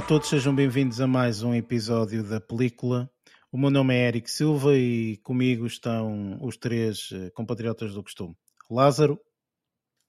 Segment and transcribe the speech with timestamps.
[0.00, 3.10] a todos, sejam bem-vindos a mais um episódio da película.
[3.52, 8.34] O meu nome é Eric Silva e comigo estão os três eh, compatriotas do costume.
[8.70, 9.20] Lázaro.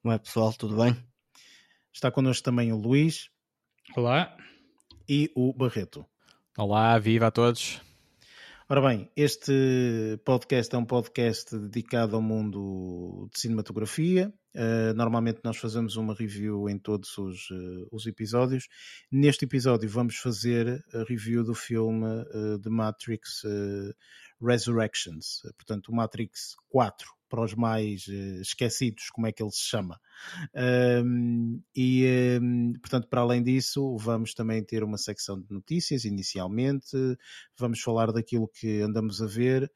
[0.01, 0.95] Como é pessoal, tudo bem?
[1.91, 3.29] Está connosco também o Luís.
[3.93, 4.33] Olá.
[5.09, 6.05] E o Barreto.
[6.57, 7.81] Olá, viva a todos.
[8.71, 14.33] Ora bem, este podcast é um podcast dedicado ao mundo de cinematografia.
[14.55, 18.69] Uh, normalmente nós fazemos uma review em todos os, uh, os, episódios.
[19.11, 23.43] Neste episódio vamos fazer a review do filme uh, The Matrix
[24.41, 29.63] Resurrections, portanto o Matrix 4 para os mais uh, esquecidos, como é que ele se
[29.63, 29.97] chama.
[30.53, 32.05] Um, e,
[32.41, 36.91] um, portanto, para além disso, vamos também ter uma secção de notícias inicialmente,
[37.57, 39.71] vamos falar daquilo que andamos a ver.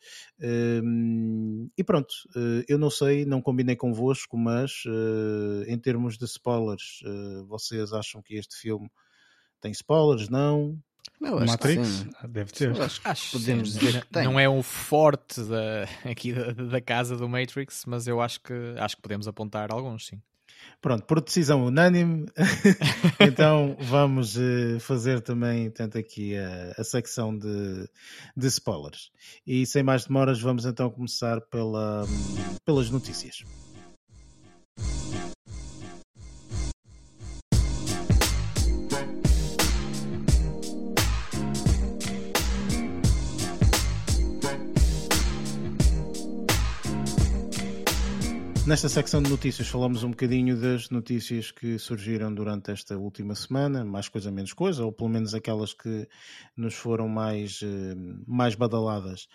[0.83, 6.25] Um, e pronto, uh, eu não sei, não combinei convosco, mas uh, em termos de
[6.25, 6.99] spoilers,
[7.47, 8.89] vocês acham que este filme
[9.61, 10.27] tem spoilers?
[10.27, 10.77] Não?
[11.21, 12.05] Eu acho Matrix?
[12.21, 12.81] Ah, deve ter.
[12.81, 14.25] Acho, acho podemos dizer que tem.
[14.25, 18.53] Não é um forte da, aqui da, da, casa do Matrix, mas eu acho que,
[18.77, 20.21] acho que podemos apontar alguns, sim.
[20.81, 22.27] Pronto, por decisão unânime,
[23.19, 27.87] então vamos uh, fazer também tanto aqui a, a secção de,
[28.35, 29.11] de spoilers.
[29.45, 32.05] E sem mais demoras, vamos então começar pela,
[32.65, 33.43] pelas notícias.
[48.67, 53.85] Nesta secção de notícias falamos um bocadinho das notícias que surgiram durante esta última semana,
[53.85, 56.09] mais coisa menos coisa, ou pelo menos aquelas que
[56.57, 57.93] nos foram mais, eh,
[58.25, 59.27] mais badaladas.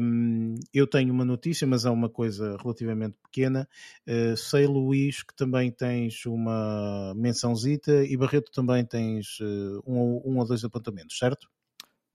[0.00, 3.68] Um, eu tenho uma notícia, mas é uma coisa relativamente pequena.
[4.06, 10.38] Uh, sei, Luís, que também tens uma mençãozita e Barreto também tens uh, um, um
[10.38, 11.48] ou dois apontamentos, certo?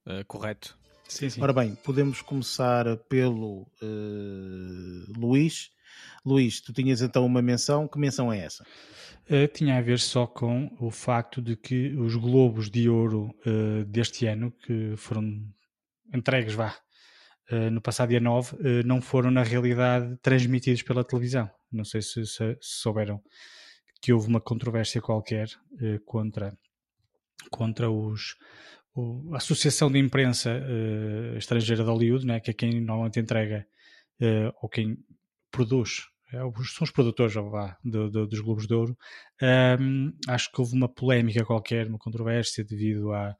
[0.08, 0.80] Uh, correto.
[1.10, 1.42] Sim, sim.
[1.42, 3.68] Ora bem, podemos começar pelo
[5.18, 5.75] Luís
[6.26, 8.66] Luís, tu tinhas então uma menção, que menção é essa?
[9.30, 13.84] Uh, tinha a ver só com o facto de que os Globos de Ouro uh,
[13.86, 15.44] deste ano, que foram
[16.14, 16.76] entregues, vá,
[17.52, 21.50] uh, no passado dia 9, não foram na realidade transmitidos pela televisão.
[21.72, 23.20] Não sei se, se, se souberam
[24.00, 25.50] que houve uma controvérsia qualquer
[26.06, 26.56] contra,
[27.50, 28.36] contra os,
[28.96, 30.62] o, a Associação de Imprensa
[31.36, 33.66] Estrangeira de Hollywood, né, que é quem normalmente entrega
[34.62, 34.96] ou quem
[35.56, 38.98] produz é, são os produtores vá, do, do, dos Globos de Ouro.
[39.80, 43.36] Um, acho que houve uma polémica qualquer, uma controvérsia devido à,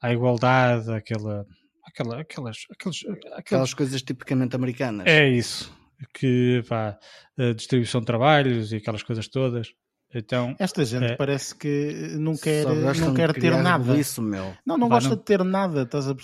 [0.00, 1.46] à igualdade, àquela,
[1.84, 5.06] àquela, aquelas, aquelas, aquelas, aquelas coisas tipicamente americanas.
[5.06, 5.72] É isso.
[6.14, 9.72] Que a distribuição de trabalhos e aquelas coisas todas.
[10.14, 13.96] Então, Esta gente é, parece que não quer, não quer ter nada.
[13.98, 14.52] Isso, meu.
[14.64, 15.16] Não, não Pá, gosta não...
[15.16, 15.82] de ter nada.
[15.82, 16.14] Estás a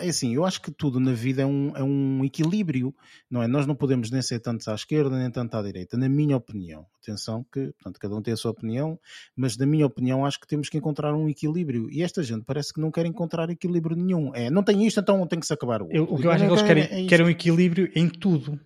[0.00, 2.94] é assim, eu acho que tudo na vida é um, é um equilíbrio,
[3.30, 3.48] não é?
[3.48, 6.86] Nós não podemos nem ser tanto à esquerda nem tanto à direita, na minha opinião.
[7.02, 8.98] Atenção que, portanto, cada um tem a sua opinião,
[9.34, 11.88] mas na minha opinião acho que temos que encontrar um equilíbrio.
[11.90, 14.34] E esta gente parece que não quer encontrar equilíbrio nenhum.
[14.34, 15.96] É, não tem isto, então tem que se acabar o outro.
[15.96, 18.60] Eu, o que eu acho é que eles querem, é querem um equilíbrio em tudo.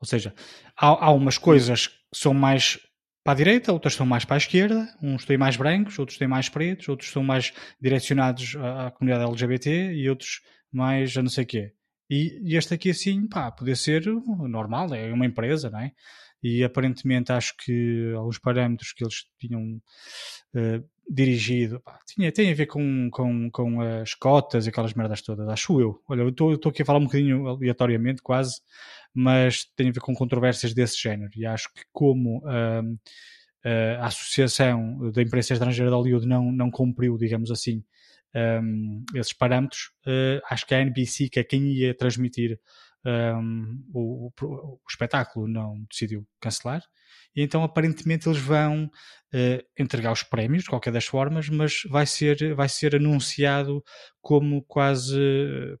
[0.00, 0.34] Ou seja,
[0.76, 2.78] há, há umas coisas que são mais
[3.24, 6.28] para a direita, outras são mais para a esquerda, uns têm mais brancos, outros têm
[6.28, 11.30] mais pretos, outros são mais direcionados à, à comunidade LGBT e outros mais a não
[11.30, 11.72] sei quê.
[12.10, 15.92] E, este aqui assim, pá, poder ser normal, é uma empresa, não é?
[16.42, 19.80] E aparentemente acho que alguns parâmetros que eles tinham
[20.54, 25.22] uh, dirigido pá, tinha, tem a ver com, com, com as cotas e aquelas merdas
[25.22, 26.02] todas, acho eu.
[26.06, 28.60] Olha, eu estou aqui a falar um bocadinho aleatoriamente, quase,
[29.14, 31.30] mas tem a ver com controvérsias desse género.
[31.36, 32.98] E acho que como uh,
[34.00, 37.82] a Associação da Imprensa Estrangeira de Hollywood não, não cumpriu, digamos assim,
[38.34, 42.58] um, esses parâmetros, uh, acho que a NBC, que é quem ia transmitir
[43.06, 46.82] um, o, o, o, espetáculo, não decidiu cancelar.
[47.36, 52.06] E então, aparentemente, eles vão uh, entregar os prémios, de qualquer das formas, mas vai
[52.06, 53.82] ser, vai ser anunciado
[54.20, 55.18] como quase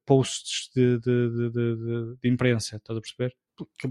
[0.04, 3.34] posts de, de, de, de imprensa, estás a perceber?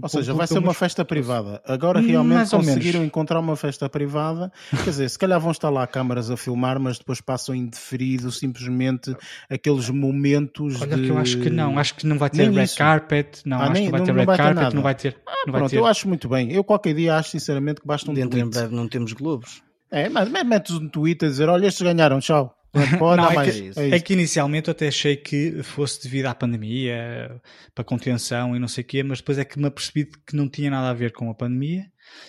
[0.02, 1.62] Ou seja, vai ser uma festa privada.
[1.64, 4.52] Agora realmente conseguiram encontrar uma festa privada.
[4.70, 9.16] Quer dizer, se calhar vão estar lá câmaras a filmar, mas depois passam indeferido simplesmente
[9.48, 10.82] aqueles momentos.
[10.82, 11.04] Olha, de...
[11.04, 12.76] que eu acho que não, acho que não vai ter nem red isso.
[12.76, 13.40] carpet.
[13.46, 15.16] Não, ah, acho nem, que vai ter não, red vai carpet, ter não vai ter.
[15.26, 15.76] Ah, não pronto, vai ter.
[15.78, 16.52] eu acho muito bem.
[16.52, 18.46] Eu qualquer dia acho sinceramente que basta um Dentro tweet.
[18.46, 19.62] em breve não temos globos.
[19.90, 22.54] É, mas metes um tweet a dizer: olha, estes ganharam, tchau.
[22.98, 26.34] Pode não, é, que, é, é, que, inicialmente eu até achei que fosse devido à
[26.34, 27.40] pandemia,
[27.74, 30.48] para contenção e não sei o quê, mas depois é que me apercebi que não
[30.48, 31.86] tinha nada a ver com a pandemia,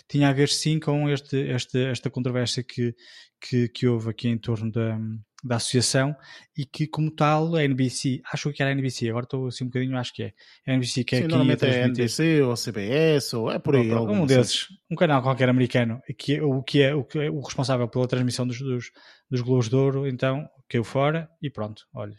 [0.07, 2.95] tinha a ver sim com este, este, esta controvérsia que,
[3.41, 4.99] que, que houve aqui em torno da,
[5.43, 6.15] da associação
[6.57, 9.67] e que, como tal, a NBC, acho que era a NBC, agora estou assim um
[9.67, 10.33] bocadinho, acho que é.
[10.65, 11.31] A NBC que é Sim, aqui.
[11.31, 13.91] Normalmente é NBC ou CBS ou é por aí.
[13.91, 17.41] Ou, um desses, um canal qualquer americano, que, o, que é, o que é o
[17.41, 18.91] responsável pela transmissão dos, dos,
[19.29, 22.15] dos Globos de Ouro, então caiu fora e pronto, olha.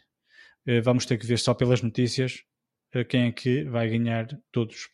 [0.66, 2.42] Eh, vamos ter que ver só pelas notícias
[2.92, 4.88] eh, quem é que vai ganhar todos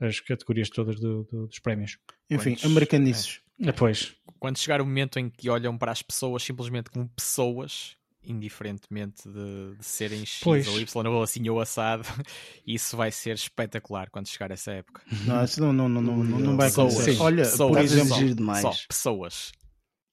[0.00, 1.98] as categorias todas do, do, dos prémios.
[2.28, 3.40] Enfim, Quantos, americanices.
[3.42, 3.45] É.
[3.58, 4.14] Depois.
[4.38, 9.76] Quando chegar o momento em que olham para as pessoas simplesmente como pessoas, indiferentemente de,
[9.76, 10.66] de serem X pois.
[10.68, 12.06] ou Y ou assim ou assado,
[12.66, 15.02] isso vai ser espetacular quando chegar essa época.
[15.24, 17.16] Não, isso não, não, não, não, não vai acontecer.
[17.20, 18.62] Olha, pessoas, por exemplo, demais.
[18.62, 19.52] Só pessoas.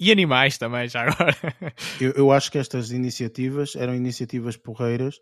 [0.04, 1.34] E animais também, já agora.
[2.02, 5.22] eu, eu acho que estas iniciativas eram iniciativas porreiras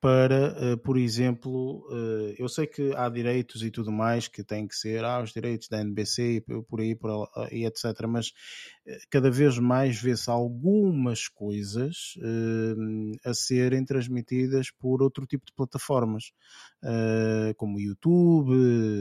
[0.00, 4.66] para, uh, por exemplo, uh, eu sei que há direitos e tudo mais que têm
[4.66, 7.84] que ser, ah, os direitos da NBC e por aí, por, e etc.
[8.08, 8.32] Mas
[9.10, 12.14] cada vez mais vê-se algumas coisas
[13.24, 16.32] a serem transmitidas por outro tipo de plataformas,
[17.56, 18.52] como YouTube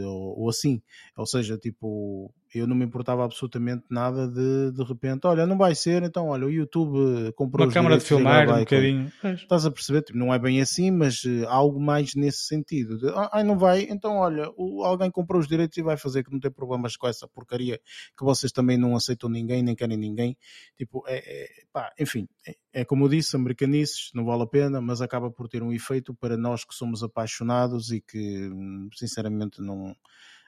[0.05, 0.81] ou, ou assim.
[1.17, 5.73] Ou seja, tipo, eu não me importava absolutamente nada de de repente, olha, não vai
[5.73, 9.11] ser, então olha, o YouTube comprou uma câmara de filmar um bocadinho.
[9.23, 10.01] Estás a perceber?
[10.01, 12.97] Tipo, não é bem assim, mas uh, algo mais nesse sentido.
[12.97, 16.31] De, ah, não vai, então olha, o, alguém comprou os direitos e vai fazer que
[16.31, 17.79] não tem problemas com essa porcaria
[18.17, 20.37] que vocês também não aceitam ninguém, nem querem ninguém.
[20.77, 24.81] Tipo, é, é pá, enfim, é, é como eu disse, americanices, não vale a pena,
[24.81, 29.61] mas acaba por ter um efeito para nós que somos apaixonados e que hum, sinceramente
[29.61, 29.95] não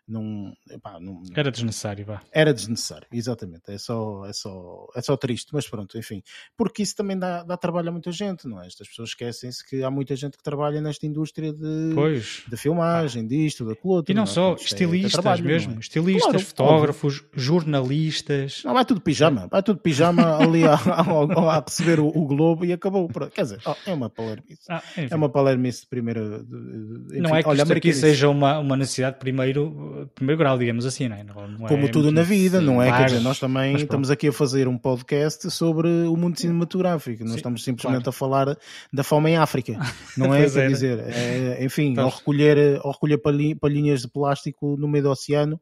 [0.07, 2.21] não, epá, não, era desnecessário, vá.
[2.31, 3.71] Era desnecessário, exatamente.
[3.71, 6.21] É só, é só, é só triste, mas pronto, enfim.
[6.57, 8.67] Porque isso também dá, dá trabalho a muita gente, não é?
[8.67, 12.43] Estas pessoas esquecem-se que há muita gente que trabalha nesta indústria de, pois.
[12.47, 14.11] de filmagem, disto, daquilo outro.
[14.11, 14.33] E não, não é?
[14.33, 15.75] só, estilistas é, trabalho, mesmo.
[15.75, 15.79] É?
[15.79, 17.29] Estilistas, claro, fotógrafos, óbvio.
[17.33, 18.61] jornalistas.
[18.65, 22.65] Não, vai tudo pijama, vai tudo pijama ali a, a, a receber o, o, Globo
[22.65, 23.07] e acabou.
[23.33, 24.63] Quer dizer, oh, é uma palermice.
[24.69, 26.21] Ah, é uma palermice de primeira.
[26.21, 30.85] Enfim, não é que olha, isto aqui seja uma, uma necessidade primeiro primeiro grau, digamos
[30.85, 31.23] assim, não é?
[31.23, 31.33] Não
[31.67, 32.91] Como é tudo na vida, não é?
[32.91, 37.31] Quer dizer, nós também estamos aqui a fazer um podcast sobre o mundo cinematográfico, não
[37.31, 38.09] Sim, estamos simplesmente claro.
[38.09, 38.57] a falar
[38.91, 39.73] da fome em África,
[40.17, 40.49] não é?
[40.49, 43.17] Quer dizer, é, enfim, então, ao recolher, ao recolher
[43.59, 45.59] palhinhas de plástico no meio do oceano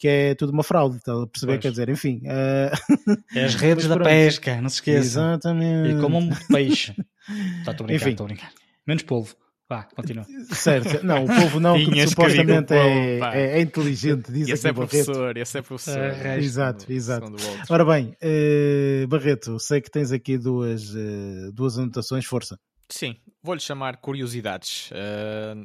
[0.00, 1.52] que é tudo uma fraude, está a perceber?
[1.52, 1.62] Pois.
[1.62, 2.22] Quer dizer, enfim.
[2.24, 3.14] Uh...
[3.34, 4.98] É as redes da pesca, não se esqueça.
[4.98, 5.90] Exatamente.
[5.94, 6.94] E como um peixe.
[7.60, 8.52] Está, estou a brincar, estou a brincar.
[8.86, 9.36] Menos polvo.
[9.70, 10.26] Vá, continua.
[10.50, 15.36] Certo, não, o povo não, que supostamente é, é, é, inteligente, diz esse é professor,
[15.36, 16.10] esse é professor.
[16.10, 17.32] Uh, exato, exato.
[17.68, 22.58] Ora bem, uh, Barreto, sei que tens aqui duas, uh, duas anotações, força.
[22.88, 25.64] Sim, vou-lhe chamar curiosidades, uh,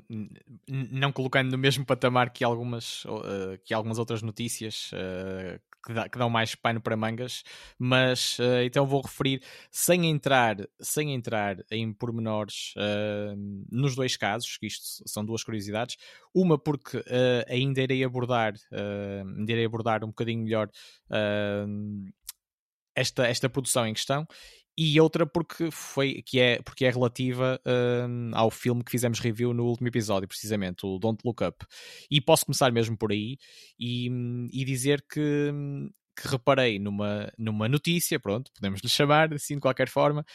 [0.68, 6.10] não colocando no mesmo patamar que algumas, uh, que algumas outras notícias uh, que, dá,
[6.10, 7.44] que, dão mais pano para mangas,
[7.78, 12.74] mas então vou referir, sem entrar, sem entrar em pormenores
[13.72, 15.98] nos dois casos, que isto são duas curiosidades,
[16.34, 17.04] uma porque
[17.48, 18.54] ainda irei abordar,
[19.38, 20.70] ainda irei abordar um bocadinho melhor
[22.96, 24.28] esta, esta produção em questão
[24.78, 29.54] e outra porque foi que é porque é relativa uh, ao filme que fizemos review
[29.54, 31.66] no último episódio, precisamente, o Don't Look Up.
[32.12, 33.38] E posso começar mesmo por aí
[33.80, 34.10] e,
[34.52, 35.52] e dizer que,
[36.20, 40.26] que reparei numa, numa notícia, pronto, podemos lhe chamar assim de qualquer forma,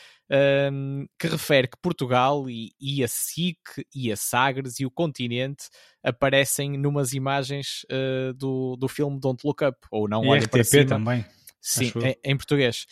[1.19, 3.59] que refere que Portugal e, e, a SIC
[3.95, 5.65] e a Sagres e o continente
[6.03, 11.25] aparecem numas imagens uh, do, do filme Don't Look Up, ou não e RTP também.
[11.61, 12.87] Sim, em, em português.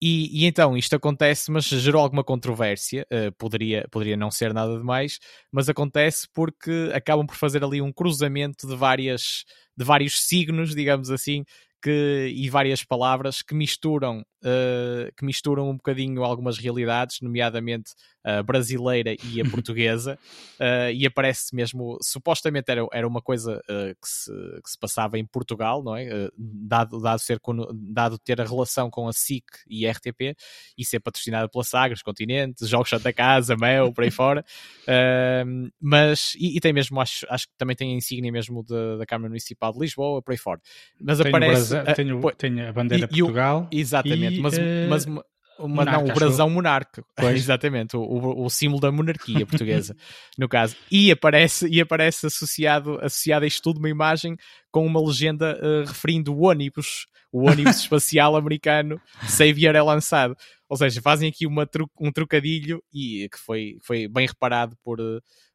[0.00, 3.06] E, e, então isto acontece, mas gerou alguma controvérsia.
[3.12, 5.18] Uh, poderia, poderia não ser nada demais,
[5.50, 9.44] mas acontece porque acabam por fazer ali um cruzamento de várias
[9.76, 11.44] de vários signos, digamos assim,
[11.82, 17.92] que, e várias palavras que misturam, uh, que misturam um bocadinho algumas realidades, nomeadamente
[18.24, 20.18] a brasileira e a portuguesa,
[20.60, 24.30] uh, e aparece mesmo, supostamente era, era uma coisa uh, que, se,
[24.62, 26.28] que se passava em Portugal, não é?
[26.36, 27.40] dado, dado, ser,
[27.74, 30.36] dado ter a relação com a SIC e a RTP,
[30.76, 34.44] e ser patrocinada pela Sagres, Continente, Jogos Santa Casa, Mel, por aí fora,
[35.80, 39.06] mas, e, e, tem mesmo, acho, acho que também tem a insígnia mesmo de, da
[39.06, 40.60] Câmara Municipal de Lisboa, por aí fora.
[41.00, 43.68] Mas aparece tenho, tenho a bandeira de Portugal.
[43.72, 45.24] O, exatamente, e, mas, uh, mas uma,
[45.58, 47.04] monarca, não, o brasão monarca.
[47.34, 49.96] exatamente, o, o, o, símbolo da monarquia portuguesa,
[50.36, 50.76] no caso.
[50.90, 54.36] E aparece, e aparece associado, associado a isto tudo uma imagem
[54.70, 60.36] com uma legenda uh, referindo o ônibus, o ônibus espacial americano Savior é lançado.
[60.68, 64.98] Ou seja, fazem aqui uma tru, um trocadilho e que foi, foi bem reparado por,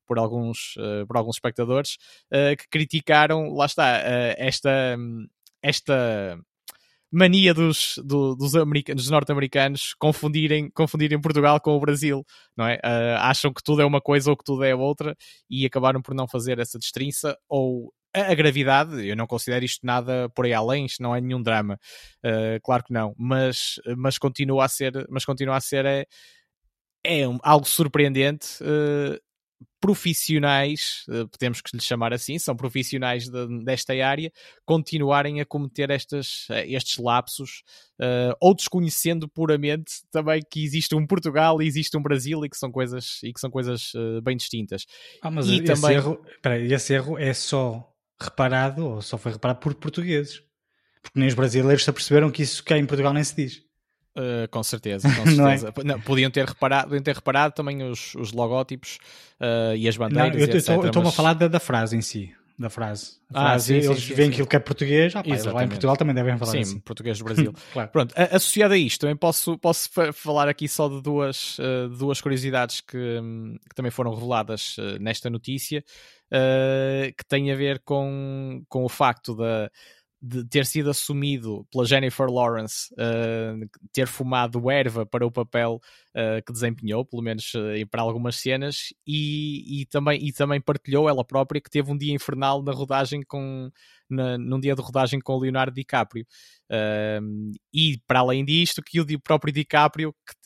[0.05, 1.97] por alguns, uh, por alguns espectadores
[2.31, 4.97] uh, que criticaram, lá está, uh, esta,
[5.61, 6.39] esta
[7.13, 8.53] mania dos, do, dos,
[8.95, 12.25] dos norte-americanos confundirem, confundirem Portugal com o Brasil,
[12.57, 12.77] não é?
[12.77, 15.15] Uh, acham que tudo é uma coisa ou que tudo é outra
[15.47, 19.85] e acabaram por não fazer essa destrinça ou a, a gravidade, eu não considero isto
[19.85, 21.79] nada por aí além, isto não é nenhum drama,
[22.25, 26.05] uh, claro que não, mas, mas continua a ser, mas continua a ser é,
[27.03, 29.19] é um, algo surpreendente uh,
[29.83, 34.31] profissionais, uh, temos que lhes chamar assim, são profissionais de, desta área,
[34.65, 37.63] continuarem a cometer estas, estes lapsos,
[37.99, 42.55] uh, ou desconhecendo puramente também que existe um Portugal e existe um Brasil e que
[42.55, 44.85] são coisas, e que são coisas uh, bem distintas.
[45.21, 45.97] Ah, mas e esse, também...
[45.97, 47.85] erro, peraí, esse erro é só
[48.21, 50.41] reparado, ou só foi reparado por portugueses.
[51.01, 53.61] Porque nem os brasileiros se aperceberam que isso cá em Portugal nem se diz.
[54.15, 55.73] Uh, com certeza, com certeza.
[55.75, 55.83] não, é?
[55.95, 58.99] não podiam, ter reparado, podiam ter reparado também os, os logótipos
[59.41, 60.35] uh, e as bandeiras.
[60.67, 61.13] Não, eu estou mas...
[61.13, 62.31] a falar da, da, frase em si.
[62.57, 63.13] Da frase.
[63.31, 65.63] A frase ah, sim, eles sim, veem sim, aquilo que é português, ah, pá, lá
[65.63, 66.79] em Portugal também devem falar sim, assim.
[66.81, 67.53] português do Brasil.
[67.73, 67.89] claro.
[67.89, 72.81] Pronto, associado a isto, também posso, posso falar aqui só de duas, uh, duas curiosidades
[72.81, 73.19] que,
[73.67, 75.83] que, também foram reveladas nesta notícia,
[76.29, 79.71] que têm a ver com, com o facto da
[80.25, 85.81] de ter sido assumido pela Jennifer Lawrence uh, ter fumado erva para o papel
[86.15, 91.09] uh, que desempenhou, pelo menos uh, para algumas cenas, e, e, também, e também partilhou
[91.09, 93.69] ela própria que teve um dia infernal na rodagem com
[94.09, 96.25] na, num dia de rodagem com o Leonardo DiCaprio.
[97.73, 100.42] e para além disto, que o próprio DiCaprio que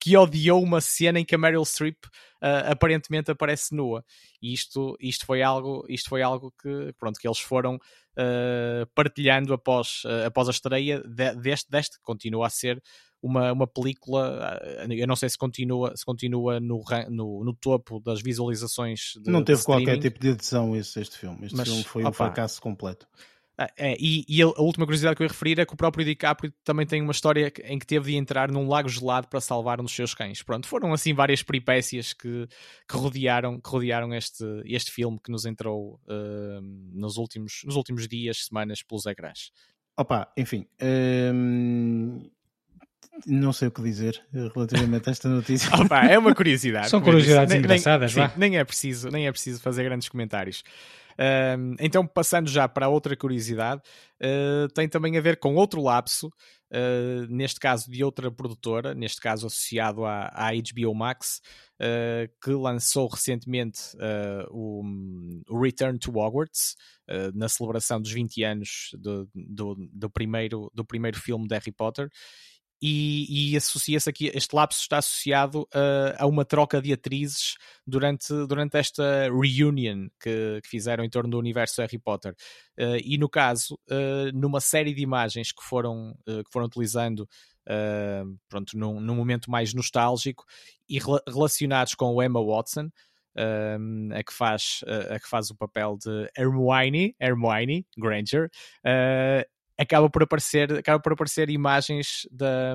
[0.00, 4.02] que odiou uma cena em que a Meryl Streep uh, aparentemente aparece nua.
[4.40, 9.52] E isto, isto, foi algo, isto foi algo que, pronto, que eles foram uh, partilhando
[9.52, 12.00] após, uh, após a estreia de, deste, deste.
[12.00, 12.82] Continua a ser
[13.22, 18.22] uma, uma película, eu não sei se continua, se continua no, no, no topo das
[18.22, 19.12] visualizações.
[19.22, 21.44] De, não teve qualquer tipo de edição este, este filme.
[21.44, 23.06] Este Mas, filme foi opa, um fracasso completo.
[23.62, 26.02] Ah, é, e, e, a última curiosidade que eu ia referir é que o próprio
[26.02, 29.78] DiCaprio também tem uma história em que teve de entrar num lago gelado para salvar
[29.82, 30.42] um dos seus cães.
[30.42, 32.48] Pronto, foram assim várias peripécias que,
[32.88, 38.08] que, rodearam, que rodearam este, este filme que nos entrou uh, nos, últimos, nos últimos
[38.08, 39.52] dias, semanas pelos ecrãs.
[39.94, 40.66] Opa, enfim,
[41.34, 42.30] hum,
[43.26, 44.22] não sei o que dizer
[44.54, 45.68] relativamente a esta notícia.
[45.76, 46.88] Opa, é uma curiosidade.
[46.88, 50.64] São curiosidades nem, engraçadas, nem, sim, nem é preciso, nem é preciso fazer grandes comentários
[51.78, 53.82] então, passando já para outra curiosidade,
[54.22, 59.20] uh, tem também a ver com outro lapso, uh, neste caso de outra produtora, neste
[59.20, 61.42] caso associado à, à HBO Max,
[61.82, 63.80] ah, que lançou recentemente
[64.50, 64.82] o,
[65.48, 66.76] o, Return to Hogwarts,
[67.34, 72.10] na celebração dos 20 anos do, do, do, primeiro, do primeiro filme de Harry Potter
[72.82, 77.56] e, e associa-se aqui, este lapso está associado uh, a uma troca de atrizes
[77.86, 82.34] durante, durante esta reunion que, que fizeram em torno do universo Harry Potter.
[82.78, 87.28] Uh, e no caso, uh, numa série de imagens que foram, que foram utilizando
[88.48, 90.44] pronto, num, num, momento mais nostálgico
[90.88, 92.90] e rela relacionados com o Emma Watson,
[93.36, 98.50] a, que faz, a que faz o papel de Hermione, Hermione Granger,
[98.84, 102.74] uh, acaba por aparecer, acaba por aparecer imagens da,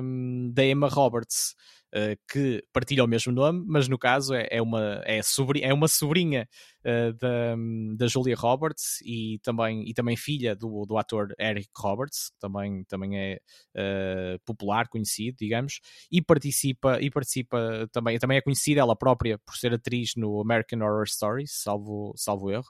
[0.52, 1.54] da Emma Roberts,
[1.94, 5.72] uh, que partilha o mesmo nome, mas no caso é, é, uma, é, sobrinha, é
[5.72, 6.48] uma sobrinha
[6.86, 7.56] uh, da,
[7.96, 12.84] da Julia Roberts e também, e também filha do, do ator Eric Roberts, que também,
[12.84, 13.38] também é
[13.74, 19.56] uh, popular, conhecido, digamos, e participa, e participa também, também é conhecida ela própria por
[19.56, 22.66] ser atriz no American Horror Stories, salvo, salvo erro.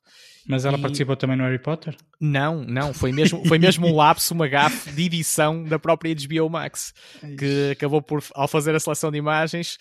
[0.48, 0.80] Mas ela e...
[0.80, 1.96] participou também no Harry Potter?
[2.18, 6.48] Não, não, foi mesmo, foi mesmo um lapso, uma gafe de edição da própria HBO
[6.48, 6.94] Max,
[7.38, 9.76] que acabou por, ao fazer a seleção de imagens,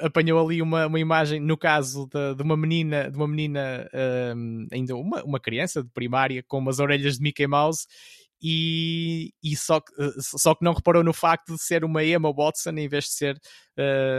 [0.00, 3.88] apanhou ali uma, uma imagem, no caso de, de uma menina, de uma menina
[4.34, 7.86] um, ainda uma, uma criança de primária com umas orelhas de Mickey Mouse
[8.40, 12.70] e, e só, que, só que não reparou no facto de ser uma Emma Watson
[12.70, 13.40] em vez de ser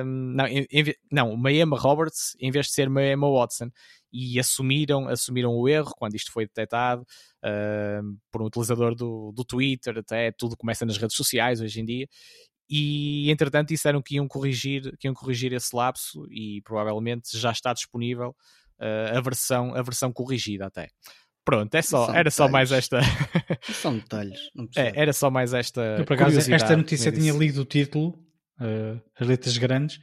[0.05, 3.69] não, em, em, não, uma Emma Roberts em vez de ser uma Emma Watson
[4.11, 9.45] e assumiram, assumiram o erro quando isto foi detectado uh, por um utilizador do, do
[9.45, 12.07] Twitter, até tudo começa nas redes sociais hoje em dia.
[12.69, 17.73] E entretanto disseram que iam corrigir, que iam corrigir esse lapso e provavelmente já está
[17.73, 18.35] disponível
[18.79, 20.89] uh, a, versão, a versão corrigida até.
[21.43, 22.35] Pronto, é só, era detalhes.
[22.35, 22.99] só mais esta.
[23.73, 24.39] São detalhes.
[24.77, 25.81] é, era só mais esta.
[25.97, 28.09] Eu, por acaso, esta notícia tinha lido o título,
[28.59, 29.99] uh, as letras grandes,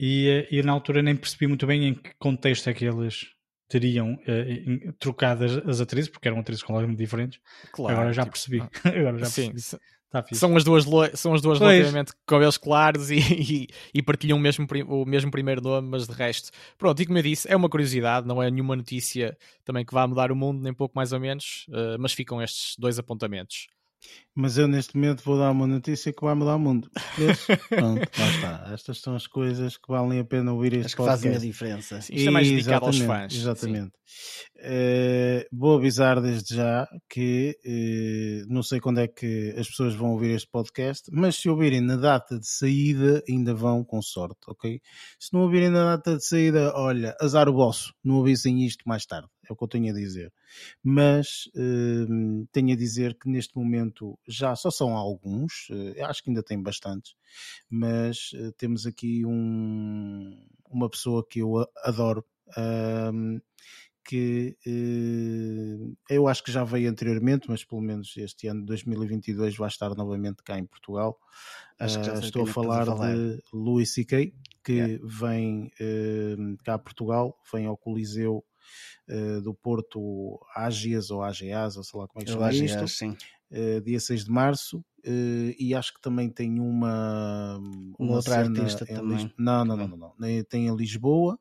[0.00, 3.26] e, e na altura nem percebi muito bem em que contexto é que eles
[3.68, 7.38] teriam uh, trocado as, as, atrizes, porque eram atrizes completamente diferentes.
[7.70, 8.60] Claro, Agora já tipo, percebi.
[8.84, 9.82] Agora já sim, percebi.
[10.12, 14.36] Tá são as duas, são as duas relativamente com cabelos claros e, e, e, partilham
[14.36, 17.56] o mesmo, o mesmo primeiro nome, mas de resto, pronto, e como eu disse, é
[17.56, 21.14] uma curiosidade, não é nenhuma notícia também que vá mudar o mundo, nem pouco mais
[21.14, 23.68] ou menos, uh, mas ficam estes dois apontamentos.
[24.34, 26.90] Mas eu neste momento vou dar uma notícia que vai mudar o mundo.
[27.68, 28.70] Pronto, lá está.
[28.72, 31.22] Estas são as coisas que valem a pena ouvir este As que podcast.
[31.22, 31.98] fazem a diferença.
[31.98, 33.34] Isto é mais dedicado aos fãs.
[33.34, 33.92] Exatamente.
[34.64, 40.12] Eh, vou avisar desde já que eh, não sei quando é que as pessoas vão
[40.12, 44.80] ouvir este podcast, mas se ouvirem na data de saída, ainda vão com sorte, ok?
[45.18, 49.04] Se não ouvirem na data de saída, olha, azar o vosso, não avisem isto mais
[49.04, 50.32] tarde, é o que eu tenho a dizer.
[50.82, 52.06] Mas eh,
[52.52, 56.60] tenho a dizer que neste momento já só são alguns, eh, acho que ainda tem
[56.62, 57.14] bastantes,
[57.70, 62.24] mas eh, temos aqui um, uma pessoa que eu a- adoro.
[62.56, 63.38] ahm,
[64.04, 69.56] que eh, eu acho que já veio anteriormente, mas pelo menos este ano de 2022
[69.56, 71.18] vai estar novamente cá em Portugal.
[71.78, 73.18] Acho que já Ah, estou a é estás falar, a falar.
[73.18, 74.32] de Louis C.K.,
[74.64, 74.94] que Yeah.
[75.02, 78.44] vem eh, cá a Portugal, vem ao Coliseu
[79.42, 83.16] do Porto Ágias ou AGAs, ou sei lá como é que chama acho isto, sim.
[83.50, 87.58] eh, dia 6 de março, eh, e acho que também tem uma,
[87.98, 89.32] Uma outra artista em também.
[89.38, 91.38] Não, não, não, não, Tem em Lisboa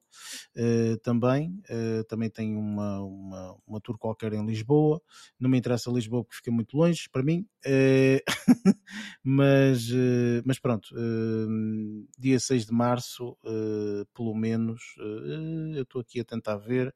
[0.55, 5.01] eh, também, eh, também tem uma, uma, uma tour qualquer em Lisboa.
[5.39, 8.23] Não me interessa Lisboa porque fica muito longe para mim, eh,
[9.23, 16.01] mas, eh, mas pronto, eh, dia 6 de março, eh, pelo menos, eh, eu estou
[16.01, 16.93] aqui a tentar ver,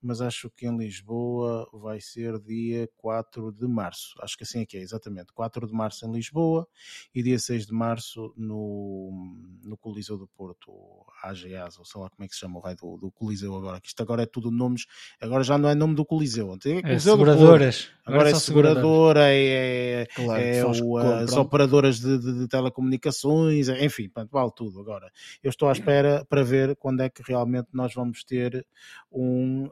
[0.00, 4.14] mas acho que em Lisboa vai ser dia 4 de março.
[4.20, 5.32] Acho que assim é que é, exatamente.
[5.32, 6.66] 4 de março em Lisboa
[7.14, 9.10] e dia 6 de março no,
[9.62, 10.70] no Coliseu do Porto,
[11.22, 13.80] AGAs, ou sei lá como é que se chama o raio do, do Coliseu agora,
[13.80, 14.86] que isto agora é tudo nomes,
[15.20, 17.32] agora já não é nome do Coliseu, é É Coliseu do Porto.
[17.38, 17.90] seguradoras.
[18.06, 18.82] Agora é são seguradoras.
[18.82, 24.30] seguradora, é, é, Claro, é o, as operadoras de, de- de telecomunicações, é- enfim, portanto,
[24.30, 25.10] vale tudo agora.
[25.42, 28.64] Eu estou à espera para ver quando é que realmente nós vamos ter
[29.10, 29.68] um,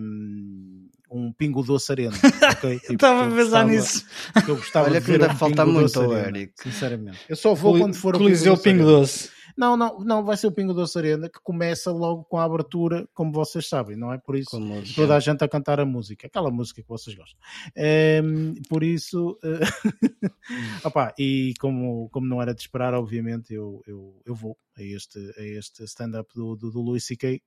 [0.00, 2.16] hum, um Pingo Doce Arena.
[2.52, 2.78] ok?
[2.80, 4.06] Tipo, Estava a que pensar nisso.
[4.44, 6.52] que eu gostava Olha de que ver deve um faltar Pingo muito Arena, Eric.
[6.56, 7.18] Sinceramente.
[7.28, 9.30] Eu só vou Coli- quando for o Coliseu Pingo Pingo Doce.
[9.56, 13.06] Não, não, não, vai ser o Pingo Doce Arena que começa logo com a abertura,
[13.12, 14.16] como vocês sabem, não é?
[14.16, 17.38] Por isso Como toda a gente a cantar a música, aquela música que vocês gostam.
[17.76, 19.60] Ehm, por isso, eh,
[20.84, 25.18] opá, e como, como não era de esperar, obviamente, eu, eu, eu vou a este,
[25.36, 27.42] a este stand-up do, do, do Louis C.K.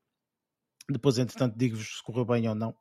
[0.90, 2.76] Depois, entretanto, digo-vos se correu bem ou não,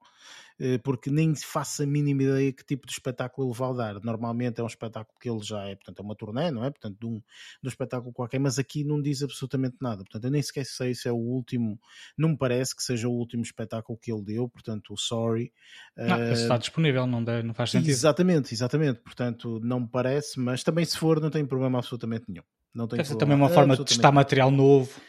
[0.59, 4.01] eh, porque nem faço a mínima ideia que tipo de espetáculo ele vai dar.
[4.03, 6.71] Normalmente é um espetáculo que ele já é, portanto, é uma turnê, não é?
[6.71, 7.23] Portanto, de um, de
[7.65, 9.99] um espetáculo qualquer, mas aqui não diz absolutamente nada.
[9.99, 11.79] Portanto, eu nem sequer sei se é o último,
[12.17, 15.53] não me parece que seja o último espetáculo que ele deu, portanto, o Sorry.
[15.97, 17.91] Não, Eh, esse está disponível, não, deve, não faz sentido.
[17.91, 19.01] Exatamente, exatamente.
[19.01, 22.45] Portanto, não me parece, mas também se for, não tem problema absolutamente nenhum.
[22.75, 25.01] Não tem ser problema também uma forma de testar material novo.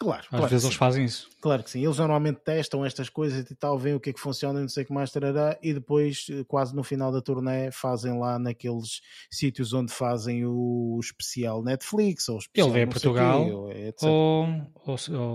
[0.00, 0.68] Claro, Às claro vezes sim.
[0.68, 1.28] eles fazem isso.
[1.40, 4.20] Claro que sim, eles normalmente testam estas coisas e tal, veem o que é que
[4.20, 7.20] funciona e não sei o que mais trará, e depois, eh, quase no final da
[7.20, 12.84] turnê, fazem lá naqueles sítios onde fazem o especial Netflix ou o especial Ele veio
[12.84, 14.02] a quê, Portugal, ou etc.
[14.04, 14.68] Ou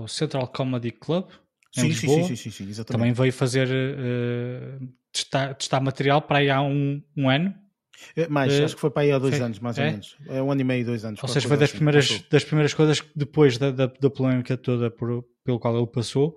[0.04, 1.26] o Central Comedy Club,
[1.76, 2.24] em sim, sim, Lisboa.
[2.24, 2.92] sim, sim, sim, exatamente.
[3.00, 4.80] Também veio fazer eh,
[5.12, 7.54] testar, testar material para aí há um, um ano.
[8.18, 9.92] Eh, Mais, Eh, acho que foi para aí há dois foi- anos, mais ou é?
[9.92, 10.18] menos.
[10.28, 11.22] É um ano e meio, dois anos.
[11.22, 12.26] Ou seja, foi das assim, primeiras, passou.
[12.32, 16.36] das primeiras coisas que depois da, da, da polémica toda por, pelo qual ele passou,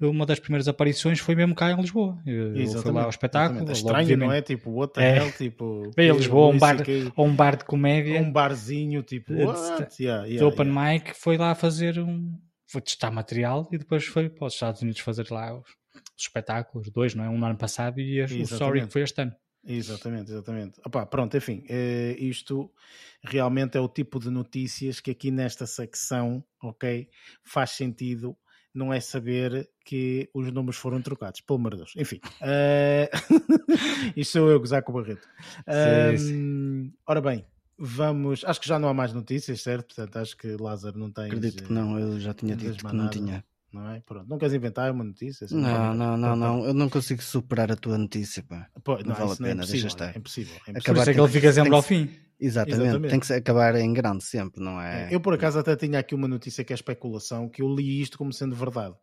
[0.00, 2.18] uma das primeiras aparições foi mesmo cá em Lisboa.
[2.26, 3.58] Ele foi lá ao espetáculo.
[3.70, 3.70] exatamente.
[3.70, 4.42] É estranho, não é?
[4.42, 5.30] Tipo, what the É.
[5.32, 6.76] Tipo, a Lisboa, um bar,
[7.16, 10.02] ou um bar de comédia, um barzinho, tipo, De- what?
[10.02, 10.92] Yeah, yeah, open yeah.
[10.92, 12.32] mic, foi lá fazer um.
[12.68, 15.68] Foi testar material e depois foi para os Estados Unidos fazer lá os,
[16.16, 17.28] os espetáculos, dois, não é?
[17.28, 19.32] Um no ano passado e o Sorry que foi este ano.
[19.66, 20.80] Exatamente, exatamente.
[20.86, 22.70] Opá, pronto, enfim, eh, isto
[23.22, 27.08] realmente é o tipo de notícias que aqui nesta secção, ok,
[27.44, 28.36] faz sentido,
[28.72, 31.92] não é saber que os números foram trocados, pelo amor de Deus.
[31.96, 33.10] Enfim, eh,
[34.16, 35.26] isto sou eu gozar com o Barreto.
[36.16, 36.44] Sim,
[36.86, 37.44] Ahm, ora bem,
[37.78, 39.94] vamos, acho que já não há mais notícias, certo?
[39.94, 41.26] Portanto, acho que Lázaro não tem.
[41.26, 43.44] Acredito que não, eu já tinha dito que não tinha.
[43.76, 44.00] Não é?
[44.00, 45.44] Pronto, não queres inventar uma notícia?
[45.44, 48.70] assim, Não, não, não, não, eu não consigo superar a tua notícia, pá.
[48.82, 50.14] Pô, Não não, vale a é pena, deixa impossível, estar.
[50.14, 50.54] É impossível.
[50.54, 50.80] é impossível.
[50.80, 52.10] Acabar isso é que ele fica sempre ao fim.
[52.38, 52.82] Exatamente.
[52.82, 53.10] Exatamente.
[53.10, 55.04] tem que acabar em grande sempre, não é?
[55.10, 58.00] É, Eu, por acaso, até tinha aqui uma notícia que é especulação, que eu li
[58.00, 58.94] isto como sendo verdade,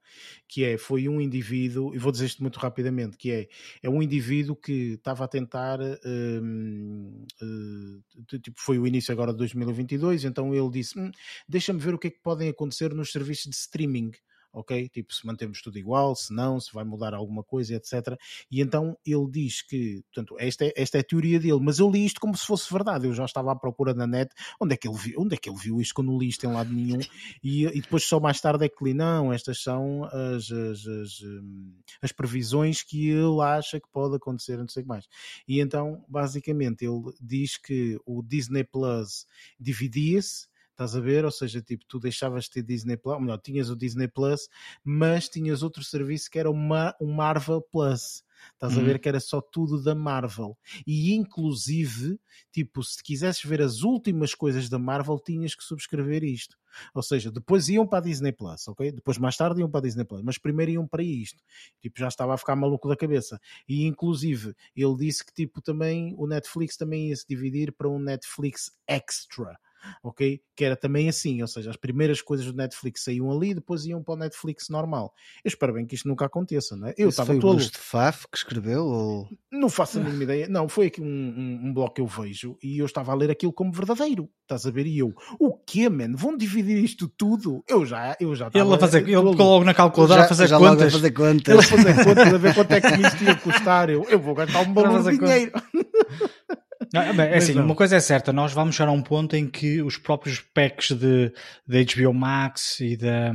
[0.47, 3.47] que é, foi um indivíduo, e vou dizer isto muito rapidamente, que é,
[3.81, 9.39] é um indivíduo que estava a tentar, hum, eh, tipo, foi o início agora de
[9.39, 11.09] 2022, então ele disse, "Hum,
[11.49, 14.11] deixa-me ver o que é que podem acontecer nos serviços de streaming,
[14.53, 14.87] ok?
[14.89, 18.17] Tipo, se mantemos tudo igual, se não, se vai mudar alguma coisa, etc.
[18.51, 21.89] E então ele diz que, portanto, esta é, esta é a teoria dele, mas eu
[21.89, 24.77] li isto como se fosse verdade, eu já estava à procura na net, onde é
[24.77, 26.99] que ele viu, onde é que ele viu isto quando li isto em lado nenhum,
[27.43, 31.21] e, e depois só mais tarde é que li, não, estas são as, as, as,
[31.21, 35.07] hum, as previsões que ele acha que pode acontecer, não sei o que mais.
[35.47, 39.25] E então, basicamente, ele diz que o Disney Plus
[39.59, 41.23] dividia-se Estás a ver?
[41.23, 44.49] Ou seja, tipo, tu deixavas de ter Disney Plus, ou melhor, tinhas o Disney Plus,
[44.83, 48.23] mas tinhas outro serviço que era o, Mar o Marvel Plus.
[48.53, 48.81] Estás uhum.
[48.81, 50.57] a ver que era só tudo da Marvel.
[50.85, 52.19] E inclusive,
[52.51, 56.57] tipo, se quisesses ver as últimas coisas da Marvel, tinhas que subscrever isto.
[56.93, 58.91] Ou seja, depois iam para a Disney Plus, ok?
[58.91, 61.41] Depois mais tarde iam para a Disney Plus, mas primeiro iam para isto.
[61.79, 63.39] Tipo, já estava a ficar maluco da cabeça.
[63.69, 67.99] E inclusive, ele disse que tipo também o Netflix também ia se dividir para um
[67.99, 69.57] Netflix Extra
[70.01, 70.41] ok?
[70.55, 73.85] Que era também assim, ou seja, as primeiras coisas do Netflix saíam ali e depois
[73.85, 75.13] iam para o Netflix normal.
[75.43, 76.93] Eu espero bem que isto nunca aconteça, não é?
[76.97, 77.59] Eu estava tolo.
[77.59, 78.85] Foi o Faf que escreveu?
[78.85, 79.29] Ou...
[79.51, 80.47] Não faço a mínima ideia.
[80.47, 83.31] Não, foi aqui um, um, um bloco que eu vejo e eu estava a ler
[83.31, 84.29] aquilo como verdadeiro.
[84.41, 84.85] Estás a ver?
[84.87, 86.13] E eu, o quê, man?
[86.15, 87.63] Vão dividir isto tudo?
[87.67, 90.47] Eu já, eu já Ele a fazer, ele ficou logo na calculadora já, a fazer
[90.47, 90.87] já contas.
[90.87, 91.47] A fazer contas.
[91.47, 93.89] Ele a fazer contas, a ver quanto é que isto ia custar.
[93.89, 95.51] Eu, eu vou gastar um bom dinheiro.
[96.93, 99.81] Não, é assim, uma coisa é certa, nós vamos chegar a um ponto em que
[99.81, 101.33] os próprios packs de,
[101.67, 103.33] de HBO Max e da,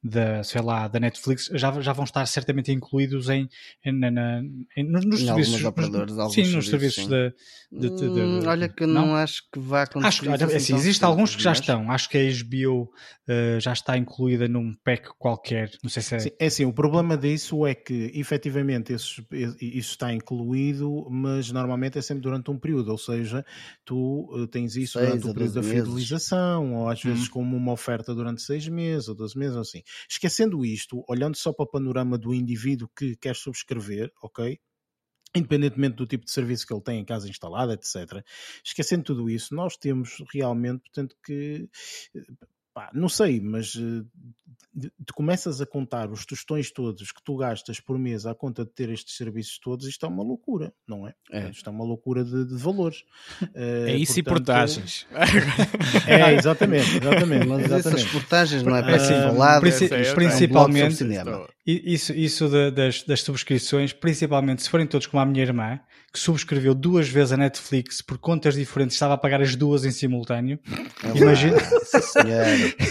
[0.00, 3.48] da, sei lá, da Netflix já, já vão estar certamente incluídos em,
[3.84, 4.40] em, na,
[4.76, 5.64] em nos, nos serviços.
[5.64, 7.34] Operadores, nos, sim, nos serviços de,
[7.72, 10.06] de, de, de, hum, Olha que não, não acho que vá acontecer.
[10.06, 11.90] Acho, olha, assim, assim existem alguns que já estão.
[11.90, 15.70] Acho que a HBO uh, já está incluída num pack qualquer.
[15.82, 16.18] Não sei se é.
[16.20, 21.98] Sim, é assim, o problema disso é que efetivamente isso, isso está incluído, mas normalmente
[21.98, 23.44] é sempre durante um período ou seja,
[23.84, 27.30] tu uh, tens isso seis durante o período da fidelização, ou às vezes hum.
[27.32, 29.82] como uma oferta durante seis meses ou 12 meses, ou assim.
[30.08, 34.58] Esquecendo isto, olhando só para o panorama do indivíduo que quer subscrever, ok?
[35.34, 38.22] independentemente do tipo de serviço que ele tem em casa instalada, etc.
[38.64, 41.68] Esquecendo tudo isso, nós temos realmente, portanto, que
[42.14, 42.20] eh,
[42.72, 44.06] pá, não sei, mas uh,
[45.04, 48.70] tu começas a contar os tostões todos que tu gastas por mês à conta de
[48.70, 51.14] ter estes serviços todos, isto é uma loucura, não é?
[51.30, 51.50] é.
[51.50, 53.00] Isto é uma loucura de, de valores.
[53.42, 55.06] Uh, é isso portanto, e portagens.
[56.06, 57.46] é, exatamente, exatamente.
[57.46, 58.00] Mas exatamente.
[58.00, 61.48] essas portagens não é para ser falado, princi é principalmente cinema.
[61.64, 65.78] Isso, isso de, das, das subscrições, principalmente se forem todos como a minha irmã,
[66.12, 69.90] que subscreveu duas vezes a Netflix por contas diferentes, estava a pagar as duas em
[69.90, 70.58] simultâneo.
[71.04, 71.56] É Imagina.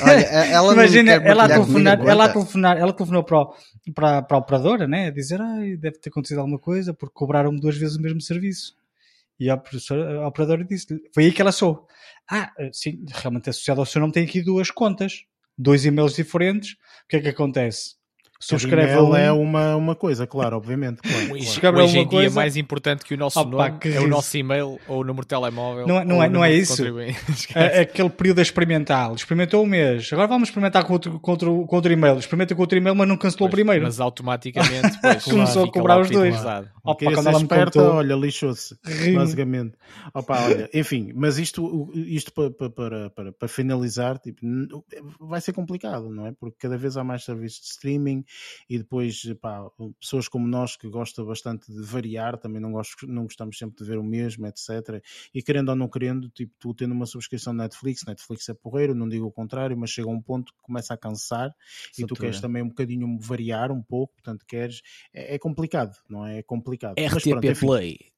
[0.02, 0.20] Olha,
[0.52, 3.56] ela Imagina ela a telefonar, ela a telefonar, ela telefonou para, o,
[3.94, 5.08] para, para a operadora, né?
[5.08, 8.76] A dizer, ai, deve ter acontecido alguma coisa porque cobraram-me duas vezes o mesmo serviço.
[9.40, 11.88] E a, professora, a operadora disse foi aí que ela sou.
[12.30, 15.24] Ah, sim, realmente associado ao seu nome tem aqui duas contas,
[15.58, 16.74] dois e-mails diferentes.
[16.74, 17.96] O que é que acontece?
[18.42, 19.16] Subscreve um...
[19.16, 21.02] é uma, uma coisa, claro, obviamente.
[21.02, 21.28] Claro,
[21.60, 21.84] claro.
[21.84, 22.36] Hoje em dia, coisa...
[22.36, 25.28] mais importante que o nosso Opa, nome é o nosso e-mail ou o número de
[25.28, 25.88] telemóvel.
[25.88, 26.84] Não, é, não, é, não é isso.
[27.56, 29.16] é, aquele período experimental.
[29.16, 30.12] Experimentou um mês.
[30.12, 32.18] Agora vamos experimentar com outro, com outro, com outro e-mail.
[32.18, 33.84] Experimenta com outro e-mail, mas não cancelou pois, o primeiro.
[33.84, 36.36] Mas automaticamente pois, começou a cobrar os dois.
[36.84, 37.96] Opa, quando ela esperta, contou...
[37.96, 38.76] olha, lixou-se.
[39.14, 39.78] Basicamente.
[40.14, 44.40] Opa, olha, enfim, mas isto, isto para, para, para, para finalizar, tipo,
[45.20, 46.32] vai ser complicado, não é?
[46.32, 48.26] Porque cada vez há mais serviços de streaming
[48.70, 53.24] e depois pá, pessoas como nós que gostam bastante de variar, também não, gosto, não
[53.24, 55.04] gostamos sempre de ver o mesmo, etc.
[55.34, 59.08] E querendo ou não querendo, tipo, tu tendo uma subscrição Netflix, Netflix é porreiro, não
[59.08, 61.54] digo o contrário, mas chega a um ponto que começa a cansar
[61.98, 64.82] e tu queres também um bocadinho variar um pouco, portanto queres,
[65.14, 66.40] é, é complicado, não é?
[66.40, 66.96] É complicado.
[66.98, 68.11] RTP pronto, enfim, Play.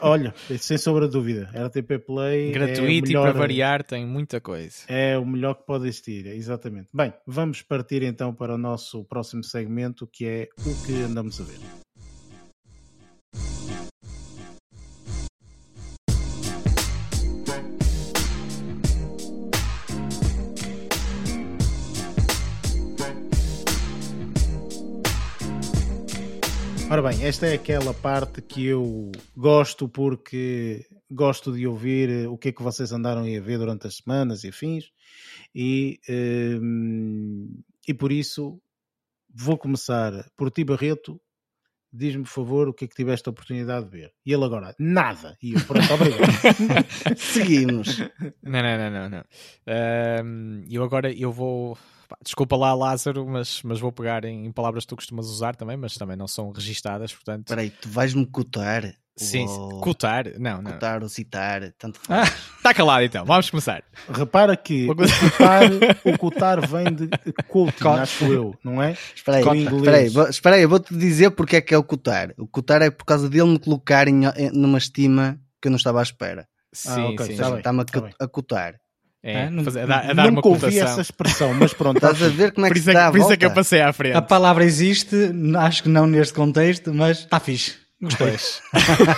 [0.00, 4.40] Olha, sem sombra de dúvida, RTP Play gratuito é melhor, e para variar tem muita
[4.40, 4.78] coisa.
[4.88, 6.88] É o melhor que pode existir, exatamente.
[6.92, 11.44] Bem, vamos partir então para o nosso próximo segmento que é o que andamos a
[11.44, 11.58] ver.
[26.90, 32.48] Ora bem, esta é aquela parte que eu gosto porque gosto de ouvir o que
[32.48, 34.90] é que vocês andaram a ver durante as semanas e afins
[35.54, 36.00] e,
[36.60, 38.60] um, e por isso
[39.32, 41.20] vou começar por ti Barreto
[41.92, 44.12] diz-me por favor o que é que tiveste a oportunidade de ver.
[44.26, 45.36] E ele agora, nada.
[45.40, 46.32] E eu, pronto, obrigado.
[47.16, 48.00] Seguimos.
[48.42, 49.08] Não, não, não, não.
[49.10, 49.24] não.
[50.24, 51.78] Um, eu agora eu vou
[52.22, 55.76] desculpa lá, Lázaro, mas, mas vou pegar em, em, palavras que tu costumas usar também,
[55.76, 57.46] mas também não são registadas, portanto.
[57.46, 58.94] Espera aí, tu vais-me cotar?
[59.16, 59.80] Sim, sim.
[59.80, 60.24] Cotar?
[60.38, 60.72] Não, não.
[60.72, 62.30] Cotar ou citar, tanto faz.
[62.30, 63.82] Ah, está calado então, vamos começar.
[64.08, 65.62] Repara que o cotar,
[66.04, 67.08] o cotar vem de
[67.48, 68.96] coaching, acho eu, não é?
[69.14, 72.32] Espera aí, espera aí, espera aí, vou-te dizer porque é que é o cotar.
[72.38, 76.00] O cotar é por causa dele me colocar em, numa estima que eu não estava
[76.00, 76.48] à espera.
[76.72, 77.32] Sim, ah, okay, sim.
[77.32, 78.80] Está-me tá a, a cotar.
[79.22, 81.96] É, é, fazer, a, dar, a dar nunca ouvi essa expressão, mas pronto.
[81.96, 83.92] Estás a ver como é que por dá Por isso é que eu passei à
[83.92, 84.16] frente.
[84.16, 85.14] A palavra existe,
[85.58, 87.74] acho que não neste contexto, mas está fixe.
[88.00, 88.34] Gostei.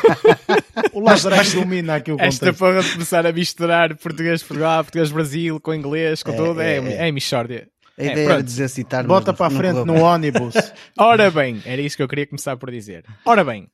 [0.92, 2.42] o Lazarus domina aqui o contexto.
[2.42, 7.08] Esta porra de começar a misturar português-Portugal, português-Brasil com inglês, com é, tudo, é, é,
[7.08, 7.68] é Michórdia.
[7.96, 10.54] A ideia é, era dizer citar Bota para a frente no ônibus.
[10.98, 13.04] Ora bem, era isso que eu queria começar por dizer.
[13.24, 13.68] Ora bem,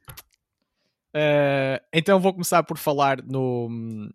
[1.14, 4.10] uh, então vou começar por falar no, no,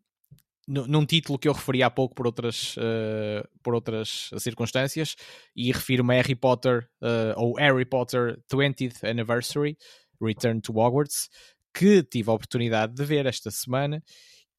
[0.67, 5.15] num título que eu referi há pouco por outras, uh, por outras circunstâncias
[5.56, 9.78] e refiro-me a Harry Potter uh, ou Harry Potter 20th Anniversary
[10.21, 11.30] Return to Hogwarts,
[11.73, 14.02] que tive a oportunidade de ver esta semana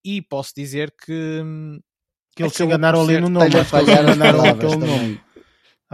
[0.04, 1.42] e posso dizer que.
[2.36, 3.46] Que eles se enganaram ali no nome.
[3.46, 5.20] Eles enganaram aquele nome.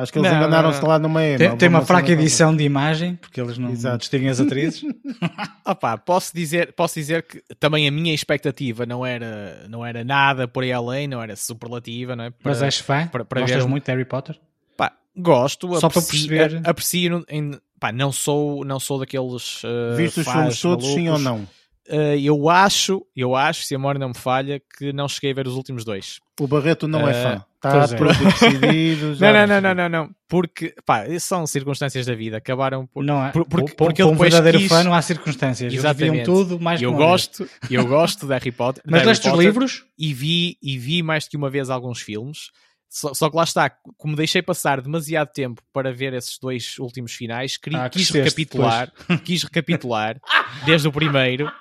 [0.01, 1.37] Acho que eles enganaram-se lá no meio.
[1.37, 3.99] Tem, tem uma fraca edição de imagem, porque eles não Exato.
[3.99, 4.83] distinguem as atrizes.
[5.63, 10.49] Opa, posso dizer, posso dizer que também a minha expectativa não era, não era nada
[10.49, 12.31] por aí além, não era superlativa, não é?
[12.31, 13.07] Para, Mas és fã?
[13.09, 13.69] Para, para Gostas ver...
[13.69, 14.41] muito de Harry Potter?
[14.75, 16.69] Pá, gosto, Só aprecio, para perceber.
[16.69, 19.63] aprecio em, pá, não sou, não sou daqueles.
[19.65, 21.47] Uh, Viste os filmes todos, sim ou não?
[21.91, 25.35] Uh, eu acho, eu acho, se a memória não me falha, que não cheguei a
[25.35, 26.21] ver os últimos dois.
[26.41, 27.45] O Barreto não uh, é fã.
[27.63, 28.15] Está tudo é.
[28.15, 29.17] decidido.
[29.21, 30.11] não, não, não, não, não, não.
[30.27, 32.39] Porque, pá, são circunstâncias da vida.
[32.39, 33.05] Acabaram por.
[33.05, 33.31] Não é.
[33.33, 34.69] Por, porque, porque um verdadeiro quis...
[34.69, 35.73] fã não há circunstâncias.
[35.73, 36.25] Exatamente.
[36.25, 38.83] tudo mais eu gosto, eu gosto de Harry Potter.
[38.87, 39.85] Mas leste os livros?
[39.99, 42.51] E vi, e vi mais do que uma vez alguns filmes.
[42.89, 47.13] Só, só, que lá está, como deixei passar demasiado tempo para ver esses dois últimos
[47.13, 48.93] finais, quis, ah, quis recapitular,
[49.25, 50.17] quis recapitular
[50.67, 51.53] desde o primeiro.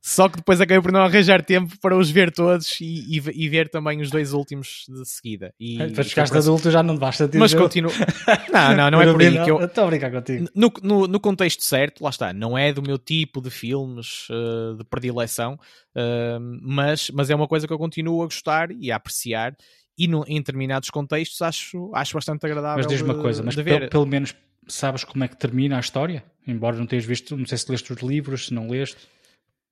[0.00, 3.48] Só que depois acabei por não arranjar tempo para os ver todos e, e, e
[3.48, 5.52] ver também os dois últimos de seguida.
[5.58, 7.90] E, para chegaste e, adulto já não basta ter Mas continuo.
[8.52, 9.62] Não, não, não é por aí que eu.
[9.62, 10.48] Estou a brincar contigo.
[10.54, 14.76] No, no, no, contexto certo, lá está, não é do meu tipo de filmes uh,
[14.76, 18.96] de predileção, uh, mas, mas é uma coisa que eu continuo a gostar e a
[18.96, 19.54] apreciar
[19.98, 22.78] e no, em determinados contextos acho, acho bastante agradável.
[22.78, 24.34] Mas diz-me uma coisa, mas pelo, pelo, menos
[24.66, 26.24] sabes como é que termina a história?
[26.46, 28.96] Embora não tenhas visto, não sei se leste os livros, se não leste.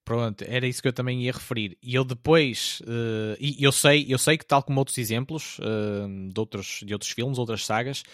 [0.07, 1.77] Pronto, era isso que eu também ia referir.
[1.83, 6.29] E eu depois, uh, e eu sei, eu sei que tal como outros exemplos uh,
[6.33, 8.05] de, outros, de outros filmes, outras sagas,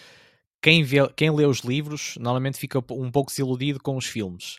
[0.59, 4.57] quem, vê, quem lê os livros normalmente fica um pouco desiludido com os filmes.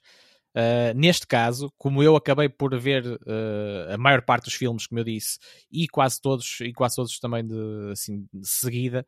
[0.56, 5.00] Uh, neste caso, como eu acabei por ver uh, a maior parte dos filmes, como
[5.00, 5.36] eu disse,
[5.72, 9.04] e quase todos, e quase todos também de, assim, de seguida,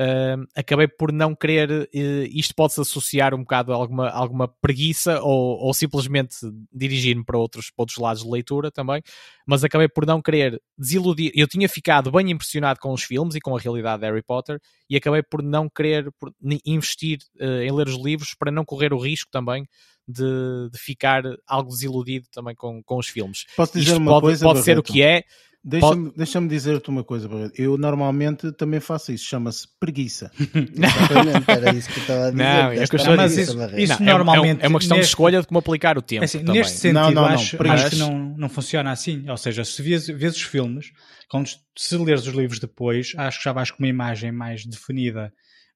[0.00, 1.88] uh, acabei por não querer.
[2.32, 6.36] isto pode-se associar um bocado a alguma, alguma preguiça ou, ou simplesmente
[6.72, 9.02] dirigir-me para outros, para outros lados de leitura também,
[9.46, 11.30] mas acabei por não querer desiludir.
[11.34, 14.58] Eu tinha ficado bem impressionado com os filmes e com a realidade de Harry Potter
[14.88, 16.32] e acabei por não querer por
[16.64, 19.66] investir em ler os livros para não correr o risco também
[20.10, 23.44] de, de ficar algo desiludido também com, com os filmes.
[23.56, 24.44] Posso dizer Isto uma pode, coisa?
[24.44, 25.24] Pode ser o que é.
[25.62, 26.16] Deixa-me pode...
[26.16, 30.30] deixa dizer-te uma coisa, eu normalmente também faço isso, chama-se preguiça.
[30.40, 32.42] Exatamente, era isso que eu estava a dizer.
[32.42, 35.08] Não, é que eu mas isso, isso não, normalmente é, é, uma questão neste...
[35.08, 36.22] de escolha de como aplicar o tempo.
[36.22, 39.28] É assim, neste sentido, não, não, acho, não, acho que não, não funciona assim.
[39.28, 40.92] Ou seja, se vês, vês os filmes,
[41.28, 45.30] quando, se leres os livros depois, acho que já vais com uma imagem mais definida,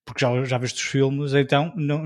[0.07, 2.03] porque já, já viste os filmes, então não,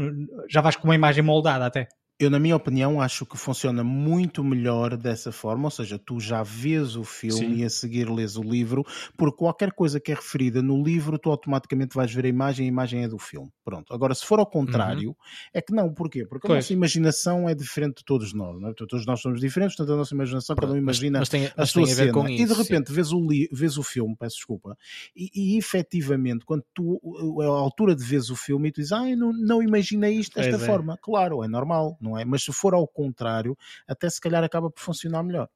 [0.50, 1.86] já vais com uma imagem moldada até.
[2.20, 6.42] Eu, na minha opinião, acho que funciona muito melhor dessa forma, ou seja, tu já
[6.42, 7.54] vês o filme Sim.
[7.54, 8.84] e a seguir lês o livro,
[9.16, 12.68] porque qualquer coisa que é referida no livro, tu automaticamente vais ver a imagem e
[12.68, 13.48] a imagem é do filme.
[13.64, 13.94] Pronto.
[13.94, 15.14] Agora, se for ao contrário, uhum.
[15.54, 15.94] é que não.
[15.94, 16.26] Porquê?
[16.26, 16.56] Porque pois.
[16.56, 18.60] a nossa imaginação é diferente de todos nós.
[18.60, 18.74] Não é?
[18.74, 21.66] Todos nós somos diferentes, portanto, a nossa imaginação, cada um imagina mas, mas tem, a
[21.66, 22.12] sua a cena.
[22.12, 24.76] Com e de repente vês o, li, vês o filme, peço desculpa,
[25.14, 27.00] e, e efetivamente, quando tu,
[27.40, 30.34] a altura de vês o filme, e tu dizes, ah, eu não, não imaginei isto
[30.34, 30.66] desta pois é.
[30.66, 30.94] forma.
[30.94, 30.96] É.
[31.00, 32.24] Claro, é normal não é?
[32.24, 35.48] Mas se for ao contrário, até se calhar acaba por funcionar melhor.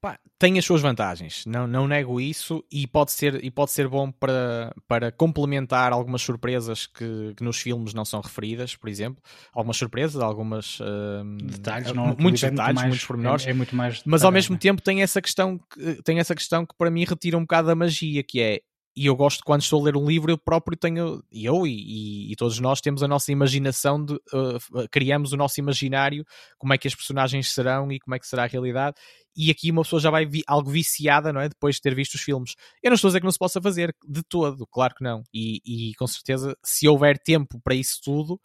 [0.00, 3.86] Pá, tem as suas vantagens, não, não nego isso e pode ser, e pode ser
[3.86, 9.22] bom para, para complementar algumas surpresas que, que nos filmes não são referidas, por exemplo.
[9.52, 13.46] Algumas surpresas, algumas uh, detalhes, não, muitos detalhes, muito mais, muitos pormenores.
[13.46, 16.64] É, é muito mais mas ao mesmo tempo tem essa questão que, tem essa questão
[16.64, 18.62] que para mim retira um bocado da magia, que é
[18.96, 22.36] e eu gosto quando estou a ler um livro, eu próprio tenho, eu e, e,
[22.36, 26.24] todos nós temos a nossa imaginação, de, uh, criamos o nosso imaginário,
[26.58, 28.96] como é que as personagens serão e como é que será a realidade,
[29.36, 31.48] e aqui uma pessoa já vai vi, algo viciada, não é?
[31.48, 32.54] Depois de ter visto os filmes.
[32.82, 35.22] Eu não estou a dizer que não se possa fazer, de todo, claro que não,
[35.32, 38.40] e, e com certeza, se houver tempo para isso tudo,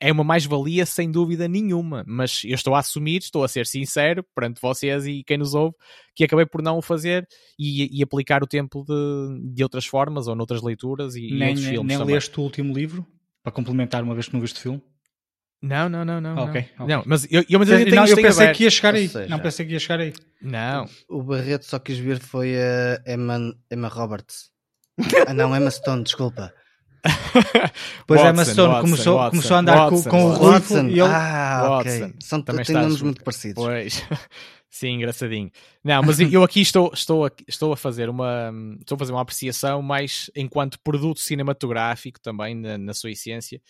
[0.00, 4.24] é uma mais-valia sem dúvida nenhuma, mas eu estou a assumir, estou a ser sincero
[4.34, 5.74] perante vocês e quem nos ouve,
[6.14, 7.26] que acabei por não o fazer
[7.58, 11.48] e, e aplicar o tempo de, de outras formas ou noutras leituras e, nem, e
[11.48, 12.14] outros nem, filmes nem também.
[12.14, 13.06] leste o último livro
[13.42, 14.82] para complementar uma vez que não viste o filme?
[15.62, 16.36] Não, não, não, não.
[16.36, 16.84] Ok, não.
[16.84, 16.96] ok.
[16.96, 19.08] não mas eu, eu, mas eu, não, eu pensei que ia chegar aí.
[19.08, 20.12] seja, não pensei que ia chegar aí.
[20.42, 23.38] Não, O Barreto só quis ver foi a Emma,
[23.72, 24.50] Emma Roberts.
[25.26, 26.52] Ah não, Emma Stone, desculpa.
[28.06, 30.38] Pois Watson, Emma Stone Watson, começou, Watson, começou a andar com, Watson, com o Watson.
[30.44, 30.86] Ruivo Watson.
[30.88, 31.00] e ele...
[31.02, 31.98] Ah, ok.
[32.00, 32.14] Watson.
[32.20, 33.62] São, Também têm nomes muito parecidos.
[33.64, 34.02] Pois,
[34.70, 35.50] sim, engraçadinho.
[35.84, 39.20] Não, mas eu aqui estou, estou, a, estou a fazer uma estou a fazer uma
[39.22, 43.60] apreciação mais enquanto produto cinematográfico também na, na sua essência.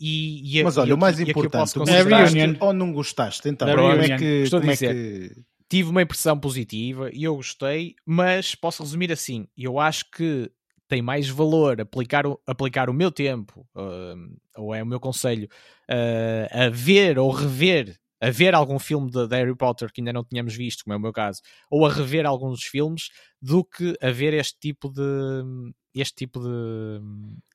[0.00, 2.36] E, e, Mas e olha, o mais e aqui eu importante, tu É a gostaste
[2.36, 2.56] reunion.
[2.60, 3.48] ou não gostaste?
[3.48, 4.24] Então, como é que...
[4.44, 4.94] Estou a como é dizer.
[4.94, 10.50] que- tive uma impressão positiva e eu gostei, mas posso resumir assim: eu acho que
[10.88, 14.14] tem mais valor aplicar o, aplicar o meu tempo, ah,
[14.56, 15.48] ou é o meu conselho,
[15.88, 20.24] ah, a ver ou rever, a ver algum filme de Harry Potter que ainda não
[20.24, 24.10] tínhamos visto, como é o meu caso, ou a rever alguns filmes, do que a
[24.10, 27.00] ver este tipo de este tipo de,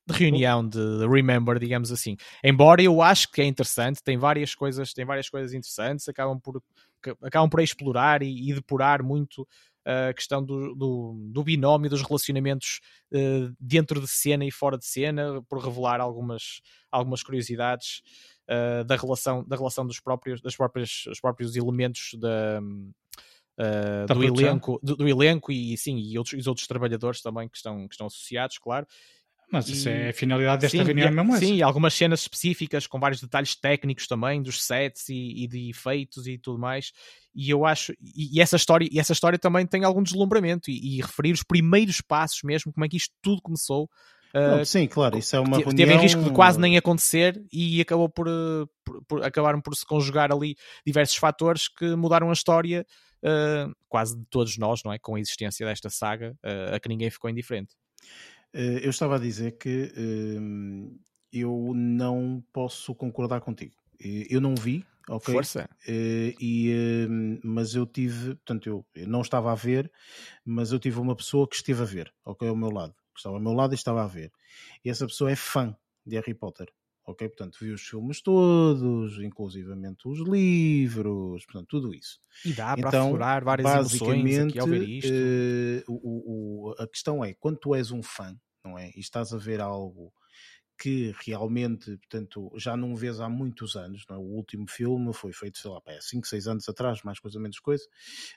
[0.06, 2.16] de reunião de, de remember, digamos assim.
[2.42, 6.62] Embora eu acho que é interessante, tem várias coisas, tem várias coisas interessantes, acabam por
[7.22, 9.46] acabam por explorar e, e depurar muito
[9.84, 12.80] a questão do, do, do binómio dos relacionamentos
[13.12, 18.02] eh, dentro de cena e fora de cena, por revelar algumas, algumas curiosidades
[18.48, 22.60] eh, da relação, da relação dos próprios, das próprias, os próprios elementos da,
[24.06, 27.48] Da do, elenco, do, do elenco e sim, e outros, e os outros trabalhadores também
[27.48, 28.86] que estão, que estão associados, claro.
[29.50, 31.44] Mas isso E- é a finalidade desta Sim, reunião e, mesmo essa.
[31.46, 35.70] Sim, e algumas cenas específicas com vários detalhes técnicos também dos sets e, e de
[35.70, 36.92] efeitos e tudo mais.
[37.34, 40.96] E eu acho e, e essa história e essa história também tem algum deslumbramento e,
[40.96, 43.88] e referir os primeiros passos mesmo como é que isto tudo começou.
[44.34, 45.76] Não, uh, sim, claro, isso é uma reunião...
[45.76, 49.76] teve em risco de quase nem acontecer e acabou por, uh, por- por- acabaram por
[49.76, 52.84] se conjugar ali diversos fatores que mudaram a história
[53.22, 54.98] uh, quase de todos nós, não é?
[54.98, 57.76] Com a existência desta saga, uh, a que ninguém ficou indiferente.
[58.54, 60.98] Eh, Eu estava a dizer que hum,
[61.32, 63.74] eu não posso concordar contigo.
[64.00, 65.30] Eh, Eu não vi, ok?
[65.30, 65.66] Força!
[65.88, 66.74] Eh, e,
[67.44, 69.90] mas eu tive, portanto, eu, eu não estava a ver,
[70.44, 73.36] mas eu tive uma pessoa que esteve a ver, ok, ao meu lado, que estava
[73.36, 74.32] ao meu lado e estava a ver.
[74.84, 76.68] E essa pessoa é fã de Harry Potter,
[77.06, 77.28] ok?
[77.28, 82.20] Portanto, viu os filmes todos, inclusivamente os livros, portanto, tudo isso.
[82.44, 85.28] E dá para Então, aflorar várias emoções aqui ao ver Basicamente, isto.
[85.28, 88.90] eh, o- o- o- a questão é, quando tu és um fã, não é?
[88.96, 90.12] E estás a ver algo
[90.78, 94.18] que realmente, portanto, já não vês há muitos anos, não é?
[94.18, 97.58] O último filme foi feito, sei lá, pá, 5, 6 anos atrás, mais coisa menos
[97.60, 97.84] coisa,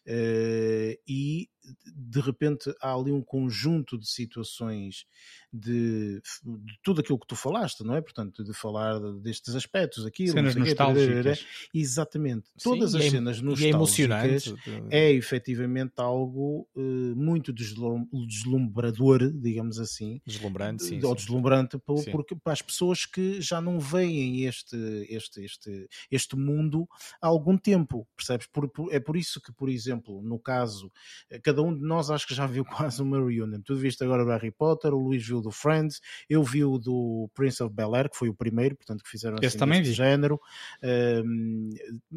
[0.05, 1.49] eh, e
[1.93, 5.05] de repente há ali um conjunto de situações
[5.51, 8.01] de, de tudo aquilo que tu falaste, não é?
[8.01, 11.45] Portanto, de falar destes aspectos, aquilo, Cenas sei nostálgicas.
[11.73, 12.47] Exatamente.
[12.57, 14.95] Sim, Todas e as é- cenas E é nostálgicas emocionante.
[14.95, 16.79] é efetivamente algo eh,
[17.15, 21.03] muito deslum- deslumbrador, digamos assim, Deslumbrante, sim.
[21.03, 21.15] ou sim.
[21.15, 22.11] deslumbrante po- Sim.
[22.11, 24.75] porque para as pessoas que já não veem este,
[25.09, 26.87] este, este, este mundo
[27.21, 28.47] há algum tempo, percebes?
[28.47, 30.91] Por- por- é por isso que, por exemplo, no caso,
[31.29, 33.61] eh, cada um de nós acho que já viu quase uma reunion.
[33.61, 37.29] Tu viste agora o Harry Potter, o Luís viu do Friends, eu vi o do
[37.33, 39.93] Prince of Bel Air, que foi o primeiro, portanto, que fizeram Esse assim também vi.
[39.93, 40.39] género.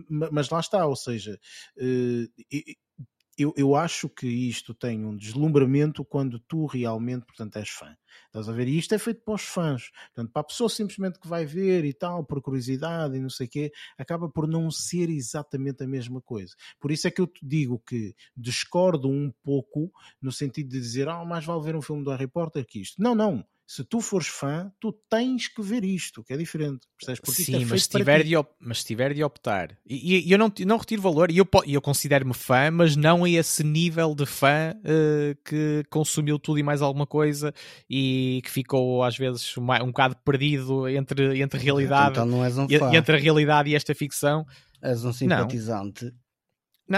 [0.09, 1.39] Ma- mas lá está, ou seja,
[1.79, 2.77] e-
[3.43, 7.97] eu, eu acho que isto tem um deslumbramento quando tu realmente, portanto, és fã.
[8.27, 8.69] Estás a ver?
[8.69, 9.91] E isto é feito para os fãs.
[10.15, 13.47] Portanto, para a pessoa simplesmente que vai ver e tal, por curiosidade e não sei
[13.47, 16.55] o quê, acaba por não ser exatamente a mesma coisa.
[16.79, 21.09] Por isso é que eu te digo que discordo um pouco no sentido de dizer,
[21.09, 23.01] ah, mais vale ver um filme do Harry Potter que isto.
[23.03, 23.45] Não, não.
[23.73, 26.89] Se tu fores fã, tu tens que ver isto, que é diferente.
[26.99, 27.21] Percebes?
[27.21, 28.29] Porque isto Sim, é mas, se tiver ti.
[28.31, 31.39] de op- mas se tiver de optar, e, e eu não, não retiro valor, e
[31.39, 36.59] eu, eu considero-me fã, mas não a esse nível de fã eh, que consumiu tudo
[36.59, 37.55] e mais alguma coisa
[37.89, 42.45] e que ficou às vezes um, um bocado perdido entre, entre a realidade, Então não
[42.45, 44.45] és um e- fã, e entre a realidade e esta ficção.
[44.83, 46.07] és um simpatizante.
[46.07, 46.13] Não,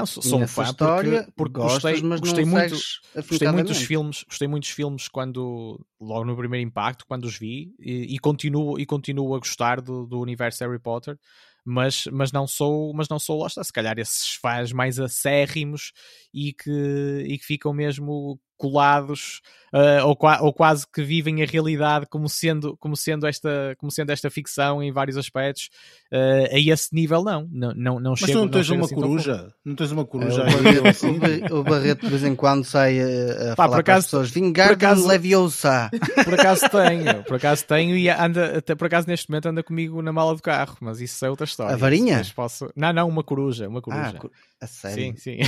[0.06, 3.48] sou, E sou um fã história, porque, porque gostas, gostei, mas gostei não muito, gostei
[3.48, 3.86] muito dos afincadamente.
[3.86, 8.18] filmes, gostei muito dos filmes quando logo no primeiro impacto, quando os vi, e, e
[8.18, 11.18] continuo e continuo a gostar do, do universo Harry Potter,
[11.64, 15.92] mas, mas não sou, mas não sou lá está, se calhar esses fãs mais acérrimos
[16.32, 19.40] e que, e que ficam mesmo colados
[19.74, 24.10] uh, ou, ou, quase que vivem a realidade como sendo, como sendo, esta, como sendo
[24.10, 25.68] esta ficção em vários aspectos.
[26.12, 27.48] Uh, a esse nível, não.
[27.50, 29.52] Não, não, não Mas chego, tu não tens não uma assim coruja?
[29.64, 30.62] Não tens uma coruja o, aí?
[30.62, 31.20] Barreto, assim?
[31.50, 34.04] o Barreto de vez em quando sai a, a Pá, falar por para acaso- as
[34.04, 35.90] pessoas Vingardium acaso- Leviosa.
[36.24, 40.00] Por acaso tenho, por acaso tenho e anda, até por acaso neste momento anda comigo
[40.00, 41.74] na mala do carro, mas isso é outra história.
[41.74, 42.22] A varinha?
[42.36, 42.70] Posso...
[42.76, 44.18] Não, não, uma coruja, uma Ah, coruja.
[44.18, 44.96] co- a sério.
[44.96, 45.38] sim, sim.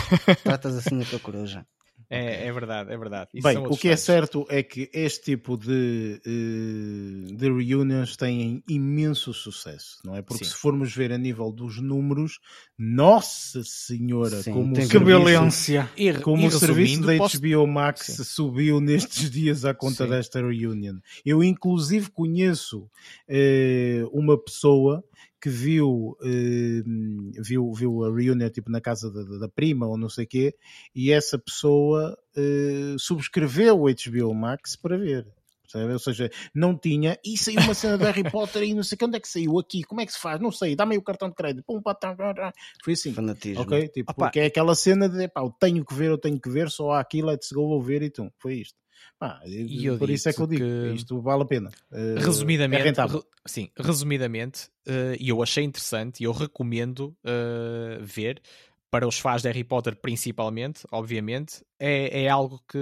[0.43, 1.65] Tratas assim da tua coruja.
[2.11, 3.31] É, é verdade, é verdade.
[3.35, 8.17] Isso Bem, são o que é certo é que este tipo de, eh, de reunions
[8.17, 10.23] têm imenso sucesso, não é?
[10.23, 10.51] Porque Sim.
[10.51, 12.39] se formos ver a nível dos números,
[12.79, 15.91] nossa senhora, Sim, como o tem Que serviço, violência.
[15.97, 18.25] E, como e o serviço da posso- HBO Max Sim.
[18.25, 20.11] subiu nestes dias à conta Sim.
[20.11, 20.97] desta reunion.
[21.25, 22.89] Eu inclusive conheço
[23.29, 25.03] eh, uma pessoa
[25.45, 26.83] que viu, eh,
[27.43, 30.55] viu, viu a reunion tipo na casa da, da- prima ou não sei o quê,
[30.95, 35.27] e essa pessoa eh, subscreveu o HBO Max para ver.
[35.61, 35.93] percebe?
[35.93, 39.19] Ou seja, não tinha, e saiu uma cena do Harry Potter e não sei onde
[39.19, 41.29] é que saiu aqui, como é que se faz, não sei, dá-me aí o cartão
[41.29, 42.53] de crédito, pum, pá, tá, tá, tá.
[42.83, 43.13] foi assim.
[43.13, 43.65] Fanatismo.
[43.65, 43.89] Ok?
[43.89, 44.25] Tipo, Opa.
[44.25, 46.93] porque é aquela cena de pá, eu tenho que ver, eu tenho que ver, só
[46.93, 48.33] há aqui, let's go, vou ver e tu.
[48.39, 48.79] Foi isto.
[49.19, 49.41] Pá,
[49.99, 51.71] por isso é que eu digo, que- isto vale a pena.
[51.93, 57.99] Eh, resumidamente, é re- sim, resumidamente, eh, e eu achei interessante e eu recomendo eh,
[58.03, 58.41] ver
[58.91, 62.79] para os fãs de Harry Potter principalmente, obviamente, é, é algo que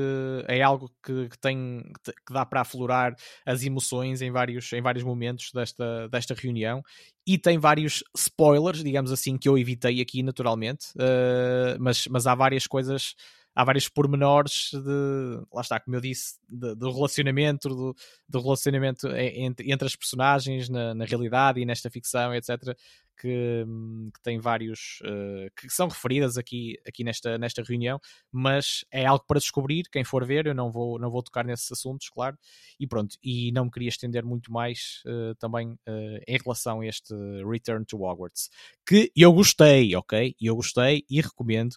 [0.46, 1.82] é algo que, que tem
[2.26, 3.14] que dá para aflorar
[3.46, 6.82] as emoções em vários, em vários momentos desta, desta reunião
[7.26, 12.34] e tem vários spoilers, digamos assim, que eu evitei aqui naturalmente, eh, mas, mas há
[12.34, 13.14] várias coisas
[13.54, 17.94] há vários pormenores de, lá está, como eu disse, do relacionamento,
[18.28, 22.74] do, relacionamento entre, entre as personagens na, na realidade e nesta ficção, etc.,
[23.22, 28.00] que, hum, que tem vários eh, que são referidas aqui, aqui nesta, nesta reunião,
[28.32, 31.70] mas é algo para descobrir, quem for ver, eu não vou, não vou tocar nesses
[31.70, 32.36] assuntos, claro,
[32.80, 36.86] e pronto, e não me queria estender muito mais eh, também eh, em relação a
[36.86, 37.14] este
[37.48, 38.50] Return to Hogwarts,
[38.84, 40.34] que eu gostei, ok?
[40.40, 41.76] Eu gostei e recomendo,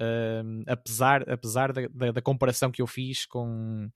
[0.00, 3.88] um, apesar, apesar da, da, da comparação que eu fiz com,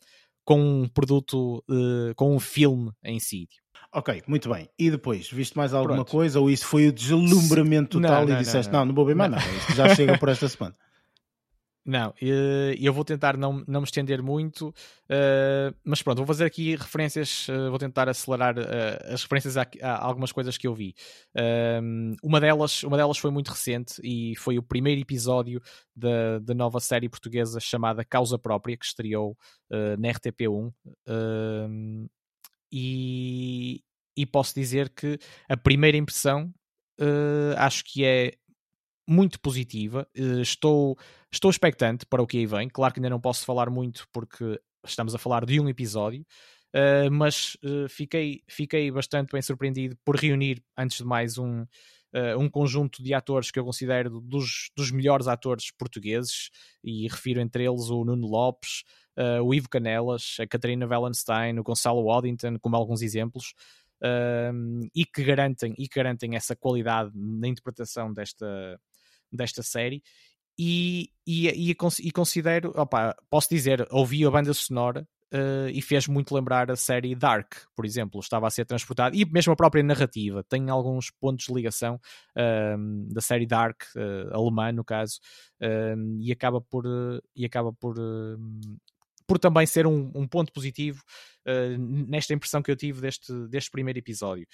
[0.45, 3.49] com um produto, uh, com um filme em si.
[3.93, 4.69] Ok, muito bem.
[4.79, 6.11] E depois, viste mais alguma Pronto.
[6.11, 8.81] coisa ou isso foi o deslumbramento total não, e não, disseste, não.
[8.81, 9.39] não, não, vou ver mais Não.
[9.39, 10.75] nada, isto já chega por esta semana.
[11.87, 14.75] Não, eh, eu vou tentar não, não me estender muito,
[15.07, 18.55] eh, mas pronto, vou fazer aqui referências, eh, vou tentar acelerar
[19.13, 20.95] as referências a, algumas coisas que eu vi.
[21.83, 25.61] Um, uma, delas, uma delas foi muito recente e foi o primeiro episódio
[25.95, 29.37] da, da nova série portuguesa chamada Causa Própria, que estreou
[29.99, 30.73] na RTP1.
[31.07, 32.09] Um,
[32.73, 33.83] e,
[34.17, 35.19] e posso dizer que
[35.49, 36.51] a primeira impressão
[37.59, 38.33] acho que é
[39.07, 40.09] muito positiva.
[40.15, 40.97] Eh, estou,
[41.31, 42.69] estou expectante para o que aí vem.
[42.69, 46.25] Claro que ainda não posso falar muito porque estamos a falar de um episódio,
[46.73, 51.65] eh, mas eh, fiquei, fiquei bastante bem surpreendido por reunir, antes de mais, um,
[52.39, 56.51] um conjunto de atores que eu considero dos, dos melhores atores portugueses,
[56.83, 58.85] e refiro entre eles o Nuno Lopes,
[59.43, 63.53] o Ivo Canelas, a Catarina Wallenstein, o Gonçalo Waddington, como alguns exemplos.
[64.95, 68.79] E que garantem e que garantem essa qualidade na interpretação desta,
[69.35, 70.03] desta série
[70.59, 76.07] e, e, e, e considero, opa, posso dizer, ouvi a banda sonora uh, e fez
[76.07, 79.83] muito lembrar a série Dark, por exemplo, estava a ser transportado, e mesmo a própria
[79.83, 82.01] narrativa, tem alguns pontos de ligação
[82.79, 85.19] um, da série Dark, uh, alemã no caso,
[86.21, 87.97] e acaba por, uh, e acaba por,
[89.27, 91.03] por também ser um, um ponto positivo
[91.49, 94.47] uh, nesta impressão que eu tive deste, deste primeiro episódio.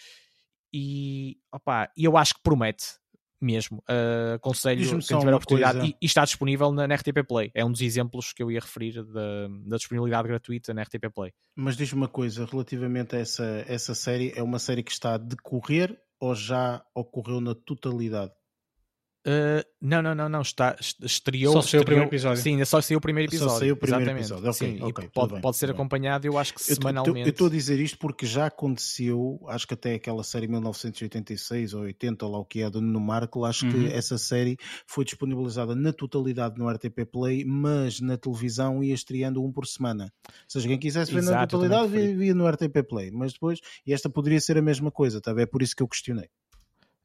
[0.73, 3.01] E opa, eu acho que promete
[3.41, 3.79] mesmo.
[3.89, 7.51] Uh, aconselho quem tiver a oportunidade e, e, está disponível na, na, RTP Play.
[7.55, 11.33] É um dos exemplos que eu ia referir da, da disponibilidade gratuita na RTP Play.
[11.57, 15.19] Mas diz-me uma coisa relativamente a essa, essa série: é uma série que está a
[15.19, 18.33] decorrer ou já ocorreu na totalidade?
[19.27, 20.41] Uh, não, não, não, não.
[20.41, 21.53] Está, estreou.
[21.53, 22.43] Só saiu o primeiro episódio.
[22.43, 23.53] Sim, só saiu o primeiro episódio.
[23.53, 24.33] Só saiu o primeiro exatamente.
[24.33, 24.53] episódio.
[24.55, 25.11] Sim, ok.
[25.13, 27.29] Pode, bem, pode ser acompanhado, eu acho que semanalmente.
[27.29, 31.83] Eu estou a dizer isto porque já aconteceu, acho que até aquela série 1986 ou
[31.83, 33.73] 80, ou lá o que é, do Nuno Marco, acho uhum.
[33.73, 34.57] que essa série
[34.87, 40.11] foi disponibilizada na totalidade no RTP Play, mas na televisão ia estreando um por semana.
[40.27, 43.61] Ou seja, quem quisesse ver Exato, na totalidade via, via no RTP Play, mas depois,
[43.87, 45.35] e esta poderia ser a mesma coisa, tá?
[45.39, 46.29] é por isso que eu questionei.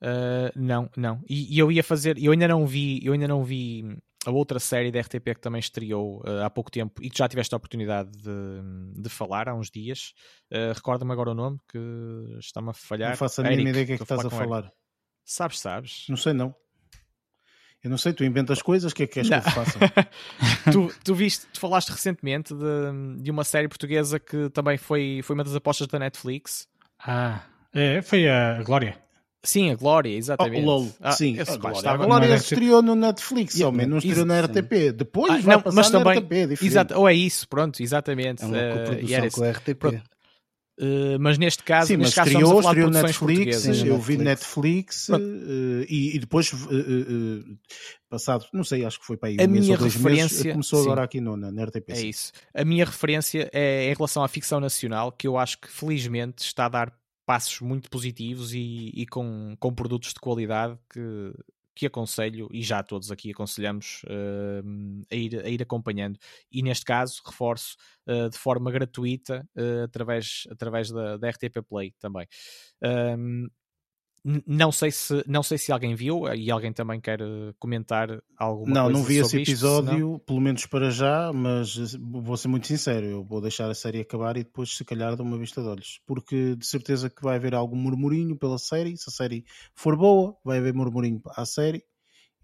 [0.05, 1.19] Uh, não, não.
[1.27, 4.59] E, e, eu ia fazer, eu ainda não vi, eu ainda não vi a outra
[4.59, 7.57] série da RTP que também estreou uh, há pouco tempo e que já tiveste a
[7.57, 10.13] oportunidade de, de falar há uns dias.
[10.51, 11.79] Uh, Recorda-me agora o nome que
[12.37, 13.09] está-me a falhar.
[13.09, 14.71] Não faço a mínima ideia do que é que estás a falar.
[15.23, 16.05] Sabes, sabes.
[16.07, 16.53] Não sei, não.
[17.83, 19.41] Eu não sei, tu inventas coisas, o que é que queres não.
[19.41, 19.79] que eu faça?
[20.71, 25.35] tu, tu viste, tu falaste recentemente de, de uma série portuguesa que também foi, foi
[25.35, 26.67] uma das apostas da Netflix.
[26.99, 27.43] Ah,
[27.73, 29.04] é, foi a Glória.
[29.45, 30.63] Sim, a Glória, exatamente.
[30.63, 31.37] Oh, LOL, ah, sim.
[31.39, 34.91] A Glória, a Glória estreou no Netflix, homem, não estreou na RTP.
[34.95, 38.43] Depois ah, vai não, mas também, RTP, exato, ou é isso, pronto, exatamente.
[38.43, 39.75] É uma uh, com a RTP.
[39.79, 40.03] Pronto,
[40.77, 45.07] Uh, mas neste caso, sim, neste mas caso estreou, estreou Netflix, sim, eu vi Netflix
[45.07, 45.15] uh,
[45.87, 47.57] e, e, depois uh,
[48.09, 50.85] passado, não sei, acho que foi para aí a um minha referência meses, começou sim,
[50.85, 51.91] agora aqui no, na, na RTP.
[51.91, 52.33] É isso.
[52.53, 56.65] A minha referência é em relação à ficção nacional, que eu acho que felizmente está
[56.65, 56.93] a dar
[57.25, 61.33] passos muito positivos e, e com, com produtos de qualidade que,
[61.75, 66.17] que aconselho, e já todos aqui aconselhamos, uh, a, ir, a ir acompanhando.
[66.51, 67.75] E neste caso, reforço,
[68.07, 72.27] uh, de forma gratuita, uh, através, através da, da RTP Play também.
[72.81, 73.47] Um,
[74.47, 78.73] não sei se não sei se alguém viu e alguém também quer eh, comentar alguma
[78.73, 82.35] não, coisa Não, não vi esse episódio, isto, pelo menos para já, mas eh, vou
[82.35, 85.37] ser muito sincero, eu vou deixar a série acabar e depois se calhar dar uma
[85.37, 89.13] vista de olhos, porque de certeza que vai haver algum murmurinho pela série, se a
[89.13, 89.45] série
[89.75, 91.83] for boa, vai haver murmurinho à série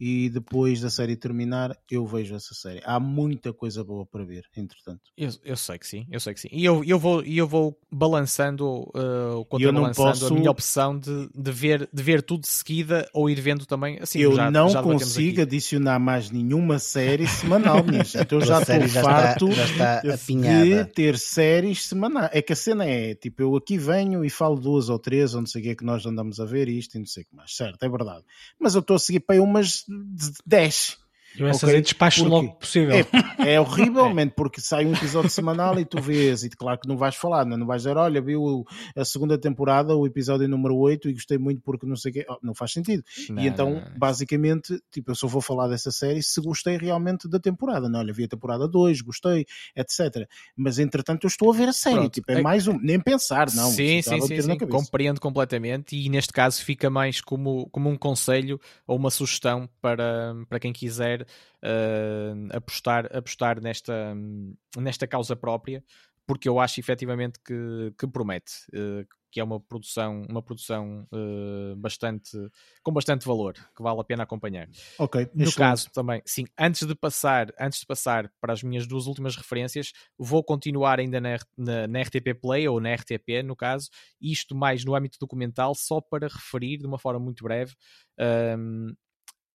[0.04, 2.82] e depois da série terminar eu vejo essa série.
[2.84, 5.00] Há muita coisa boa para ver, entretanto.
[5.16, 6.48] Eu, eu sei que sim, eu sei que sim.
[6.52, 10.34] E eu, eu, vou, eu vou balançando, uh, contrabalançando posso...
[10.34, 14.00] a minha opção de, de, ver, de ver tudo de seguida ou ir vendo também.
[14.02, 18.34] Assim, eu já, não já consigo adicionar mais nenhuma série semanal, minha gente.
[18.34, 22.32] Eu já estou farto já está, já está de ter séries semanais.
[22.34, 25.42] É que a cena é, tipo, eu aqui venho e falo duas ou três, ou
[25.42, 27.26] não sei o que é que nós andamos a ver isto e não sei o
[27.28, 27.56] que mais.
[27.56, 28.24] Certo, é verdade.
[28.60, 29.86] Mas eu estou a seguir para umas
[30.48, 31.01] 10.
[31.38, 31.82] Eu essas okay?
[31.82, 32.96] despacho porque logo possível.
[33.40, 36.98] É, é horrivelmente, porque sai um episódio semanal e tu vês, e claro que não
[36.98, 38.66] vais falar, não, não vais dizer, olha, viu
[38.96, 42.26] a segunda temporada, o episódio número 8 e gostei muito porque não sei o quê.
[42.30, 43.04] Oh, não faz sentido.
[43.30, 47.28] Não, e então, não, basicamente, tipo, eu só vou falar dessa série se gostei realmente
[47.30, 47.88] da temporada.
[47.88, 50.28] Não, olha, vi a temporada 2, gostei, etc.
[50.56, 52.14] Mas entretanto eu estou a ver a série, Pronto.
[52.14, 53.70] tipo, é, é mais um, nem pensar, não.
[53.70, 54.58] Sim, sim, sim, sim.
[54.58, 60.36] compreendo completamente e neste caso fica mais como, como um conselho ou uma sugestão para,
[60.50, 64.16] para quem quiser uh, apostar, apostar nesta,
[64.78, 65.84] nesta causa própria,
[66.26, 71.76] porque eu acho efetivamente que, que promete, uh, que é uma produção, uma produção uh,
[71.78, 72.38] bastante,
[72.84, 74.68] com bastante valor, que vale a pena acompanhar.
[75.00, 75.22] Ok.
[75.34, 75.56] No excelente.
[75.56, 79.94] caso também, sim, antes de passar, antes de passar para as minhas duas últimas referências,
[80.18, 83.90] vou continuar ainda na, na, na RTP Play ou na RTP, no caso,
[84.22, 87.74] isto mais no âmbito documental, só para referir de uma forma muito breve.
[88.58, 88.94] Um,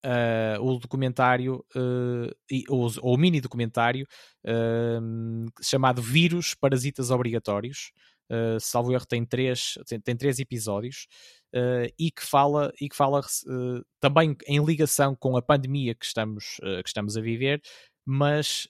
[0.06, 2.30] uh, o documentário, uh,
[2.68, 4.06] ou, ou, o mini documentário
[4.46, 7.92] uh, chamado Vírus Parasitas Obrigatórios.
[8.58, 11.06] Salvo erro, tem três, tem, tem três episódios
[11.96, 13.20] e que fala, e que fala
[14.00, 17.62] também em ligação com a pandemia que estamos, que estamos a viver,
[18.06, 18.68] mas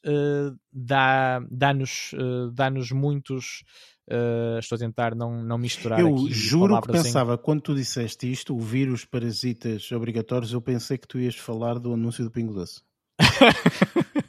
[0.72, 2.14] dá, dá-nos
[2.52, 3.62] dá muitos
[4.08, 7.38] Uh, estou a tentar não, não misturar eu juro que pensava, em...
[7.38, 11.92] quando tu disseste isto, o vírus parasitas obrigatórios, eu pensei que tu ias falar do
[11.92, 12.82] anúncio do Pingo Doce.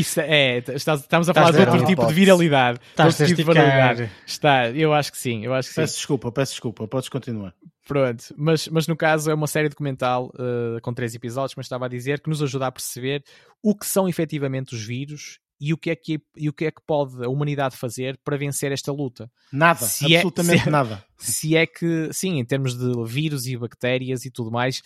[0.00, 2.80] Isso é, estamos a falar de outro tipo de viralidade.
[2.90, 4.10] Estás a tipo viralidade.
[4.26, 7.54] Está, eu acho que sim, eu acho que peço desculpa, peço desculpa, podes continuar.
[7.86, 11.86] Pronto, mas, mas no caso é uma série documental uh, com três episódios, como estava
[11.86, 13.24] a dizer, que nos ajuda a perceber
[13.62, 16.70] o que são efetivamente os vírus e o que é que, e o que, é
[16.70, 19.30] que pode a humanidade fazer para vencer esta luta?
[19.52, 21.04] Nada, se absolutamente é, se, nada.
[21.18, 24.80] Se é que, sim, em termos de vírus e bactérias e tudo mais,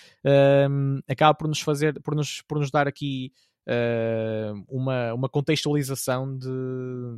[0.69, 3.31] um, acaba por nos fazer, por nos, por nos dar aqui
[3.67, 6.49] uh, uma, uma contextualização de,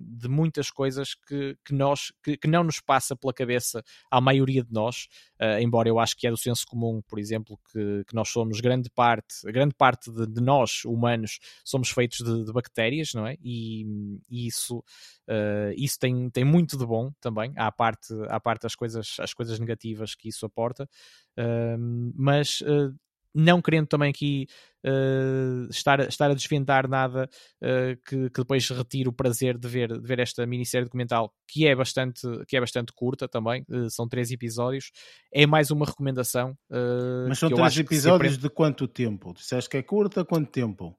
[0.01, 4.63] de muitas coisas que, que, nós, que, que, não nos passa pela cabeça à maioria
[4.63, 5.09] de nós,
[5.41, 8.61] uh, embora eu acho que é do senso comum, por exemplo, que, que nós somos
[8.61, 13.37] grande parte, grande parte de, de nós, humanos, somos feitos de, de bactérias, não é?
[13.43, 13.85] E,
[14.31, 18.75] e isso, uh, isso tem, tem muito de bom também, à parte, à parte das
[18.75, 20.89] coisas, as coisas negativas que isso aporta,
[22.15, 22.63] mas
[23.37, 24.47] não querendo também aqui
[24.85, 27.29] uh, estar, estar a desvendar nada
[27.63, 31.67] uh, que, que, depois retire o prazer de ver, de ver esta minissérie documental, que
[31.67, 34.91] é bastante, que é bastante curta também, uh, são três episódios.
[35.33, 36.57] É mais uma recomendação.
[37.29, 39.35] Mas são três episódios de quanto tempo?
[39.35, 40.97] Disseste que é curta, quanto tempo?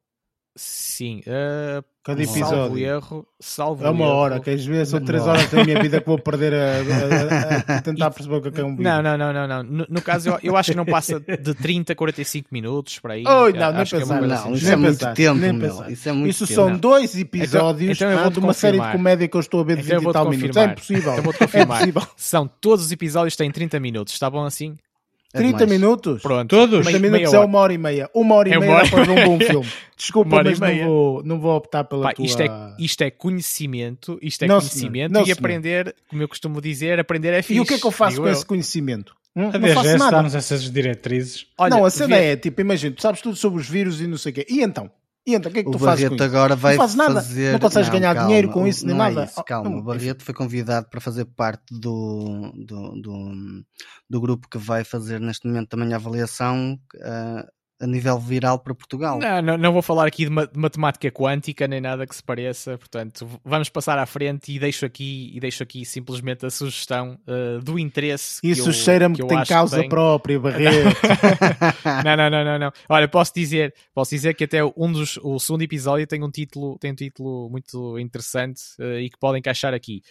[0.58, 2.50] Sim, uh, cada episódio.
[2.50, 4.14] Salvo erro, salvo é uma erro.
[4.14, 4.88] hora, queres ver?
[4.88, 8.36] São três horas da minha vida que vou perder a, a, a, a tentar perceber
[8.38, 8.84] o que é, é um vídeo.
[8.84, 9.64] Não, não, não, não, não.
[9.64, 13.14] No, no caso, eu, eu, acho que não passa de 30 a 45 minutos para
[13.14, 13.24] aí.
[13.24, 15.92] Oh, não, nem pensar, é não, isso é muito pensar, tempo, nem pensar.
[15.92, 16.60] Isso, é muito isso tempo.
[16.60, 19.78] são dois episódios então, então de uma série de comédia que eu estou a ver
[19.78, 20.58] de então 20 e tal minutos.
[20.58, 21.12] É impossível.
[21.12, 21.88] Então vou-te confirmar.
[21.88, 24.76] É são todos os episódios têm 30 minutos, está bom assim?
[25.38, 26.22] 30 minutos?
[26.22, 26.50] Pronto.
[26.50, 26.86] Todos?
[26.86, 28.10] 30 minutos é uma hora e meia.
[28.14, 29.68] Uma hora e É meia hora- para ver um bom filme.
[29.96, 32.26] Desculpa, mas não vou, não vou optar pela Pá, tua...
[32.26, 32.48] isto, é,
[32.80, 35.12] isto é conhecimento, isto é Não, conhecimento.
[35.12, 35.38] Não, e senhor.
[35.40, 37.56] aprender, como eu costumo dizer, aprender é fixe.
[37.56, 38.32] E o que é que eu faço com eu.
[38.32, 39.16] esse conhecimento?
[39.36, 39.52] Hum?
[39.52, 40.38] Não faço nada.
[40.38, 41.46] essas diretrizes.
[41.58, 44.08] Olha, não, a cena vê- é tipo, imagina, tu sabes tudo sobre os vírus e
[44.08, 44.46] não sei o quê.
[44.50, 44.90] E então?
[45.28, 46.24] E então, o que é que O tu fazes Barreto isso?
[46.24, 47.16] agora vai fazes nada.
[47.16, 47.52] fazer.
[47.52, 49.26] Não consegues ganhar calma, dinheiro com isso, nem não é nada.
[49.26, 53.66] isso, Oh, calma, não, o Barreto foi convidado para fazer parte do, do, do,
[54.10, 57.46] do grupo que vai fazer neste momento também a avaliação ah,
[57.80, 59.20] a nível viral para Portugal.
[59.20, 62.24] Não, não, não vou falar aqui de, ma- de matemática quântica nem nada que se
[62.24, 67.20] pareça, portanto, vamos passar à frente e deixo aqui, e deixo aqui simplesmente a sugestão
[67.28, 68.42] eh, do interesse.
[68.42, 69.88] que Isso cheira-me que, eu tem causa tem.
[69.90, 70.98] própria, Barreto.
[72.04, 72.72] não, não, não, não, não.
[72.90, 76.78] Olha, posso dizer, posso dizer que até um dos, o segundo episódio tem um título,
[76.80, 80.02] tem um título muito interessante eh, e que pode encaixar aqui.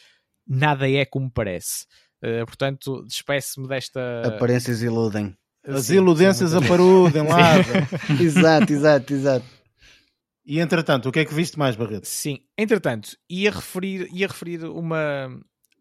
[0.46, 1.86] Nada é como parece.
[2.22, 4.22] Eh, portanto, despeço-me desta.
[4.24, 5.36] Aparências iludem.
[5.66, 7.54] As Sim, iludências sim, aparudem lá.
[8.20, 9.46] exato, exato, exato.
[10.44, 12.04] E entretanto, o que é que viste mais, Barreto?
[12.06, 15.28] Sim, entretanto, ia referir, ia referir uma.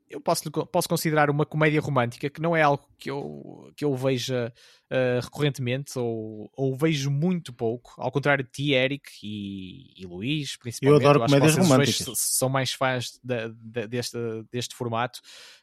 [0.09, 3.93] Eu posso, posso considerar uma comédia romântica que não é algo que eu, que eu
[3.95, 4.53] veja
[4.91, 10.57] uh, recorrentemente ou, ou vejo muito pouco, ao contrário de ti, Eric e, e Luís,
[10.57, 11.03] principalmente.
[11.03, 12.07] Eu adoro comédias românticas.
[12.17, 14.17] São mais fãs da- da- deste,
[14.51, 15.19] deste formato.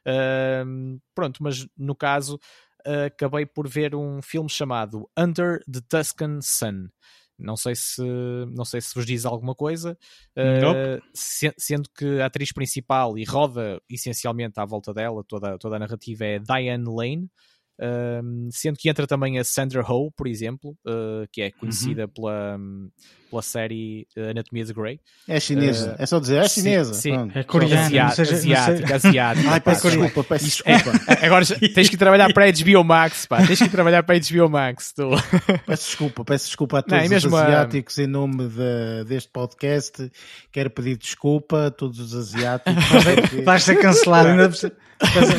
[0.07, 2.39] Uh, pronto, mas no caso,
[2.87, 6.89] uh, acabei por ver um filme chamado Under the Tuscan Sun.
[7.39, 8.03] Não sei se
[8.53, 9.99] não sei se vos diz alguma coisa,
[10.37, 15.77] uh, se- sendo que a atriz principal e roda essencialmente à volta dela, toda, toda
[15.77, 17.31] a narrativa é Diane Lane,
[17.83, 22.57] um, sendo que entra também a Sandra Ho, por exemplo, uh, que é conhecida pela,
[23.29, 25.01] pela série uh, Anatomia de Grey.
[25.29, 25.97] É chinesa.
[25.99, 26.95] é só dizer, é sim, chinesa.
[26.95, 27.13] sim.
[27.13, 27.39] Pronto.
[27.39, 27.87] É coreana.
[27.87, 29.51] Asiá- não seja- não seja- asiática, asiática.
[29.51, 30.25] Ai, pá, peço desculpa.
[30.25, 31.01] peço é- desculpa.
[31.27, 33.45] Agora já- tens que trabalhar para a HBO Max, pá.
[33.47, 34.93] Tens que trabalhar para a HBO Max.
[34.93, 35.03] Tu.
[35.67, 39.05] Peço desculpa, peço desculpa a Não, todos é mesmo os a- asiáticos em nome de-
[39.09, 40.11] deste podcast.
[40.53, 42.75] Quero pedir desculpa a todos os asiáticos.
[43.45, 44.29] Vais ser cancelado.
[44.29, 44.49] Ainda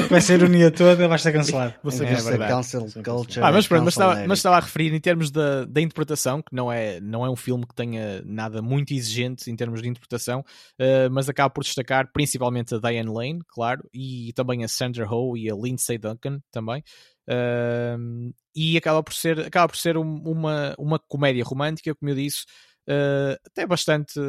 [0.09, 1.73] com essa- ironia toda, vais ser cancelado.
[1.81, 2.53] Vou ser É Essa verdade.
[2.53, 3.45] cancel culture.
[3.45, 6.53] Ah, mas pronto, mas estava, mas estava a referir em termos da, da interpretação, que
[6.55, 10.43] não é, não é um filme que tenha nada muito exigente em termos de interpretação,
[10.77, 15.35] eh, mas acaba por destacar principalmente a Diane Lane, claro, e também a Sandra Ho
[15.37, 16.83] e a Lindsay Duncan também.
[17.27, 22.15] Ahm, e acaba por ser, acaba por ser um- uma, uma comédia romântica, como eu
[22.15, 22.43] disse,
[22.87, 24.19] eh, até bastante,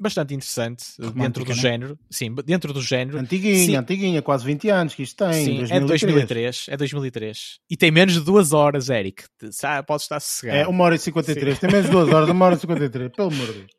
[0.00, 1.54] bastante interessante Romântica, dentro do né?
[1.54, 1.98] género.
[2.10, 3.18] Sim, dentro do género.
[3.18, 3.76] Antiguinha, Sim.
[3.76, 5.44] antiguinha, quase 20 anos que isto tem.
[5.44, 5.70] Sim, 2003.
[5.70, 6.66] é de 2003.
[6.68, 7.60] É 2003.
[7.70, 9.24] E tem menos de duas horas, Eric.
[9.86, 10.58] Podes estar sossegado.
[10.58, 11.58] É 1 hora e 53.
[11.58, 13.12] Tem menos de 2 horas, 1 hora e 53.
[13.12, 13.70] Pelo amor de Deus.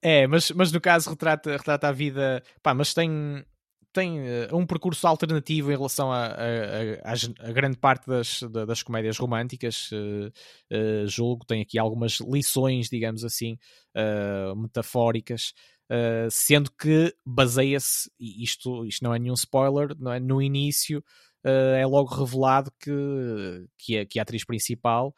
[0.00, 2.42] É, mas, mas no caso retrata, retrata a vida.
[2.62, 3.44] Pá, mas tem,
[3.98, 6.26] tem eh, um percurso alternativo em relação a,
[7.52, 9.90] grande parte das, da- das comédias românticas.
[9.92, 10.30] eh,
[10.70, 13.58] eh, julgo tem aqui algumas lições, digamos assim,
[14.56, 15.52] metafóricas.
[16.30, 20.20] sendo que baseia-se, e isto, isto não é nenhum spoiler, não é?
[20.20, 21.02] no início
[21.44, 22.90] é logo revelado que,
[23.78, 25.14] que, a, que a atriz principal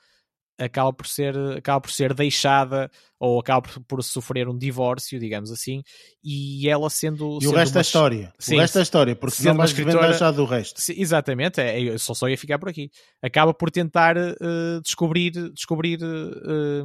[0.61, 5.50] acaba por ser acaba por ser deixada ou acaba por, por sofrer um divórcio, digamos
[5.50, 5.82] assim,
[6.22, 8.32] e ela sendo E o sendo resto é uma- história.
[8.38, 8.56] Sim.
[8.56, 10.80] O resto é história, porque senão uma escritora- já do resto.
[10.96, 12.90] Exatamente, é, só, só ia ficar por aqui.
[13.22, 14.34] Acaba por tentar eh,
[14.84, 16.82] descobrir, descobrir eh,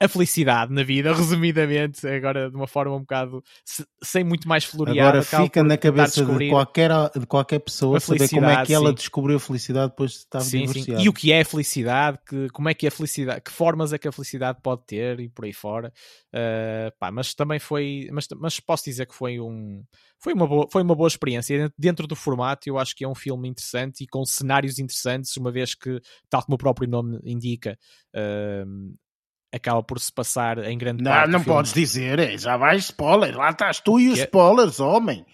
[0.00, 4.64] a felicidade na vida, resumidamente, agora de uma forma um bocado se- sem muito mais
[4.64, 5.10] floreada.
[5.10, 8.94] Agora fica na cabeça de qualquer, de qualquer pessoa saber como é que ela sim.
[8.94, 10.86] descobriu a felicidade depois de estar Sim, sim.
[10.98, 13.98] E o que é a felicidade, que, como é que a felicidade, que formas é
[13.98, 15.92] que a felicidade pode ter e por aí fora.
[16.32, 19.84] Uh, pá, mas também foi, mas, mas posso dizer que foi um
[20.18, 22.68] foi uma boa, foi uma boa experiência dentro do formato.
[22.68, 26.42] Eu acho que é um filme interessante e com cenários interessantes, uma vez que, tal
[26.42, 27.78] como o próprio nome indica,
[28.14, 28.94] uh,
[29.52, 31.30] acaba por se passar em grande Não, parte.
[31.30, 31.54] não filme.
[31.56, 33.36] podes dizer, é, já vai spoiler.
[33.36, 35.24] Lá estás tu e os é- spoilers, homem.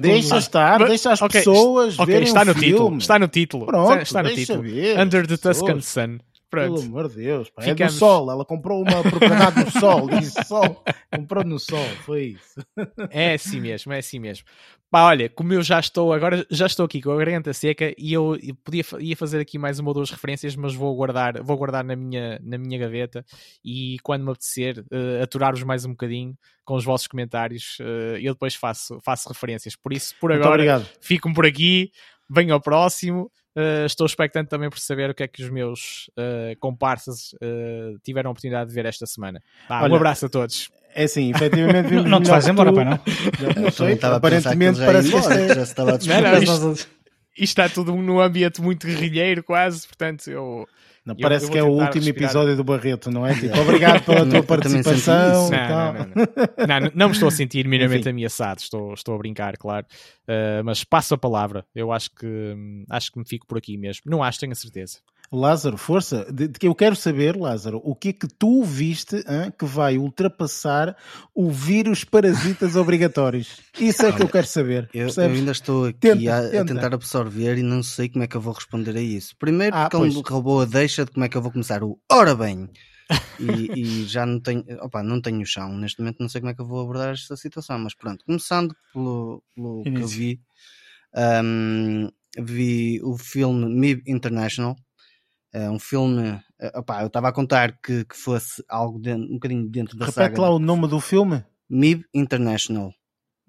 [0.00, 2.72] Deixa estar, deixa as ok, pessoas Ok, verem está no filme.
[2.72, 2.98] título.
[2.98, 3.66] Está no título.
[3.66, 4.62] Pronto, está no deixa título.
[4.62, 5.58] ver, Under the pessoas.
[5.58, 6.18] Tuscan Sun.
[6.50, 6.86] Pelo Pronto.
[6.86, 7.62] amor de Deus, pá.
[7.62, 8.30] é Ficamos- do sol.
[8.30, 10.08] Ela comprou uma propriedade no sol.
[10.08, 10.82] Disse sol.
[11.14, 11.84] Comprou no sol.
[12.04, 12.64] Foi isso.
[13.10, 14.46] É assim mesmo, é assim mesmo.
[14.90, 18.10] Pá, olha, como eu já estou, agora já estou aqui com a garganta seca e
[18.14, 21.84] eu, podia ia fazer aqui mais uma ou duas referências, mas vou guardar, vou guardar
[21.84, 23.22] na minha, na minha gaveta
[23.62, 26.34] e quando me apetecer eh, aturar-vos mais um bocadinho
[26.64, 29.76] com os vossos comentários, eh, eu depois faço, faço referências.
[29.76, 30.88] Por isso, por Muito agora, obrigado.
[31.02, 31.90] fico por aqui,
[32.30, 33.30] venho ao próximo.
[33.58, 37.98] Uh, estou expectante também por saber o que é que os meus uh, comparsas uh,
[38.04, 39.42] tiveram a oportunidade de ver esta semana.
[39.68, 40.70] Vá, um Olha, abraço a todos.
[40.94, 41.82] É assim, efetivamente.
[41.84, 42.76] Não, vimos não te vais embora, tu.
[42.76, 42.98] pai, não?
[43.62, 46.42] Não sei, aparentemente já parece que é- já se estava a Não, não, despedir.
[46.42, 46.70] isto-
[47.36, 50.68] isto está tudo num ambiente muito guerrilheiro, quase, portanto, eu.
[51.08, 52.30] Não, parece eu que é o último respirar.
[52.30, 53.32] episódio do Barreto, não é?
[53.34, 55.48] Tipo, obrigado pela tua participação.
[55.50, 56.06] Não, não,
[56.66, 59.86] não, não, não, me estou a sentir minimamente ameaçado, estou, estou a brincar, claro.
[60.24, 61.64] Uh, mas passo a palavra.
[61.74, 62.54] Eu acho que
[62.90, 64.02] acho que me fico por aqui mesmo.
[64.04, 64.98] Não acho, tenho a certeza.
[65.30, 69.52] Lázaro, força, de, de, eu quero saber, Lázaro, o que é que tu viste hein,
[69.56, 70.96] que vai ultrapassar
[71.34, 73.60] o vírus parasitas obrigatórios?
[73.78, 74.88] Isso é que eu quero saber.
[74.94, 76.60] Eu, eu ainda estou aqui tenta, a, tenta.
[76.60, 79.36] a, tentar absorver e não sei como é que eu vou responder a isso.
[79.38, 81.98] Primeiro, ah, porque ele roubou a deixa de como é que eu vou começar o
[82.10, 82.70] ora bem.
[83.38, 85.76] e, e, já não tenho, opa, não tenho chão.
[85.76, 88.74] Neste momento não sei como é que eu vou abordar esta situação, mas pronto, começando
[88.94, 90.40] pelo, pelo que eu vi,
[91.44, 92.08] um,
[92.38, 94.76] vi o filme MIB International
[95.52, 96.40] é um filme.
[96.60, 100.06] Eh, Opa, eu estava a contar que, que fosse algo de, um bocadinho dentro da
[100.06, 100.28] Repete saga.
[100.28, 102.92] Repete lá o nome do filme: MIB International.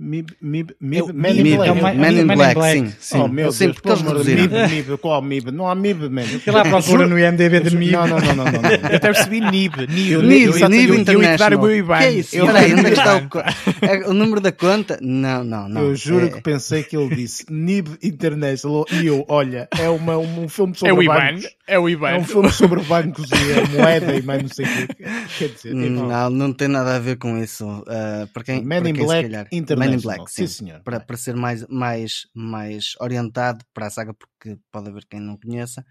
[0.01, 1.97] Mib, Mib, Mib, Man, in Black.
[1.97, 2.93] Man in Black, sim.
[3.01, 3.19] sim.
[3.19, 5.51] Oh, meu eu sempre Deus, Mib, Mib, qual Mib?
[5.51, 6.23] Não há Mib, man.
[6.23, 7.91] Fui lá procura no IMDB de Mib.
[7.91, 8.69] Não, não, não, não.
[8.69, 9.75] Eu até percebi Nib.
[9.75, 11.69] Nib, Nib, Nib International.
[11.69, 12.37] Eu Que é isso?
[12.37, 14.97] Espera aí, onde é que está o, é, o número da conta?
[15.01, 15.81] Não, não, não.
[15.81, 16.29] Eu juro é...
[16.29, 20.75] que pensei que ele disse Nib International e eu, olha, é uma, um, um filme
[20.75, 21.59] sobre é o bancos.
[21.69, 22.09] É o Ivan.
[22.09, 25.05] É um filme sobre bancos e a moeda e mais não sei o quê.
[25.37, 27.67] Quer dizer, não, não tem nada a ver com isso.
[27.67, 29.88] Uh, para quem, Man in Black International.
[29.93, 30.47] In Black, sim.
[30.47, 30.81] sim senhor.
[30.81, 35.37] Para, para ser mais, mais, mais orientado para a saga, porque pode haver quem não
[35.37, 35.85] conheça.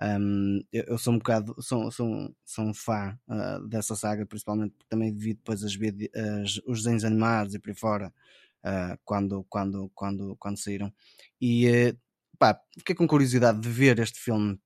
[0.00, 4.72] Um, eu, eu, sou um bocado, sou, sou, sou um fã uh, dessa saga, principalmente
[4.72, 8.12] porque também vi depois as, as, os desenhos animados e por aí fora,
[8.64, 10.92] uh, quando, quando, quando, quando saíram.
[11.40, 11.98] E uh,
[12.38, 14.58] pá, fiquei com curiosidade de ver este filme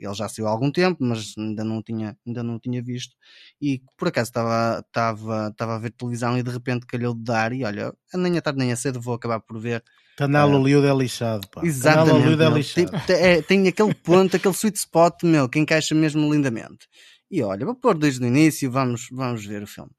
[0.00, 3.14] ele já saiu há algum tempo, mas ainda não tinha, ainda não tinha visto.
[3.60, 7.52] E por acaso estava, estava, estava a ver televisão e de repente calhou de dar.
[7.52, 9.82] E olha, nem a tarde nem a cedo vou acabar por ver.
[10.16, 11.62] Canal Hollywood é lixado, pá.
[11.64, 12.36] Exatamente.
[12.36, 13.06] Canal é lixado.
[13.06, 16.86] Tem, é, tem aquele ponto, aquele sweet spot, meu, que encaixa mesmo lindamente.
[17.30, 19.90] E olha, vou pôr desde o início, vamos, vamos ver o filme.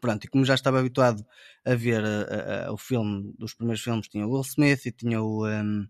[0.00, 1.24] Pronto, e como já estava habituado
[1.64, 5.22] a ver uh, uh, o filme, dos primeiros filmes, tinha o Will Smith e tinha
[5.22, 5.46] o.
[5.46, 5.86] Um,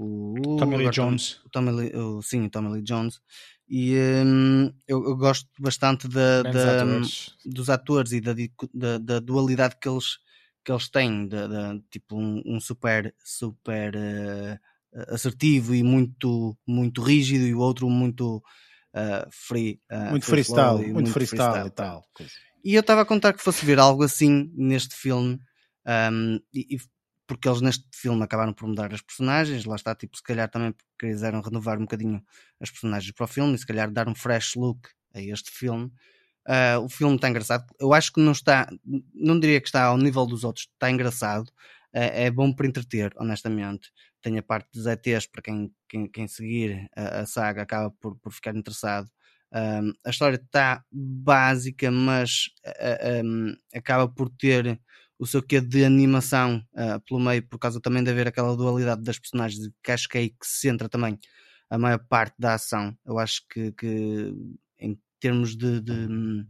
[0.00, 1.40] o Tommy Lee Jones.
[1.44, 3.20] O Tommy Lee, o, sim, o Tommy Lee Jones.
[3.68, 7.34] E um, eu, eu, gosto bastante da, da atores.
[7.44, 8.32] dos atores e da,
[8.72, 10.18] da, da, dualidade que eles,
[10.64, 11.26] que eles têm.
[11.26, 17.58] De, de tipo, um, um, super, super uh, assertivo e muito, muito rígido, e o
[17.58, 18.36] outro muito
[18.94, 19.80] uh, free.
[19.90, 22.04] Uh, muito freestyle, muito, muito freestyle, freestyle, e tal.
[22.64, 25.40] E eu estava a contar que fosse ver algo assim neste filme.
[25.84, 26.78] Um, e, e
[27.28, 30.72] porque eles neste filme acabaram por mudar as personagens, lá está, tipo, se calhar também
[30.72, 32.22] porque quiseram renovar um bocadinho
[32.58, 35.92] as personagens para o filme e se calhar dar um fresh look a este filme.
[36.48, 37.66] Uh, o filme está engraçado.
[37.78, 38.66] Eu acho que não está,
[39.14, 41.48] não diria que está ao nível dos outros, está engraçado.
[41.94, 43.90] Uh, é bom para entreter, honestamente.
[44.22, 48.16] Tem a parte dos ETs para quem, quem, quem seguir a, a, saga acaba por,
[48.16, 49.08] por ficar interessado.
[49.52, 54.80] Um, a história está básica, mas uh, um, acaba por ter
[55.18, 59.02] o seu quê de animação uh, pelo meio, por causa também de haver aquela dualidade
[59.02, 61.18] das personagens, que acho que é que se centra também
[61.68, 62.96] a maior parte da ação.
[63.04, 64.32] Eu acho que, que
[64.78, 66.46] em termos de, de, de,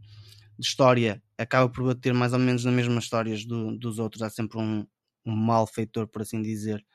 [0.59, 4.21] história, acaba por bater mais ou menos nas mesmas histórias do, dos outros.
[4.21, 4.85] Há sempre um,
[5.25, 6.85] um malfeitor, por assim dizer,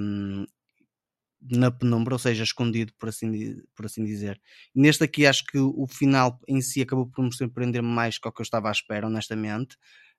[0.00, 0.46] um,
[1.40, 4.40] na penumbra, ou seja, escondido, por assim, por assim dizer.
[4.74, 8.32] Neste aqui, acho que o final em si acabou por me surpreender mais que o
[8.32, 9.76] que eu estava à espera, honestamente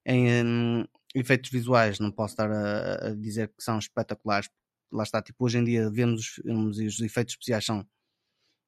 [0.10, 4.50] em efeitos visuais, não posso estar a, a, dizer que são espetaculares.
[4.92, 7.86] Lá está, tipo, hoje em dia vemos os filmes e os efeitos especiais são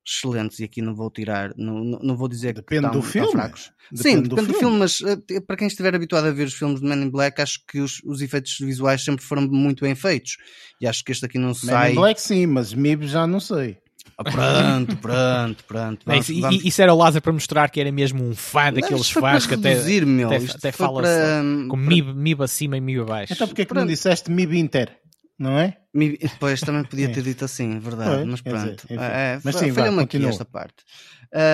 [0.05, 3.31] excelentes e aqui não vou tirar, não, não vou dizer depende que estão, do filme.
[3.31, 3.71] fracos.
[3.91, 4.77] Depende Sim, depende do, do filme.
[4.77, 7.59] mas uh, para quem estiver habituado a ver os filmes de Men in Black, acho
[7.67, 10.37] que os, os efeitos visuais sempre foram muito bem feitos.
[10.79, 11.89] E acho que este aqui não sai.
[11.89, 13.77] Men in Black sim, mas MIB já não sei.
[14.17, 16.01] Ah, pronto, pronto, pronto.
[16.05, 16.63] Vamos, isso, vamos...
[16.63, 19.69] isso era o Lázaro para mostrar que era mesmo um fã daqueles fãs que até,
[19.69, 20.31] reduzir, meu.
[20.31, 21.43] até, até fala para...
[21.69, 23.33] com MIB, MIB acima e MIB abaixo.
[23.33, 24.97] Então porque é que não disseste MIB Inter?
[25.37, 25.77] Não é?
[25.93, 28.87] MIB, depois também podia ter dito assim, verdade, mas pronto.
[28.87, 30.83] Dizer, é, mas sim, falha-me aqui esta parte.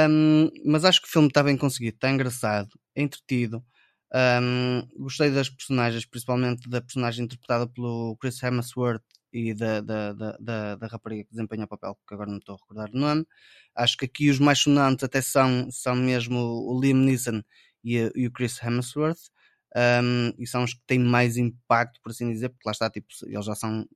[0.10, 3.64] Um, mas acho que o filme está bem conseguido, está engraçado, é entretido.
[4.14, 10.76] Um, gostei das personagens, principalmente da personagem interpretada pelo Chris Hemsworth e da, da, da,
[10.76, 13.26] da, rapariga que desempenha o papel, que agora não estou a recordar o nome.
[13.76, 17.44] Acho que aqui os mais sonantes até são, são mesmo o Liam Neeson
[17.84, 19.30] e, e o Chris Hemsworth.
[19.76, 23.08] Um, e são os que têm mais impacto, por assim dizer, porque lá está, tipo,
[23.26, 23.88] eles já são,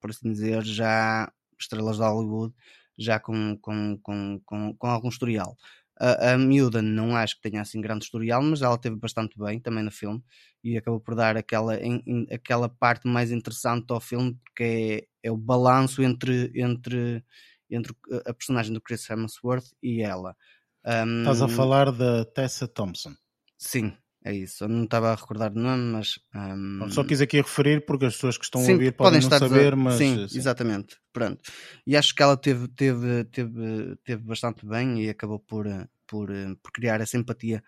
[0.00, 2.54] por assim dizer, já estrelas de Hollywood,
[2.96, 5.56] já com, com, com, com, com algum historial.
[5.98, 9.58] A, a miúda não acho que tenha assim grande historial, mas ela teve bastante bem
[9.60, 10.22] também no filme
[10.62, 15.28] e acabou por dar aquela, em, em, aquela parte mais interessante ao filme, porque é,
[15.28, 17.24] é o balanço entre, entre,
[17.70, 17.94] entre
[18.26, 20.36] a personagem do Chris Hemsworth e ela.
[20.84, 23.14] Um, Estás a falar da Tessa Thompson.
[23.58, 23.96] Sim,
[24.26, 24.64] é isso.
[24.64, 26.18] Eu não estava a recordar o nome, mas.
[26.34, 26.90] Um...
[26.90, 29.48] Só quis aqui referir porque as pessoas que estão sim, a ouvir podem, podem não
[29.48, 29.76] saber, a...
[29.76, 29.98] mas.
[29.98, 30.96] Sim, sim, exatamente.
[31.12, 31.40] Pronto.
[31.86, 35.66] E acho que ela teve, teve, teve, teve bastante bem e acabou por,
[36.08, 36.28] por,
[36.60, 37.62] por criar essa empatia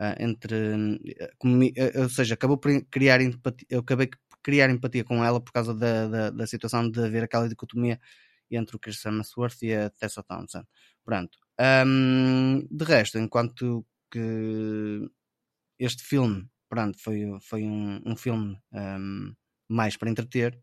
[0.00, 0.56] uh, entre.
[1.44, 3.66] Uh, ou seja, acabou por criar empatia.
[3.70, 7.22] Eu acabei por criar empatia com ela por causa da, da, da situação de haver
[7.22, 8.00] aquela dicotomia
[8.50, 10.64] entre o Chris Hemsworth e a Tessa Thompson.
[11.04, 11.38] Pronto.
[11.86, 15.08] Um, de resto, enquanto que
[15.80, 19.32] este filme, pronto, foi, foi um, um filme um,
[19.68, 20.56] mais para entreter,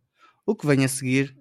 [0.45, 1.35] o que vem a seguir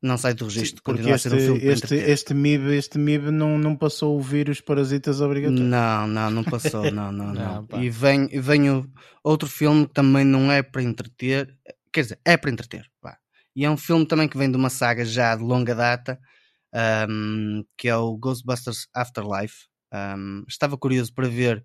[0.00, 0.82] não sai do registro.
[0.82, 5.64] porque este, um este, este MIB, este MIB não, não passou o vírus parasitas obrigatório.
[5.64, 7.66] Não, não, não passou, não, não, não.
[7.68, 8.88] não e vem, vem o,
[9.24, 11.56] outro filme que também não é para entreter,
[11.92, 13.18] quer dizer, é para entreter, pá.
[13.56, 16.18] E é um filme também que vem de uma saga já de longa data,
[17.08, 19.66] um, que é o Ghostbusters Afterlife.
[19.92, 21.64] Um, estava curioso para ver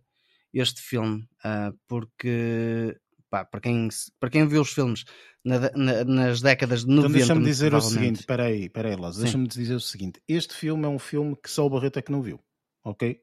[0.54, 2.96] este filme, uh, porque
[3.30, 3.88] pá, para, quem,
[4.20, 5.04] para quem viu os filmes
[5.44, 7.08] na, na, nas décadas de 90.
[7.08, 10.54] Então deixa-me dizer o seguinte: espera aí, espera aí, Lázaro, deixa-me dizer o seguinte: este
[10.54, 12.40] filme é um filme que só o Barreto é que não viu,
[12.84, 13.20] ok?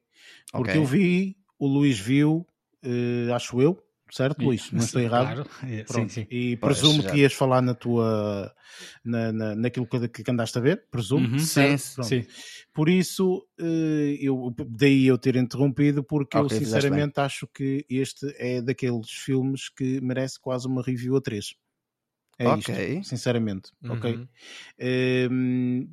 [0.51, 0.81] Porque okay.
[0.81, 2.45] eu vi, o Luís viu,
[2.83, 4.71] uh, acho eu, certo, Luís?
[4.71, 5.43] Não estou errado?
[5.45, 5.49] Claro.
[5.73, 6.27] É, sim, sim.
[6.29, 8.53] E presumo que ias falar na tua
[9.03, 11.27] na, na, naquilo que, que andaste a ver, presumo.
[11.27, 12.25] Uhum, sim, sim.
[12.73, 18.33] Por isso, eh, eu, daí eu ter interrompido, porque okay, eu sinceramente acho que este
[18.37, 21.53] é daqueles filmes que merece quase uma review a três.
[22.39, 22.97] É okay.
[22.97, 23.71] isto, sinceramente.
[23.83, 23.93] Uhum.
[23.93, 24.27] Ok.
[25.29, 25.87] Um,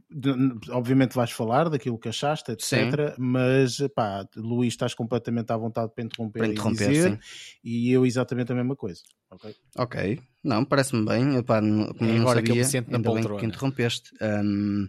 [0.70, 2.64] obviamente vais falar daquilo que achaste, etc.
[2.64, 2.88] Sim.
[3.18, 7.18] Mas pá, Luís, estás completamente à vontade para interromper, para interromper e dizer, sim.
[7.62, 9.02] e eu exatamente a mesma coisa.
[9.30, 9.54] Ok.
[9.76, 10.20] Ok.
[10.42, 11.36] Não, parece-me bem.
[11.36, 13.40] Epá, não, como é agora sabia, que eu me sinto na poltrona.
[13.40, 14.10] que interrompeste.
[14.22, 14.88] Um,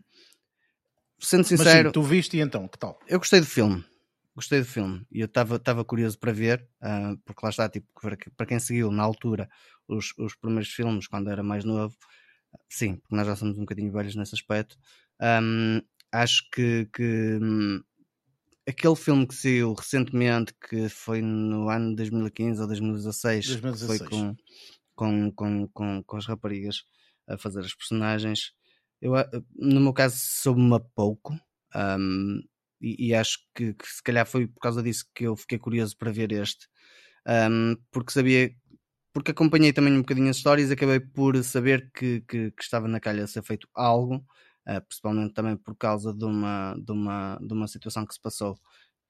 [1.19, 1.69] sendo sincero.
[1.69, 2.97] Mas sim, tu viste e então, que tal?
[3.07, 3.83] Eu gostei do filme
[4.39, 7.87] gostei do filme e eu estava curioso para ver, uh, porque lá está, tipo,
[8.35, 9.49] para quem seguiu na altura
[9.87, 11.95] os, os primeiros filmes, quando era mais novo,
[12.69, 14.77] sim, porque nós já somos um bocadinho velhos nesse aspecto,
[15.21, 15.81] um,
[16.11, 17.83] acho que, que um,
[18.67, 23.99] aquele filme que saiu recentemente, que foi no ano 2015 ou 2016, 2016.
[23.99, 24.35] foi com,
[24.95, 26.83] com, com, com, com as raparigas
[27.27, 28.53] a fazer as personagens,
[29.01, 29.13] eu,
[29.55, 31.33] no meu caso, soube-me pouco.
[31.75, 32.41] Um,
[32.81, 35.95] e, e acho que, que, se calhar foi por causa disso que eu fiquei curioso
[35.97, 36.67] para ver este,
[37.27, 38.51] um, porque sabia,
[39.13, 42.99] porque acompanhei também um bocadinho as histórias acabei por saber que, que, que estava na
[42.99, 44.17] calha a ser feito algo,
[44.67, 48.57] uh, principalmente também por causa de uma, de, uma, de uma situação que se passou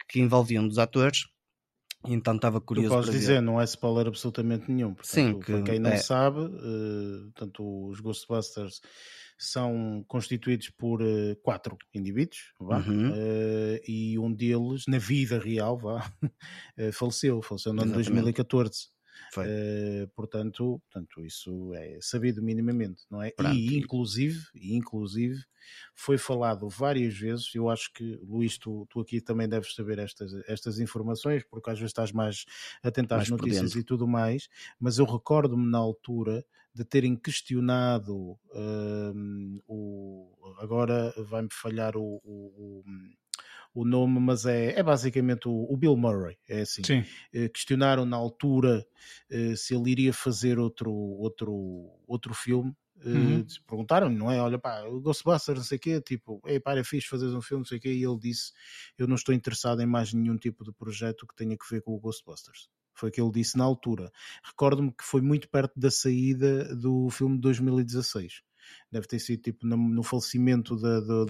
[0.10, 1.26] que envolvia um dos atores.
[2.08, 2.90] Então estava curioso.
[2.90, 3.42] Tu podes dizer, ver.
[3.42, 4.94] não é spoiler absolutamente nenhum.
[4.94, 5.98] Portanto, Sim, que, para quem não é...
[5.98, 8.80] sabe, uh, tanto os Ghostbusters
[9.38, 13.12] são constituídos por uh, quatro indivíduos uhum.
[13.12, 16.12] uh, e um deles, na vida real, vá,
[16.94, 18.90] faleceu, faleceu no ano 2014.
[19.38, 23.32] Uh, portanto, portanto, isso é sabido minimamente, não é?
[23.32, 23.56] Pronto.
[23.56, 25.44] E inclusive, e inclusive
[25.94, 30.34] foi falado várias vezes, eu acho que Luís, tu, tu aqui também deves saber estas,
[30.48, 32.46] estas informações, porque às vezes estás mais
[32.82, 34.48] atento às mais notícias e tudo mais,
[34.80, 42.24] mas eu recordo-me na altura de terem questionado uh, o agora vai-me falhar o, o,
[42.24, 42.84] o,
[43.76, 46.84] nome, mas é, é basicamente o, o Bill Murray, é assim.
[46.84, 47.00] Sim.
[47.34, 48.86] Uh, questionaram na altura
[49.32, 52.76] uh, se ele iria fazer outro, outro, outro filme.
[53.06, 53.46] Uhum.
[53.66, 54.42] perguntaram não é?
[54.42, 57.42] Olha, pá, o Ghostbusters, não sei o quê, tipo, ei, pá, é fixe fazer um
[57.42, 58.52] filme, não sei o quê, e ele disse:
[58.98, 61.94] Eu não estou interessado em mais nenhum tipo de projeto que tenha que ver com
[61.94, 62.68] o Ghostbusters.
[62.94, 64.12] Foi o que ele disse na altura.
[64.44, 68.42] Recordo-me que foi muito perto da saída do filme de 2016.
[68.92, 71.26] Deve ter sido tipo no, no falecimento da, do,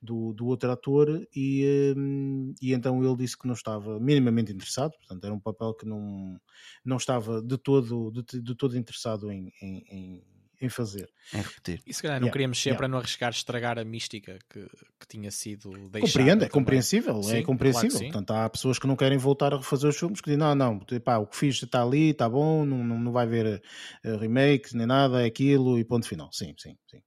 [0.00, 4.92] do, do, outro ator, e, hum, e então ele disse que não estava minimamente interessado.
[4.98, 6.40] Portanto, era um papel que não,
[6.84, 10.31] não estava de todo, de, de todo interessado em, em, em
[10.62, 11.10] em fazer.
[11.34, 11.82] Em repetir.
[11.84, 12.78] E se calhar não yeah, queríamos ser yeah.
[12.78, 14.60] para não arriscar estragar a mística que,
[15.00, 16.00] que tinha sido deixada.
[16.00, 17.98] Compreendo, é compreensível, é sim, é compreensível.
[17.98, 20.54] Claro Portanto, há pessoas que não querem voltar a refazer os filmes que dizem, não,
[20.54, 23.60] não, pá, o que fiz está ali, está bom, não, não, não vai haver
[24.04, 26.30] uh, remakes nem nada, é aquilo e ponto final.
[26.32, 27.00] Sim, sim, sim.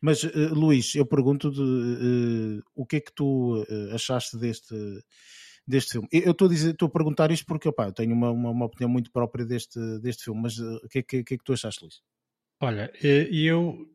[0.00, 4.74] Mas, uh, Luís, eu pergunto de, uh, o que é que tu achaste deste
[5.66, 6.08] deste filme.
[6.10, 8.66] Eu estou a, dizer, estou a perguntar isto porque opa, eu tenho uma, uma, uma,
[8.66, 11.52] opinião muito própria deste, deste filme, mas o que, é que, que, é que tu
[11.52, 12.00] achaste, Luís?
[12.64, 13.90] Olha, eh, eu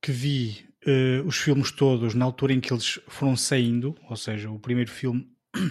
[0.00, 4.48] que vi uh, os filmes todos na altura em que eles foram saindo, ou seja,
[4.48, 5.28] o primeiro filme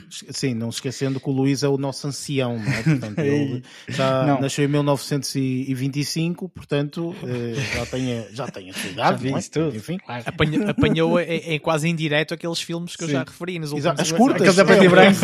[0.10, 2.84] Sim, não se esquecendo que o Luís é o nosso ancião, não é?
[2.84, 4.42] Portanto, ele já não.
[4.42, 9.42] nasceu em 1925, portanto eh, já tem, já tem a sua idade, já é?
[9.42, 9.76] tudo.
[9.76, 9.98] Enfim.
[9.98, 10.24] Claro.
[10.26, 13.12] Apanhou, apanhou em, quase indireto aqueles filmes que Sim.
[13.12, 14.60] eu já referi nos últimos As curtas.
[14.60, 15.20] Aqueles branco.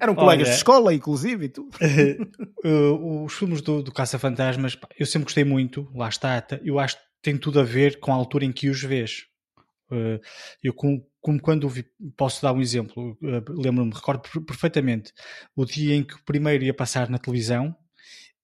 [0.00, 1.70] Eram colegas de escola, inclusive, e tudo.
[3.24, 7.36] os filmes do, do Caça-Fantasmas, eu sempre gostei muito, lá está, eu acho que tem
[7.36, 9.26] tudo a ver com a altura em que os vês.
[9.92, 10.20] Eh,
[10.62, 15.12] eu, como, como quando vi, posso dar um exemplo, eh, lembro-me, recordo perfeitamente
[15.56, 17.74] o dia em que o primeiro ia passar na televisão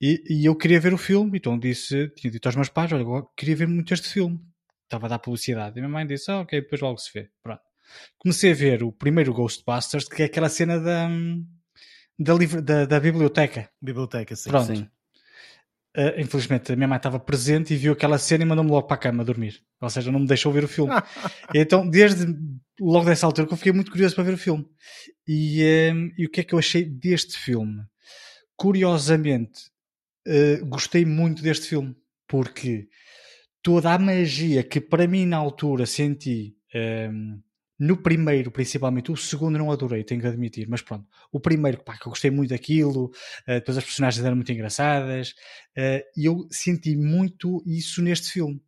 [0.00, 3.02] e, e, eu queria ver o filme, então disse, tinha dito aos meus pais, olha,
[3.02, 4.40] eu queria ver muito este filme.
[4.84, 5.76] Estava a dar publicidade.
[5.76, 7.28] E a minha mãe disse, ah, ok, depois logo se vê.
[7.42, 7.60] Pronto.
[8.16, 11.08] Comecei a ver o primeiro Ghostbusters, que é aquela cena da,
[12.18, 13.68] da, da, da biblioteca.
[13.82, 14.50] Biblioteca, sim.
[14.50, 14.76] Pronto.
[14.76, 14.88] Sim.
[15.97, 18.95] Uh, infelizmente, a minha mãe estava presente e viu aquela cena e mandou-me logo para
[18.95, 19.62] a cama dormir.
[19.80, 20.93] Ou seja, não me deixou ver o filme.
[21.55, 22.26] então, desde
[22.80, 24.66] logo dessa altura, que eu fiquei muito curioso para ver o filme.
[25.26, 27.82] E, um, e o que é que eu achei deste filme?
[28.57, 29.62] Curiosamente,
[30.26, 32.89] uh, gostei muito deste filme, porque
[33.62, 36.55] toda a magia que para mim na altura senti.
[36.74, 37.41] Um,
[37.78, 41.06] no primeiro, principalmente, o segundo não adorei, tenho que admitir, mas pronto.
[41.30, 45.30] O primeiro, pá, que eu gostei muito daquilo, uh, depois as personagens eram muito engraçadas,
[45.76, 48.60] uh, e eu senti muito isso neste filme.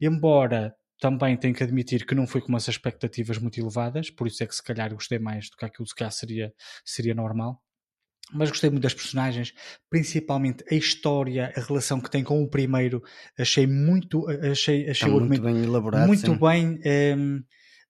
[0.00, 4.42] Embora também tenho que admitir que não foi com umas expectativas muito elevadas, por isso
[4.42, 6.52] é que se calhar gostei mais do que aquilo que seria,
[6.82, 7.60] seria normal.
[8.32, 9.52] Mas gostei muito das personagens,
[9.90, 13.02] principalmente a história, a relação que tem com o primeiro.
[13.38, 16.06] Achei muito, achei, achei muito bem elaborado.
[16.06, 16.38] Muito sim.
[16.38, 16.66] bem.
[16.66, 17.44] Um, ehm,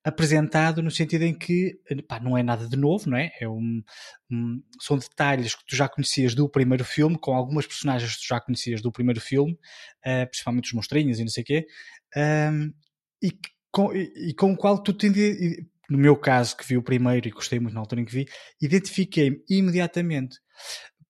[0.05, 3.33] apresentado no sentido em que pá, não é nada de novo, não é?
[3.41, 3.83] é um,
[4.31, 8.29] um, são detalhes que tu já conhecias do primeiro filme, com algumas personagens que tu
[8.29, 11.67] já conhecias do primeiro filme, uh, principalmente os monstrinhos e não sei o quê,
[12.17, 12.73] um,
[13.23, 13.33] e,
[13.73, 15.09] com, e, e, com o qual tu te,
[15.89, 18.27] no meu caso, que vi o primeiro e gostei muito na altura em que vi,
[18.61, 20.37] identifiquei-me imediatamente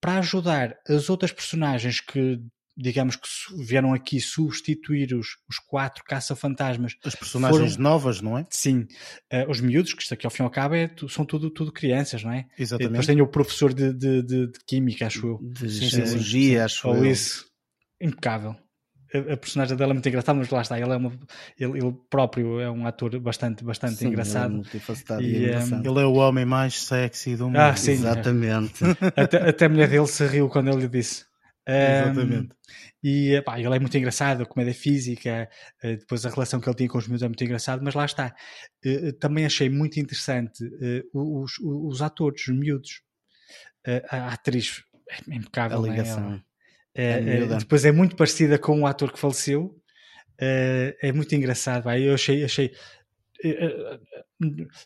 [0.01, 2.41] para ajudar as outras personagens que
[2.77, 6.97] digamos que vieram aqui substituir os, os quatro caça-fantasmas.
[7.05, 8.47] As personagens foram, novas, não é?
[8.51, 8.87] Sim.
[9.33, 11.73] Uh, os miúdos, que isto aqui ao fim e ao cabo é, são tudo, tudo
[11.73, 12.47] crianças, não é?
[12.59, 12.89] Exatamente.
[12.89, 15.39] E depois tem o professor de, de, de, de Química, acho eu.
[15.43, 17.07] De Ciência, acho Ou eu.
[17.07, 17.47] isso.
[18.01, 18.57] Impecável.
[19.15, 21.13] A, a, personagem dela é muito engraçada, mas lá está, ele, é uma,
[21.57, 24.55] ele, ele próprio é um ator bastante, bastante sim, engraçado.
[24.55, 25.89] Ele é, e, e engraçado.
[25.89, 27.59] ele é o homem mais sexy do mundo.
[27.59, 28.83] Ah, sim, exatamente.
[29.15, 31.25] até, até a mulher dele se riu quando ele lhe disse.
[31.67, 32.53] Exatamente.
[32.53, 35.49] Um, e pá, ele é muito engraçado, a comédia física,
[35.83, 38.05] uh, depois a relação que ele tinha com os miúdos é muito engraçado, mas lá
[38.05, 38.35] está.
[38.85, 43.03] Uh, também achei muito interessante uh, os, os, atores, os miúdos.
[44.11, 45.83] a atriz é impecável.
[45.83, 45.91] A é?
[45.91, 46.43] ligação.
[46.95, 49.75] É, é, depois é muito parecida com o ator que faleceu.
[50.39, 51.85] é muito engraçado.
[51.85, 51.99] Pá.
[51.99, 52.73] Eu achei, achei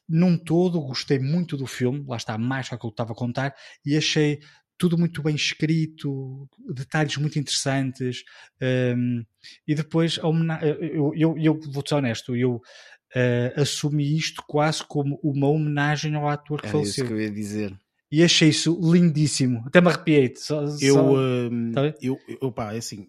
[0.09, 3.55] num todo gostei muito do filme, lá está mais que eu estava a contar,
[3.85, 4.41] e achei
[4.79, 8.23] tudo muito bem escrito, detalhes muito interessantes.
[8.63, 9.25] Um,
[9.67, 15.49] e depois, eu, eu, eu vou ser honesto, eu uh, assumi isto quase como uma
[15.49, 17.05] homenagem ao ator que é faleceu.
[17.05, 17.77] Isso que eu ia dizer.
[18.11, 19.63] E achei isso lindíssimo.
[19.67, 20.33] Até me arrepiei.
[20.37, 21.15] Só, eu, só...
[21.15, 23.07] Um, tá eu, eu, pá, é assim,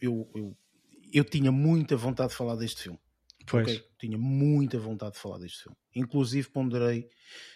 [0.00, 0.56] eu, eu,
[1.12, 2.98] eu tinha muita vontade de falar deste filme.
[3.52, 3.68] Pois.
[3.68, 3.84] Okay?
[3.98, 5.76] Tinha muita vontade de falar deste filme.
[5.94, 7.08] Inclusive ponderei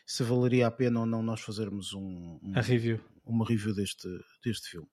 [0.06, 4.08] se valeria a pena ou não nós fazermos um, um review uma review deste,
[4.42, 4.88] deste filme.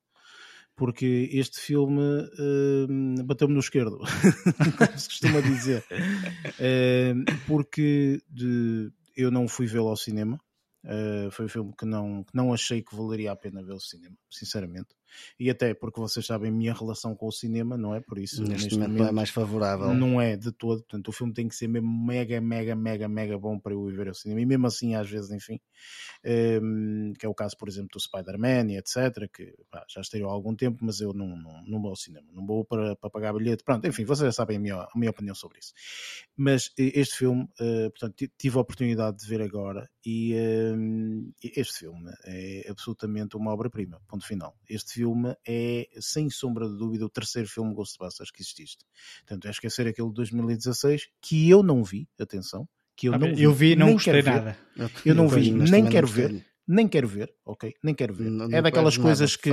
[0.76, 3.99] Porque este filme uh, bateu-me no esquerdo,
[4.78, 5.86] como se costuma dizer.
[5.91, 10.39] Uh, porque de, eu não fui vê-lo ao cinema.
[10.84, 13.80] Uh, foi um filme que não, que não achei que valeria a pena ver ao
[13.80, 14.89] cinema, sinceramente
[15.39, 18.01] e até porque vocês sabem a minha relação com o cinema, não é?
[18.01, 19.93] Por isso, neste, neste momento, momento, não é mais favorável.
[19.93, 23.38] Não é de todo, portanto, o filme tem que ser mesmo mega, mega, mega, mega
[23.38, 25.59] bom para eu ir ver ao cinema, e mesmo assim, às vezes, enfim,
[26.26, 30.01] um, ehm, que é o caso, por exemplo, do Spider-Man e etc., que pá, já
[30.01, 32.95] estreou há algum tempo, mas eu não, não, não vou ao cinema, não vou para,
[32.95, 35.74] para pagar bilhete, pronto, enfim, vocês já sabem a minha, a minha opinião sobre isso.
[36.36, 42.11] Mas este filme, uh, portanto, tive a oportunidade de ver agora, e ehm, este filme
[42.26, 44.55] é absolutamente uma obra-prima, ponto final.
[44.70, 48.86] Este filme filme é, sem sombra de dúvida, o terceiro filme Ghostbusters que exististe.
[49.20, 53.36] Portanto, é esquecer aquele de 2016, que eu não vi, atenção, que eu ah, não
[53.36, 53.43] vi.
[53.43, 54.58] Eu vi, não gostei nada.
[55.06, 57.74] Eu não vi, nem quero ver nem quero ver, ok?
[57.84, 58.30] Nem quero ver.
[58.30, 59.51] Não, é daquelas coisas que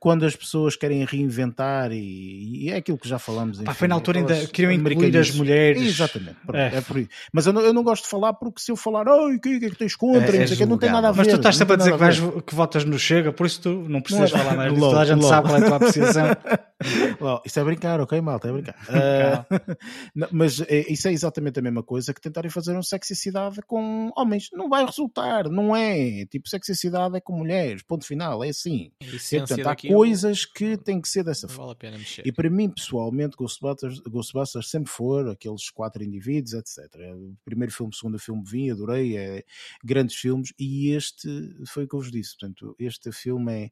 [0.00, 3.60] quando as pessoas querem reinventar e, e é aquilo que já falamos.
[3.60, 5.80] Enfim, foi na altura ainda queriam incluir as mulheres.
[5.82, 6.76] Exatamente, pronto, é.
[6.76, 6.80] é.
[6.80, 7.08] por aí.
[7.32, 9.66] Mas eu não, eu não, gosto de falar porque se eu falar, o que, que
[9.66, 10.36] é que tens contra?
[10.36, 11.18] É, é que não tem nada a ver.
[11.18, 13.86] Mas tu estás sempre a dizer que, vais, que votas no Chega, por isso tu
[13.88, 14.78] não precisas não é, falar mais.
[14.78, 15.28] Toda a gente logo.
[15.28, 16.24] sabe qual é a tua apreciação.
[17.20, 18.74] Well, isto é brincar, ok, malta, é brincar.
[18.94, 19.76] Uh,
[20.14, 24.10] não, mas é, isso é exatamente a mesma coisa que tentarem fazer um sexicidade com
[24.16, 24.48] homens.
[24.52, 26.26] Não vai resultar, não é?
[26.26, 28.92] Tipo, sexicidade é com mulheres, ponto final, é assim.
[29.00, 31.76] E, portanto, há coisas que têm que ser dessa forma.
[31.80, 36.84] Vale e para mim, pessoalmente, Ghostbusters, Ghostbusters sempre for aqueles quatro indivíduos, etc.
[37.44, 39.44] Primeiro filme, segundo filme vi, adorei, é
[39.82, 41.28] grandes filmes, e este
[41.66, 42.36] foi o que eu vos disse.
[42.38, 43.70] Portanto, este filme é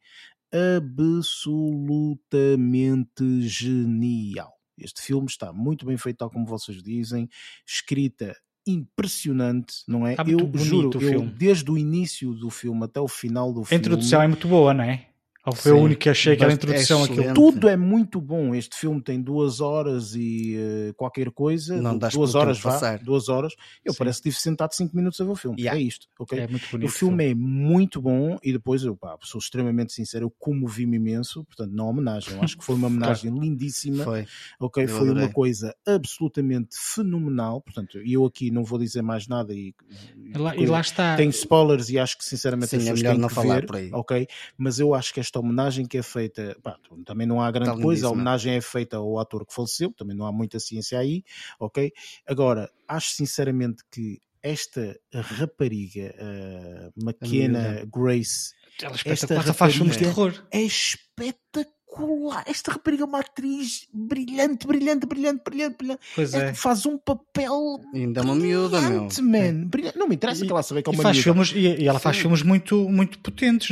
[0.53, 4.53] absolutamente genial.
[4.79, 7.29] Este filme está muito bem feito, tal como vocês dizem,
[7.67, 8.37] escrita
[8.67, 10.15] impressionante, não é?
[10.27, 13.77] eu juro, eu, desde o início do filme até o final do filme.
[13.77, 15.09] A introdução é muito boa, não é?
[15.45, 18.55] Foi Sim, o único que achei que era a introdução é Tudo é muito bom.
[18.55, 21.83] Este filme tem duas horas e uh, qualquer coisa.
[21.83, 22.99] Não duas horas vá, passar.
[23.01, 23.53] duas horas.
[23.85, 23.99] Eu Sim.
[23.99, 25.61] parece que tive sentado cinco minutos a ver o filme.
[25.61, 25.81] Yeah.
[25.81, 26.39] É isto, ok?
[26.39, 26.89] É muito bonito.
[26.89, 31.45] O filme, é muito bom e depois eu pá, sou extremamente sincero, eu comovi-me imenso,
[31.45, 32.35] portanto, na homenagem.
[32.35, 34.05] Eu acho que foi uma homenagem lindíssima.
[34.05, 34.27] Foi.
[34.61, 35.25] Ok, eu foi adorei.
[35.25, 37.61] uma coisa absolutamente fenomenal.
[37.61, 39.75] Portanto, eu aqui não vou dizer mais nada e,
[40.17, 41.17] e, lá, e lá está.
[41.17, 43.91] Tem spoilers e acho que sinceramente Sim, é melhor não falar ver, por aí.
[43.93, 47.81] Ok, mas eu acho que esta homenagem que é feita, pá, também não há grande
[47.81, 51.23] coisa, a homenagem é feita ao ator que faleceu, também não há muita ciência aí,
[51.59, 51.93] ok?
[52.27, 60.05] Agora, acho sinceramente que esta rapariga, uh, McKenna Grace, ela, esta ela faz filmes de
[60.05, 60.35] terror.
[60.51, 62.43] É espetacular.
[62.47, 66.01] Esta rapariga é uma atriz brilhante, brilhante, brilhante, brilhante, brilhante.
[66.15, 66.55] Pois é.
[66.55, 67.81] Faz um papel.
[67.95, 69.09] Ainda é uma miúda, meu.
[69.23, 69.67] Man.
[69.67, 69.99] Brilhante.
[69.99, 71.23] Não me interessa e, que ela sabe que é uma faz miúda.
[71.23, 72.23] Filmes, e, e ela faz Sim.
[72.23, 73.71] filmes muito, muito potentes.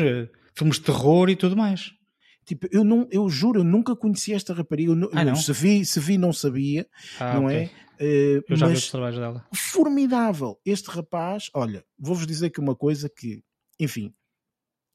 [0.55, 1.93] Filmes de terror e tudo mais.
[2.45, 4.93] Tipo, eu, não, eu juro, eu nunca conheci esta rapariga.
[4.93, 6.87] Eu, ah, eu, se, vi, se vi, não sabia,
[7.19, 7.59] ah, não okay.
[7.59, 7.71] é?
[8.03, 9.47] Uh, eu já vi os trabalhos dela.
[9.55, 10.59] Formidável.
[10.65, 13.43] Este rapaz, olha, vou-vos dizer aqui uma coisa que,
[13.79, 14.13] enfim,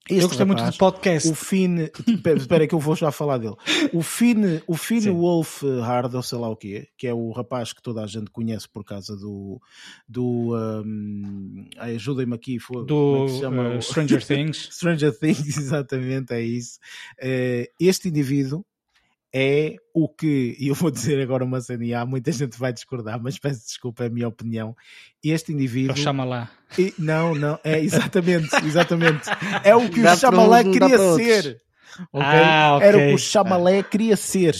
[0.07, 1.29] este eu gostei rapaz, muito do podcast.
[1.29, 1.87] O Finn,
[2.37, 3.55] espera que eu vou já falar dele.
[3.91, 7.73] O Finn, o Finn Wolf Hard, ou sei lá o quê, que é o rapaz
[7.73, 9.59] que toda a gente conhece por causa do.
[10.07, 12.59] do um, Ajudem-me aqui.
[12.59, 14.69] Foi, é do é uh, Stranger Things.
[14.71, 16.79] Stranger Things, exatamente, é isso.
[17.19, 18.63] Uh, este indivíduo
[19.37, 22.71] é o que, e eu vou dizer agora uma cena, e há muita gente vai
[22.71, 24.73] discordar, mas peço desculpa, é a minha opinião.
[25.21, 25.91] Este indivíduo.
[25.95, 29.29] É o Chama E, não, não, é exatamente, exatamente.
[29.61, 31.61] É o que o Chamalé queria ser.
[32.11, 32.39] Okay?
[32.39, 32.87] Ah, okay.
[32.87, 34.55] Era o que o Chamalé queria ser.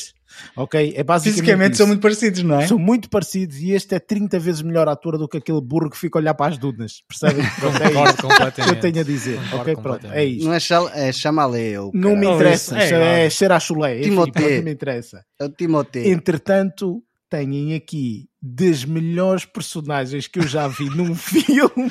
[0.55, 0.93] Ok?
[0.95, 1.77] É basicamente Fisicamente isso.
[1.79, 2.67] são muito parecidos, não é?
[2.67, 5.97] São muito parecidos e este é 30 vezes melhor ator do que aquele burro que
[5.97, 7.01] fica a olhar para as dunas.
[7.07, 7.45] Percebem?
[7.59, 8.75] Concordo completamente.
[8.75, 9.37] eu tenho a dizer.
[9.49, 10.07] Concordo ok, pronto.
[10.07, 10.45] É isto.
[10.45, 11.73] Não é, chal, é chamalé.
[11.93, 12.77] Não me interessa.
[12.77, 13.99] É, é cheira a chulé.
[14.01, 14.39] Timote.
[14.39, 15.23] Não me interessa.
[15.39, 15.99] É o Timote.
[15.99, 21.89] Entretanto, têm aqui das melhores personagens que eu já vi num filme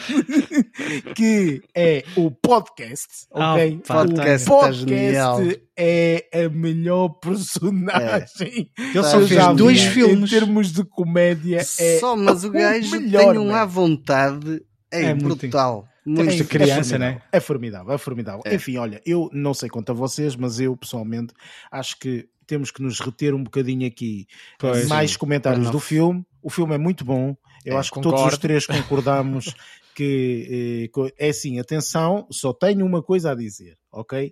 [1.16, 3.80] que é o podcast, ah, ok?
[3.82, 8.70] Oh, podcast, o podcast é a melhor personagem.
[8.78, 8.82] É.
[8.82, 9.90] Ele só fez dois vi.
[9.90, 10.32] filmes.
[10.32, 15.06] Em termos de comédia é Só, mas o gajo melhor, tem um à vontade é,
[15.06, 15.88] é brutal.
[16.06, 17.22] Muito é, criança, é né?
[17.32, 18.42] É formidável, é formidável.
[18.44, 18.54] É.
[18.54, 21.34] Enfim, olha, eu não sei quanto a vocês, mas eu pessoalmente
[21.72, 24.26] acho que temos que nos reter um bocadinho aqui
[24.58, 25.18] pois, mais sim.
[25.18, 26.24] comentários do filme.
[26.44, 27.34] O filme é muito bom.
[27.64, 28.18] Eu é, acho que concordo.
[28.18, 29.54] todos os três concordamos
[29.96, 34.30] que eh, é assim, atenção, só tenho uma coisa a dizer, ok?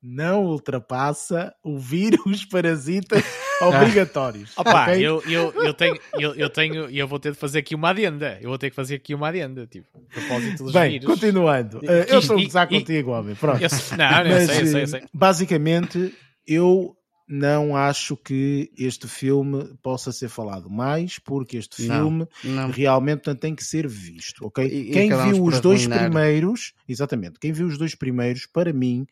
[0.00, 3.24] Não ultrapassa o vírus parasitas
[3.60, 4.56] obrigatórios.
[4.56, 5.04] Opa, okay?
[5.04, 8.38] eu, eu, eu tenho, eu, eu tenho, eu vou ter de fazer aqui uma adenda.
[8.40, 11.06] Eu vou ter que fazer aqui uma adenda, tipo, propósito dos Bem, vírus.
[11.06, 11.78] continuando.
[11.78, 13.34] Uh, eu estou a gozar contigo, homem.
[13.34, 13.60] Pronto.
[13.60, 15.02] Eu, não, não, Mas, sei, eu sei, eu sei.
[15.12, 16.14] Basicamente,
[16.46, 16.97] eu
[17.28, 22.70] não acho que este filme possa ser falado mais, porque este filme não, não.
[22.70, 24.64] realmente tem que ser visto, ok?
[24.64, 26.10] E, quem viu os dois arruinar.
[26.10, 29.06] primeiros, exatamente, quem viu os dois primeiros, para mim,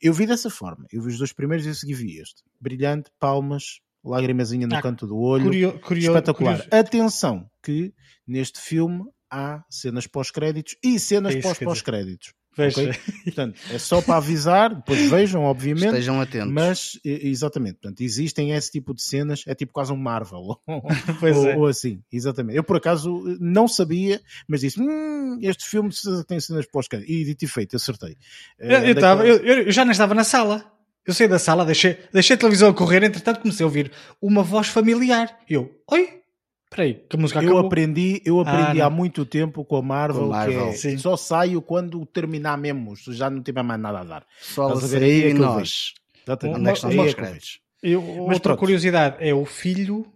[0.00, 2.42] eu vi dessa forma, eu vi os dois primeiros e a seguir vi este.
[2.58, 6.62] Brilhante, palmas, lágrimazinha no ah, canto do olho, curio, curio, espetacular.
[6.62, 6.74] Curioso.
[6.74, 7.92] Atenção que
[8.26, 11.40] neste filme há cenas pós-créditos e cenas é
[12.58, 13.08] pós-pós-créditos.
[13.08, 13.22] Okay?
[13.24, 15.86] Portanto, é só para avisar, depois vejam, obviamente.
[15.86, 16.52] Estejam atentos.
[16.52, 21.56] Mas, exatamente, portanto, existem esse tipo de cenas, é tipo quase um Marvel, ou, é.
[21.56, 22.56] ou, assim, exatamente.
[22.56, 25.90] Eu, por acaso, não sabia, mas disse, hum, este filme
[26.26, 28.16] tem cenas pós E dito e feito, acertei.
[28.58, 30.64] Eu, eu, tava, eu, eu já não estava na sala.
[31.06, 33.90] Eu saí da sala, deixei, deixei a televisão a correr, entretanto comecei a ouvir
[34.20, 35.38] uma voz familiar.
[35.48, 36.20] Eu, oi,
[36.70, 37.66] Peraí, que a música eu acabou?
[37.66, 40.74] aprendi, eu aprendi ah, há muito tempo com a Marvel, com Marvel.
[40.74, 44.26] que é, só saio quando terminar mesmo, já não tiver mais nada a dar.
[44.40, 45.94] Só a sair é e nós.
[46.26, 46.58] Exatamente.
[46.60, 47.60] Onde é que estão os créditos?
[47.82, 48.58] Eu, outra pronto.
[48.58, 50.06] curiosidade é o filho,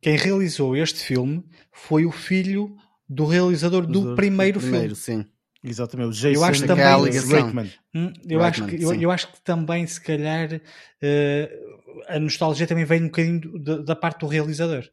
[0.00, 2.76] quem realizou este filme foi o filho
[3.08, 5.24] do realizador do, do primeiro, primeiro, filme.
[5.24, 5.30] Sim.
[5.64, 9.84] Exatamente, o Jason eu acho também, Hum, eu, acho que, eu, eu, acho que também,
[9.86, 14.88] se calhar, uh, a nostalgia também vem um bocadinho da, da parte do realizador.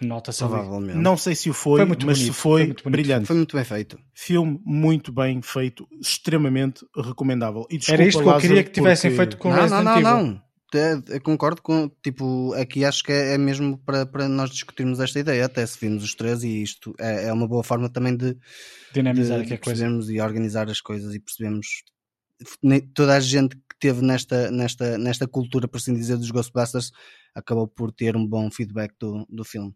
[0.00, 0.96] Que nota-se Provavelmente.
[0.96, 3.26] Não sei se o foi, Foi muito mas bonito, se foi, foi brilhante.
[3.26, 3.98] Foi muito bem feito.
[4.14, 7.66] Filme muito bem feito, extremamente recomendável.
[7.70, 9.62] E desculpa, Era isto que eu Lázaro, queria que tivessem porque- feito com não, não,
[9.62, 10.26] Resident não, Evil.
[10.32, 10.50] não.
[10.72, 15.00] É, eu concordo com, tipo, aqui acho que é, é mesmo para, para nós discutirmos
[15.00, 18.16] esta ideia, até se vimos os três, e isto é, é uma boa forma também
[18.16, 18.34] de,
[18.94, 19.60] Dinamizar de a coisa.
[19.64, 21.66] percebermos e organizar as coisas e percebemos
[22.94, 26.90] toda a gente que teve nesta, nesta, nesta cultura, por assim dizer, dos Ghostbusters,
[27.34, 29.74] acabou por ter um bom feedback do, do filme.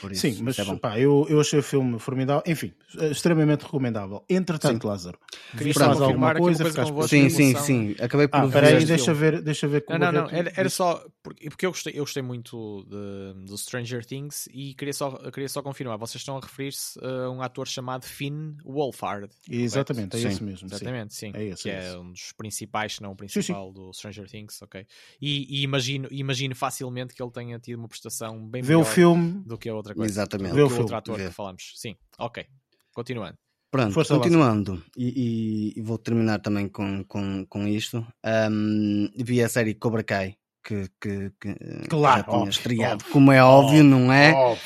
[0.00, 2.42] Por isso, Sim, mas é pá, eu, eu achei o filme formidável.
[2.46, 2.72] Enfim,
[3.10, 4.24] extremamente recomendável.
[4.28, 5.18] Entretanto, Lázaro,
[5.56, 6.64] Queria mais alguma coisa?
[6.64, 7.08] coisa Ficaste.
[7.08, 7.96] Sim, sim, sim.
[8.00, 9.20] Acabei por Ah, ver espera aí, este deixa filme.
[9.20, 11.92] ver, deixa ver como Não, não, não, Barreto era, era só porque, porque eu, gostei,
[11.96, 15.96] eu gostei muito de, do Stranger Things e queria só, queria só confirmar.
[15.98, 19.30] Vocês estão a referir-se a um ator chamado Finn Wolfhard.
[19.48, 20.68] Exatamente, é Sim, esse mesmo.
[20.68, 20.74] sim.
[20.74, 21.32] Exatamente, sim.
[21.34, 21.96] É esse, que é é, esse.
[21.96, 23.26] um dos principais, se não o sim.
[23.26, 24.86] principal do Stranger Things, ok.
[25.20, 28.92] E, e imagino, imagino facilmente que ele tenha tido uma prestação bem Vê o melhor
[28.92, 30.10] filme, do que a outra coisa.
[30.12, 30.54] Exatamente.
[30.54, 31.26] Vê o outro ator vê.
[31.28, 31.72] que falamos.
[31.76, 32.44] Sim, ok.
[32.92, 33.36] Continuando.
[33.70, 38.06] Pronto, Força, continuando, e, e- e vou terminar também com, com, com isto.
[38.24, 41.54] Ahm, vi a série Cobra Kai, que, que, que
[41.88, 44.32] Claro, já tinha óbvio, estreado, óbvio, como é óbvio, não é?
[44.32, 44.62] Óbvio.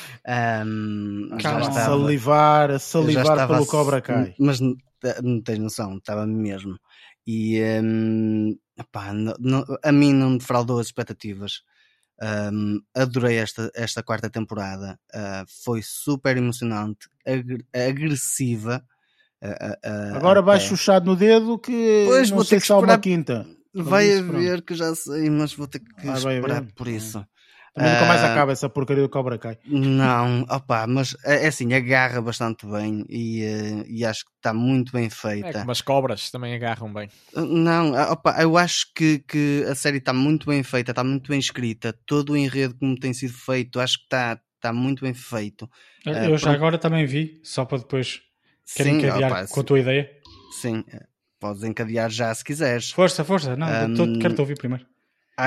[1.39, 1.59] Já Calma.
[1.61, 4.35] estava- salivar, salivar estava pelo a- Cobra Kai.
[4.39, 6.77] Mas t- não tens noção, estava mesmo.
[7.25, 7.59] E
[8.77, 11.61] epá, não- não- a mim não me defraudou as expectativas.
[12.21, 14.99] Ahm, adorei esta, esta quarta temporada.
[15.13, 18.83] Ah, foi super emocionante, agr- agressiva.
[19.41, 22.73] Ah, ah, Agora vais chuchado no dedo que Pois, não vou sei ter que se
[22.73, 23.45] uma esperar- quinta.
[23.73, 27.25] Vai haver que já sei, mas vou ter que Ah, esperar por isso.
[27.73, 29.57] Também nunca mais Ah, acaba essa porcaria do Cobra Kai.
[29.65, 34.53] Não, opá, mas é é assim, agarra bastante bem e, eh, e acho que está
[34.53, 35.59] muito bem É feita.
[35.59, 37.09] como as cobras também agarram bem.
[37.35, 41.29] Não, ah, opá, eu acho que, que a série está muito bem feita, está muito
[41.29, 45.13] bem escrita, todo o enredo como tem sido feito, acho que está está muito bem
[45.13, 45.69] feito.
[46.05, 46.55] Ah, Eu já pronto.
[46.57, 48.21] agora também vi, só para depois
[48.75, 50.09] querem encadear opá, com a tua ideia.
[50.51, 51.05] sim, eh,
[51.39, 52.91] podes encadear já se quiseres.
[52.91, 53.55] Força, força.
[53.55, 54.85] Não, Ahm, quero-te ouvir primeiro.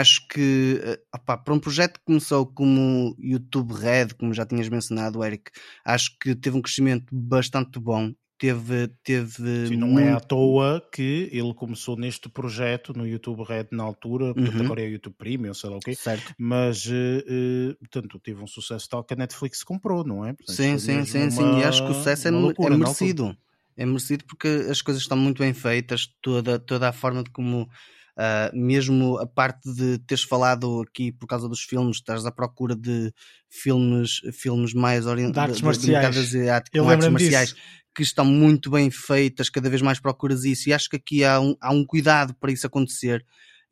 [0.00, 4.68] Acho que eh, opá, para um projeto que começou como YouTube Red, como já tinhas
[4.68, 5.50] mencionado, Eric,
[5.84, 8.12] acho que teve um crescimento bastante bom.
[8.38, 13.44] Teve, teve Sim, não é à muito- toa que ele começou neste projeto no YouTube
[13.44, 14.64] Red na altura, portanto Uhum.
[14.64, 16.34] agora é o YouTube Premium, sei lá o quê, certo.
[16.36, 20.32] mas eh, portanto teve um sucesso tal que a Netflix comprou, não é?
[20.32, 21.42] Portanto, Sim, sim, sim, sim.
[21.44, 23.36] uma- E acho que o sucesso é, me- loucura é merecido.
[23.76, 27.68] É merecido porque as coisas estão muito bem feitas, toda, toda a forma de como,
[28.16, 32.76] ah, mesmo a parte de teres falado aqui por causa dos filmes, estás à procura
[32.76, 33.12] de
[33.48, 36.16] filmes, filmes mais orientados artes marciais.
[36.16, 37.62] asiáticas, Eu com artes marciais disso.
[37.94, 41.40] que estão muito bem feitas, cada vez mais procuras isso, e acho que aqui há
[41.40, 43.24] um, há um cuidado para isso acontecer.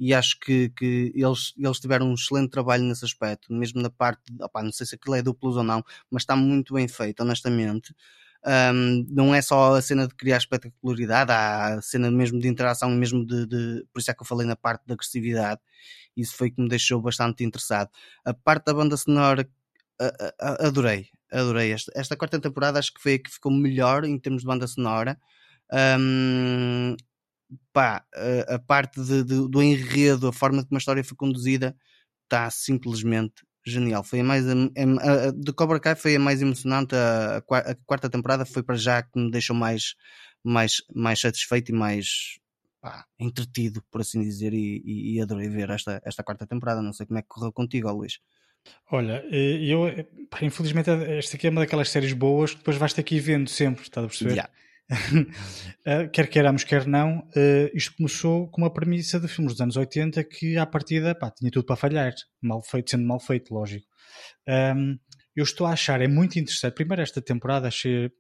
[0.03, 4.33] E acho que, que eles, eles tiveram um excelente trabalho nesse aspecto, mesmo na parte,
[4.33, 7.21] de, opá, não sei se aquilo é duplos ou não, mas está muito bem feito,
[7.21, 7.95] honestamente.
[8.47, 12.89] Um, não é só a cena de criar espetacularidade, há a cena mesmo de interação,
[12.91, 15.61] mesmo de, de- por isso é que eu falei na parte da agressividade,
[16.17, 17.91] isso foi que me deixou bastante interessado.
[18.25, 19.49] A parte da banda sonora,
[20.01, 21.73] a- a- adorei, adorei.
[21.73, 24.67] Esta, esta quarta temporada acho que foi a que ficou melhor em termos de banda
[24.67, 25.19] sonora.
[25.73, 26.97] Um,
[27.73, 31.77] pá, a, a parte de- de- do enredo, a forma como a história foi conduzida,
[32.25, 34.03] está simplesmente genial.
[34.03, 36.95] Foi a mais a, a, a- de Cobra Kai foi a mais emocionante.
[36.95, 39.95] A, a qua- a quarta temporada foi para já que me deixou mais,
[40.43, 42.39] mais, mais satisfeito e mais
[42.81, 46.81] pá, entretido, por assim dizer, e, e- e adorei ver esta, esta quarta temporada.
[46.83, 48.19] Não sei como é que correu contigo, Luís.
[48.91, 52.77] Olha, eh, eu, eh, pá, infelizmente, esta aqui é uma daquelas séries boas que depois
[52.77, 54.35] vais ter que ir vendo sempre, estás a perceber?
[54.37, 54.51] Já.
[55.87, 59.77] Eh, quer queiramos, quer não, eh, isto começou com uma premissa de filmes dos anos
[59.79, 62.13] 80 que, à partida, pá, tinha tudo para falhar,
[62.43, 63.87] mal feito, sendo mal feito, lógico.
[65.35, 66.75] Eu estou a achar, é muito interessante.
[66.75, 68.11] Primeiro, esta temporada achei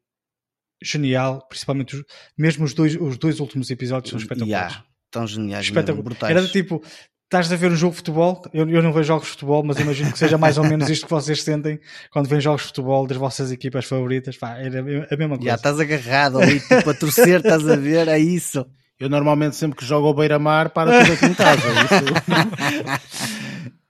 [0.82, 2.04] genial, principalmente os-
[2.38, 4.72] mesmo os dois, os dois últimos episódios são espetaculares.
[4.74, 6.02] Já, tão geniais, mesmo, Espetacular.
[6.04, 6.36] brutais.
[6.36, 6.82] Era tipo,
[7.30, 9.78] estás a ver um jogo de futebol, eu, eu não vejo jogos de futebol, mas
[9.78, 11.78] imagino que seja mais ou menos isto que vocês sentem
[12.10, 14.36] quando veem jogos de futebol das vossas equipas favoritas.
[14.36, 15.44] Pá, era a mesma coisa.
[15.44, 18.66] Já estás agarrado ali, tipo, a torcer, estás a ver, é isso.
[18.98, 21.62] Eu normalmente sempre que jogo ao beira-mar para tudo aqui em casa.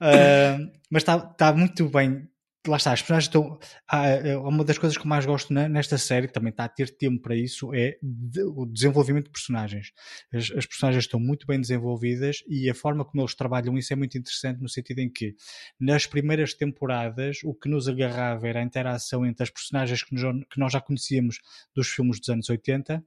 [0.03, 0.57] Ah,
[0.89, 2.27] mas está tá muito bem.
[2.67, 3.57] Lá está, as personagens estão.
[3.87, 6.69] ah, ah, uma das coisas que eu mais gosto nesta série, que também está a
[6.69, 7.97] ter tempo para isso, é
[8.55, 9.91] o desenvolvimento de personagens.
[10.31, 13.95] As, as personagens estão muito bem desenvolvidas e a forma como eles trabalham isso é
[13.95, 15.35] muito interessante, no sentido em que
[15.79, 20.59] nas primeiras temporadas o que nos agarrava era a interação entre as personagens que, que
[20.59, 21.39] nós já conhecíamos
[21.75, 23.03] dos filmes dos anos 80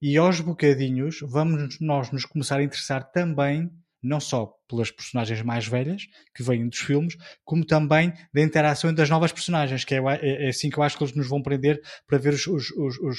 [0.00, 3.70] e aos bocadinhos vamos nós nos começar a interessar também
[4.04, 9.08] não só pelas personagens mais velhas, que vêm dos filmes, como também da interação das
[9.08, 11.80] novas personagens, que é, é, é assim que eu acho que eles nos vão prender
[12.06, 13.18] para ver os, os, os, os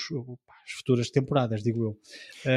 [0.66, 1.98] as futuras temporadas, digo eu.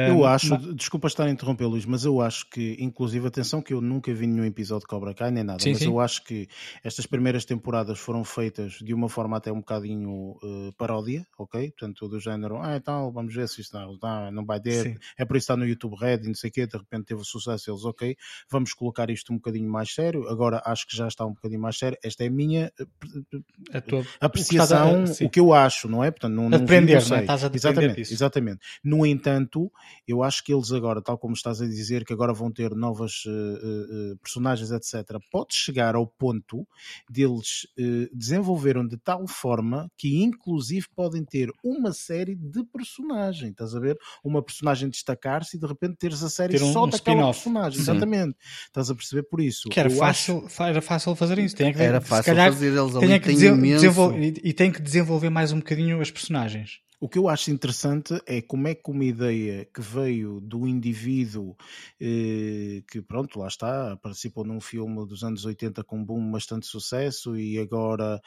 [0.07, 0.75] Eu acho, mas...
[0.75, 4.25] desculpa estar a interromper, Luís, mas eu acho que, inclusive, atenção que eu nunca vi
[4.25, 5.85] nenhum episódio de Cobra Kai nem nada, sim, mas sim.
[5.85, 6.47] eu acho que
[6.83, 11.71] estas primeiras temporadas foram feitas de uma forma até um bocadinho uh, paródia, ok?
[11.71, 14.97] Portanto, do género, ah, então vamos ver se isto não, não, não vai ter, sim.
[15.17, 17.05] é por isso que está no YouTube Red e não sei o quê, de repente
[17.05, 18.15] teve sucesso, eles, ok,
[18.49, 21.77] vamos colocar isto um bocadinho mais sério, agora acho que já está um bocadinho mais
[21.77, 25.53] sério, esta é a minha eh, a tua, apreciação, o que, a, o que, eu
[25.53, 26.09] acho, não é?
[26.09, 27.21] Portanto, não, não aprender, não é?
[27.21, 28.13] Estás a Exatamente disso.
[28.13, 28.59] Exatamente.
[28.83, 29.71] No entanto,
[30.07, 33.23] eu acho que eles agora, tal como estás a dizer, que agora vão ter novas
[33.25, 36.67] uh, uh, personagens, etc., pode chegar ao ponto
[37.09, 43.51] deles uh, desenvolveram de tal forma que, inclusive, podem ter uma série de personagens.
[43.51, 43.97] Estás a ver?
[44.23, 47.77] Uma personagem destacar-se e de repente teres a série ter um, só um daquela personagem.
[47.77, 47.91] Sim.
[47.91, 48.37] Exatamente.
[48.65, 49.69] Estás a perceber por isso.
[49.69, 50.63] Que era, fácil, acho...
[50.63, 51.55] era fácil fazer isso.
[51.55, 53.19] Tem que, era fácil calhar, fazer eles ali.
[53.19, 56.79] Que desenvolver, e, e tem que desenvolver mais um bocadinho as personagens.
[56.99, 61.55] O que eu acho interessante é como é que uma ideia que veio do indivíduo
[61.99, 66.65] eh, que, pronto, lá está, participou num filme dos anos 80 com um boom bastante
[66.67, 68.21] sucesso e agora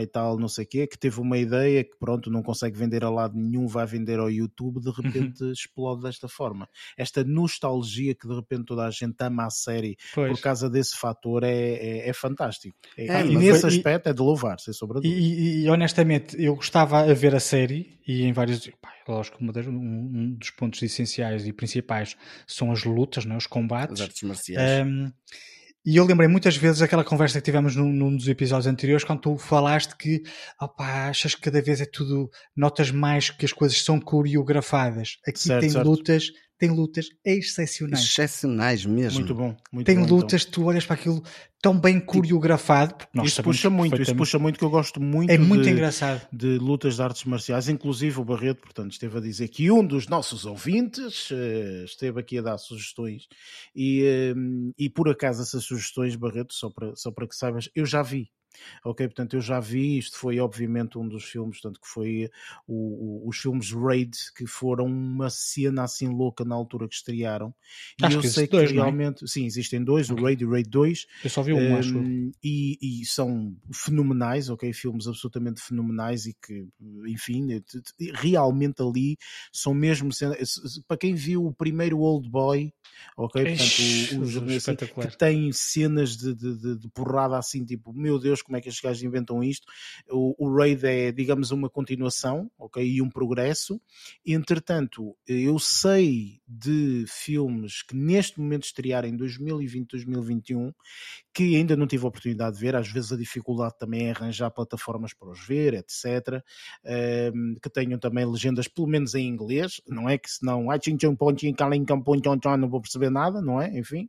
[0.00, 3.04] e tal, não sei o quê, que teve uma ideia que, pronto, não consegue vender
[3.04, 4.94] a lado nenhum, vai vender ao YouTube, de uhum.
[4.94, 5.52] repente uhum.
[5.52, 6.68] explode desta forma.
[6.96, 10.32] Esta nostalgia que de repente toda a gente ama a série pois.
[10.32, 12.76] por causa desse fator é, é, é fantástico.
[12.96, 16.54] É, nesse foi, aspecto e, é de louvar, sem sombra de e, e, honestamente, eu
[16.54, 18.68] gostava a ver a série e em vários.
[18.80, 22.16] Pá, lógico, um, um, dos pontos essenciais e principais
[22.46, 23.38] são as lutas, não é?
[23.38, 24.00] os combates.
[24.00, 24.86] As artes marciais.
[24.86, 25.10] Um,
[25.86, 29.20] e eu lembrei muitas vezes aquela conversa que tivemos num, num dos episódios anteriores, quando
[29.20, 30.22] tu falaste que
[30.58, 35.18] opa, achas que cada vez é tudo, notas mais que as coisas são coreografadas.
[35.28, 35.86] Aqui certo, tem certo.
[35.86, 36.30] lutas
[36.66, 38.02] tem lutas excepcionais.
[38.02, 39.20] Excepcionais mesmo.
[39.20, 39.56] Muito bom.
[39.72, 40.52] Muito tem bom, lutas, então.
[40.52, 41.22] tu olhas para aquilo
[41.60, 42.94] tão bem coreografado.
[43.12, 45.30] Porque isso puxa muito, isso puxa muito, que eu gosto muito.
[45.30, 46.26] É muito de, engraçado.
[46.32, 50.06] De lutas de artes marciais, inclusive o Barreto, portanto, esteve a dizer que um dos
[50.06, 53.26] nossos ouvintes uh, esteve aqui a dar sugestões
[53.74, 57.86] e, uh, e por acaso essas sugestões, Barreto, só para, só para que saibas, eu
[57.86, 58.30] já vi
[58.84, 62.30] Ok, portanto eu já vi, isto foi obviamente um dos filmes, portanto que foi
[62.66, 67.54] o, o, os filmes Raid que foram uma cena assim louca na altura que estrearam.
[68.02, 68.74] Acho e eu sei que dois, é?
[68.74, 69.26] realmente, é?
[69.26, 70.22] sim, existem dois, okay.
[70.22, 71.06] o Raid e o Raid 2.
[71.24, 71.94] Eu só vi um, um acho.
[72.42, 76.66] E, e, são fenomenais, ok, filmes absolutamente fenomenais e que,
[77.06, 77.46] enfim,
[78.14, 79.16] realmente ali
[79.52, 80.10] são mesmo
[80.86, 82.72] para quem viu o primeiro Old Boy,
[83.16, 88.18] ok, portanto o, o, assim, que tem cenas de, de, de porrada assim, tipo, meu
[88.18, 89.66] Deus, como é que estes gajos inventam isto.
[90.10, 92.84] O, o Raid é, digamos, uma continuação, ok?
[92.84, 93.80] E um progresso.
[94.24, 100.72] Entretanto, eu sei de filmes que neste momento estrearam em 2020, 2021,
[101.32, 104.50] que ainda não tive a oportunidade de ver, às vezes a dificuldade também é arranjar
[104.50, 106.42] plataformas para os ver, etc.
[107.34, 110.70] Um, que tenham também legendas, pelo menos em inglês, não é que senão
[112.56, 113.76] não vou perceber nada, não é?
[113.78, 114.08] Enfim,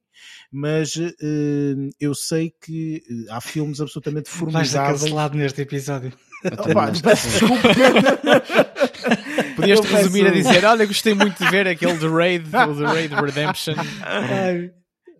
[0.51, 4.73] mas uh, eu sei que uh, há filmes absolutamente formidáveis.
[4.73, 6.13] Vais cancelado neste episódio.
[6.45, 7.69] Opa, desculpa.
[9.55, 13.13] Podias-te resumir a dizer: Olha, gostei muito de ver aquele The Raid, o The Raid
[13.13, 13.75] Redemption.
[14.03, 14.71] Ai.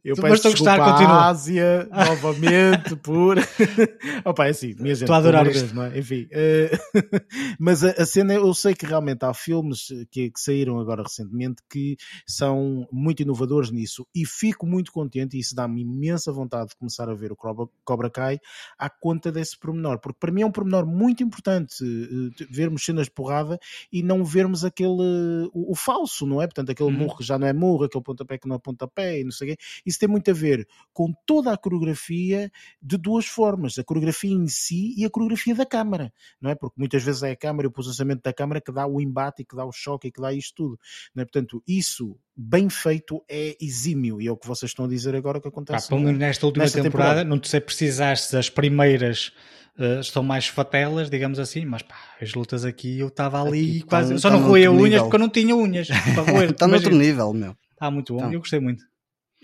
[0.05, 3.37] Eu peço desculpa à Ásia novamente por.
[4.23, 5.05] Opa, é assim, minha gente.
[5.05, 5.73] Estou a adorar isto.
[5.73, 5.97] Não é?
[5.97, 6.27] Enfim.
[6.31, 7.25] Uh...
[7.59, 11.63] Mas a, a, cena, eu sei que realmente há filmes que, que, saíram agora recentemente
[11.67, 16.75] que são muito inovadores nisso e fico muito contente e isso dá-me imensa vontade de
[16.75, 18.39] começar a ver o Cobra, Cobra Kai
[18.77, 23.07] à conta desse pormenor, porque para mim é um pormenor muito importante uh, vermos cenas
[23.07, 23.57] de porrada
[23.91, 25.49] e não vermos aquele.
[25.51, 26.45] o, o falso, não é?
[26.45, 26.97] Portanto, aquele uhum.
[26.99, 29.53] murro que já não é murro, aquele pontapé que não é pontapé e não sei
[29.53, 29.63] o quê.
[29.83, 32.51] Isso isso tem muito a ver com toda a coreografia
[32.81, 36.55] de duas formas, a coreografia em si e a coreografia da câmara, não é?
[36.55, 39.41] Porque muitas vezes é a câmara e o posicionamento da câmara que dá o embate
[39.41, 40.79] e que dá o choque e que dá isto tudo,
[41.13, 41.25] não é?
[41.25, 45.39] Portanto, isso bem feito é exímio e é o que vocês estão a dizer agora
[45.39, 45.89] que acontece.
[45.89, 49.31] Pá, nesta última nesta temporada, temporada, não sei precisaste das primeiras
[49.79, 53.81] uh, estão mais fatelas, digamos assim, mas pá, as lutas aqui eu estava ali aqui,
[53.83, 54.13] quase.
[54.13, 55.03] Tá, só tá não roía unhas nível.
[55.03, 55.89] porque eu não tinha unhas.
[55.89, 57.55] Está noutro nível, meu.
[57.71, 58.33] Está muito bom, então.
[58.33, 58.83] eu gostei muito.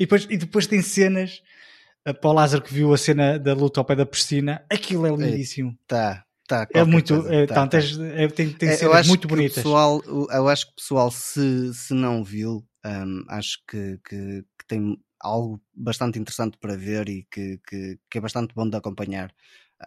[0.02, 1.44] E depois, e depois tem cenas.
[2.03, 5.11] A Paul Lázaro que viu a cena da luta ao pé da piscina, aquilo é
[5.11, 5.78] lindíssimo.
[5.86, 6.68] Tá, tá.
[6.73, 7.14] É muito.
[7.32, 7.78] é, tá, tá.
[7.78, 9.57] é, tem, tem é, cenas muito bonitas.
[9.57, 14.68] Pessoal, eu acho que o pessoal, se, se não viu, um, acho que, que, que,
[14.68, 19.32] tem algo bastante interessante para ver e que, que, que, é bastante bom de acompanhar.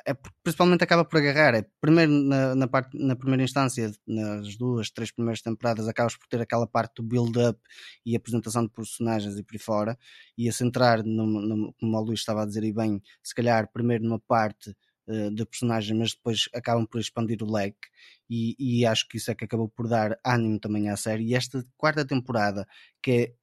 [0.07, 1.55] É principalmente acaba por agarrar.
[1.55, 6.27] É, primeiro, na, na, parte, na primeira instância, nas duas, três primeiras temporadas, acabas por
[6.27, 7.61] ter aquela parte do build-up
[8.05, 9.99] e apresentação de personagens e por aí fora,
[10.37, 14.21] e a centrar, como o Luís estava a dizer e bem, se calhar primeiro numa
[14.21, 14.75] parte
[15.07, 17.89] uh, de personagem, mas depois acabam por expandir o leque,
[18.29, 21.25] e, e acho que isso é que acabou por dar ânimo também à série.
[21.25, 22.67] E esta quarta temporada,
[23.03, 23.35] que é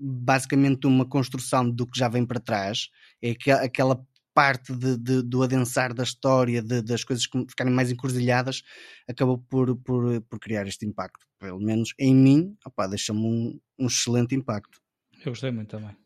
[0.00, 2.88] basicamente uma construção do que já vem para trás,
[3.22, 3.34] é
[3.64, 4.06] aquela
[4.38, 8.62] parte de, de, do adensar da história, de, das coisas ficarem mais encruzilhadas,
[9.08, 11.26] acabou por, por, por criar este impacto.
[11.40, 12.56] Pelo menos em mim,
[12.88, 14.80] deixa-me um, um, excelente impacto.
[15.24, 15.96] Eu gostei muito também.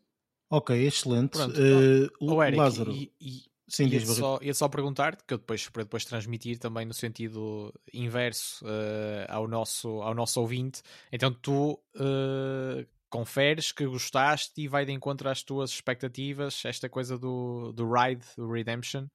[0.48, 1.32] Ok, excelente.
[1.32, 2.92] Pronto, uh, oh, Eric, Lázaro.
[2.92, 6.86] E, e, Sim, ia, só, ia só perguntar-te, que eu depois, para depois transmitir também
[6.86, 10.80] no sentido inverso uh, ao, nosso, ao nosso ouvinte.
[11.12, 17.18] Então tu uh, conferes que gostaste e vai de encontro às tuas expectativas esta coisa
[17.18, 19.06] do, do Ride, do Redemption.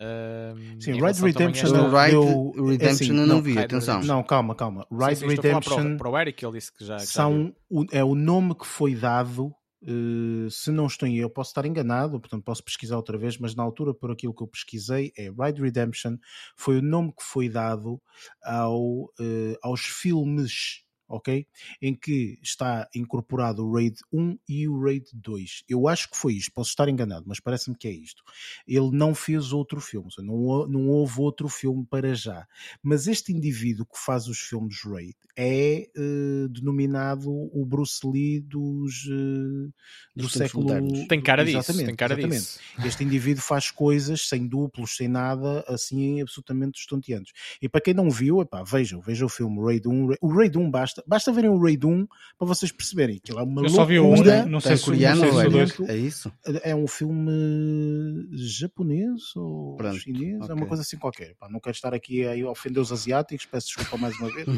[0.00, 1.70] Um, sim, Ride Redemption.
[1.70, 4.00] O Ride eu, é Redemption assim, eu não, não vi, atenção.
[4.02, 4.84] Não, calma, calma.
[4.90, 5.76] Ride sim, sim, Redemption.
[5.76, 6.96] Para o, para o Eric, ele disse que já.
[6.96, 7.54] Que são,
[7.92, 9.54] já é o nome que foi dado.
[9.80, 13.54] Uh, se não estou em eu, posso estar enganado, portanto posso pesquisar outra vez, mas
[13.54, 16.16] na altura, por aquilo que eu pesquisei, é Ride Redemption
[16.56, 18.02] foi o nome que foi dado
[18.42, 21.46] ao, uh, aos filmes ok?
[21.80, 25.64] Em que está incorporado o RAID 1 e o RAID 2.
[25.68, 28.22] Eu acho que foi isto, posso estar enganado, mas parece-me que é isto.
[28.66, 32.46] Ele não fez outro filme, não, não houve outro filme para já.
[32.82, 39.04] Mas este indivíduo que faz os filmes RAID é uh, denominado o Bruce Lee dos,
[39.06, 39.72] uh,
[40.14, 40.64] do século...
[40.64, 41.06] Modernos.
[41.06, 42.40] Tem cara disso, exatamente, tem cara exatamente.
[42.40, 42.60] disso.
[42.84, 47.32] Este indivíduo faz coisas sem duplos, sem nada, assim, absolutamente estonteantes.
[47.62, 50.14] E para quem não viu, epá, vejam, vejam o filme RAID 1.
[50.20, 52.06] O RAID 1 basta basta, basta verem o Raid 1
[52.38, 54.44] para vocês perceberem que é uma Eu só vi o 1, né?
[54.44, 56.32] não sei se coreano ou é, é isso?
[56.62, 60.50] É um filme japonês ou Pronto, chinês, okay.
[60.50, 61.34] é uma coisa assim qualquer.
[61.38, 64.52] Pá, não quero estar aqui a ofender os asiáticos, peço desculpa mais uma vez, uh,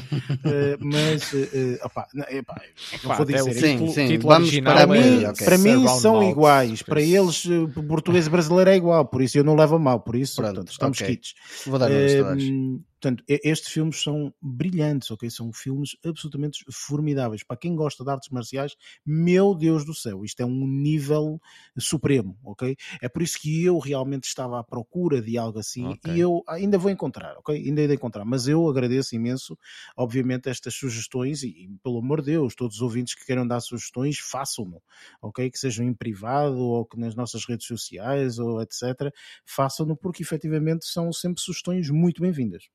[0.80, 2.60] mas uh, opá, epá,
[3.04, 3.54] não vou dizer.
[3.54, 4.06] Sim, sim.
[4.08, 5.46] Título original para mim, okay.
[5.46, 6.82] para mim são iguais.
[6.82, 7.44] Para eles,
[7.88, 10.54] português e brasileiro é igual, por isso eu não levo a mal, por isso Pronto,
[10.54, 11.16] portanto, estamos okay.
[11.16, 11.34] quites.
[11.66, 15.30] Vou dar uh, Portanto, estes filmes são brilhantes, ok?
[15.30, 17.42] São filmes absolutamente formidáveis.
[17.42, 21.40] Para quem gosta de artes marciais, meu Deus do céu, isto é um nível
[21.78, 22.76] supremo, ok?
[23.00, 26.14] É por isso que eu realmente estava à procura de algo assim okay.
[26.14, 27.56] e eu ainda vou encontrar, ok?
[27.56, 29.58] Ainda irei encontrar, mas eu agradeço imenso,
[29.96, 33.60] obviamente, estas sugestões e, e, pelo amor de Deus, todos os ouvintes que queiram dar
[33.60, 34.82] sugestões, façam-no,
[35.22, 35.50] ok?
[35.50, 39.10] Que sejam em privado ou que nas nossas redes sociais ou etc.
[39.46, 42.68] Façam-no porque efetivamente são sempre sugestões muito bem-vindas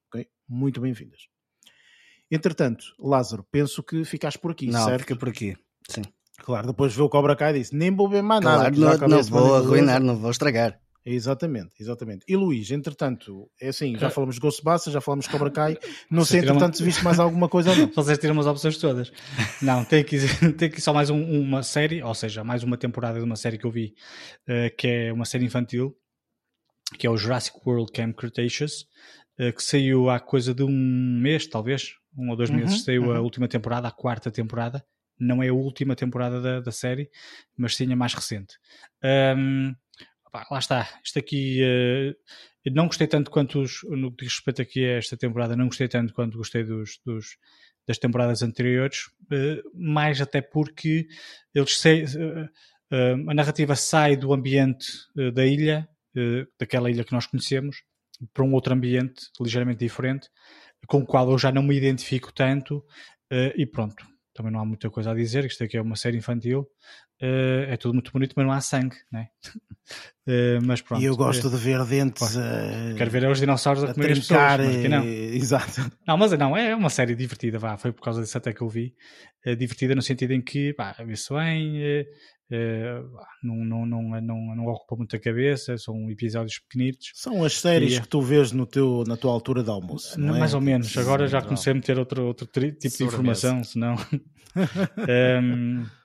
[0.47, 1.21] muito bem-vindas.
[2.29, 5.01] Entretanto, Lázaro, penso que ficaste por aqui, não, certo?
[5.01, 5.55] fica por aqui,
[5.89, 6.01] sim.
[6.39, 9.07] Claro, depois vê o Cobra Kai e disse, nem vou ver mais claro, nada.
[9.07, 10.79] Não, não vou arruinar, não vou estragar.
[11.05, 12.25] Exatamente, exatamente.
[12.27, 15.77] E Luís, entretanto, é assim, já falamos de Ghostbusters, já falamos de Cobra Kai,
[16.09, 16.73] não sei, entretanto, uma...
[16.73, 17.87] se viste mais alguma coisa ou não.
[17.93, 19.11] Vocês tiram as opções todas.
[19.61, 20.17] Não, tem aqui,
[20.57, 23.59] tem aqui só mais um, uma série, ou seja, mais uma temporada de uma série
[23.59, 23.93] que eu vi,
[24.49, 25.95] uh, que é uma série infantil,
[26.97, 28.87] que é o Jurassic World Camp Cretaceous,
[29.37, 33.15] que saiu há coisa de um mês, talvez, um ou dois uhum, meses, saiu uhum.
[33.15, 34.85] a última temporada, a quarta temporada.
[35.19, 37.09] Não é a última temporada da, da série,
[37.57, 38.57] mas sim a mais recente.
[39.03, 39.73] Um,
[40.51, 40.89] lá está.
[41.03, 41.61] Isto aqui.
[41.63, 45.67] Uh, não gostei tanto quanto os, no que diz respeito aqui a esta temporada, não
[45.67, 47.37] gostei tanto quanto gostei dos, dos
[47.87, 51.07] das temporadas anteriores, uh, mais até porque
[51.53, 54.87] eles sei, uh, a narrativa sai do ambiente
[55.33, 55.87] da ilha,
[56.57, 57.83] daquela ilha que nós conhecemos,
[58.33, 60.29] para um outro ambiente ligeiramente diferente,
[60.87, 62.77] com o qual eu já não me identifico tanto,
[63.31, 64.05] uh, e pronto.
[64.33, 66.67] Também não há muita coisa a dizer, isto aqui é uma série infantil,
[67.21, 69.27] uh, é tudo muito bonito, mas não há sangue, né?
[70.27, 71.01] uh, mas pronto.
[71.01, 72.35] E eu gosto de ver dentes.
[72.97, 75.03] Quero ver os dinossauros a, a comer trincar, as pessoas, não.
[75.05, 75.91] Exato.
[76.07, 78.69] Não, mas não, é uma série divertida, vá, foi por causa disso até que eu
[78.69, 78.93] vi.
[79.57, 82.05] divertida no sentido em que, pá, vê-se bem,
[82.51, 83.09] Uh,
[83.41, 87.09] não, não, não, não, não ocupa muita cabeça, são episódios pequenitos.
[87.15, 90.19] São as séries e, que tu vês no teu, na tua altura de almoço.
[90.19, 90.39] Não, é?
[90.39, 93.95] Mais ou menos, agora já comecei a meter outro, outro tipo de informação, senão.
[95.41, 95.85] um,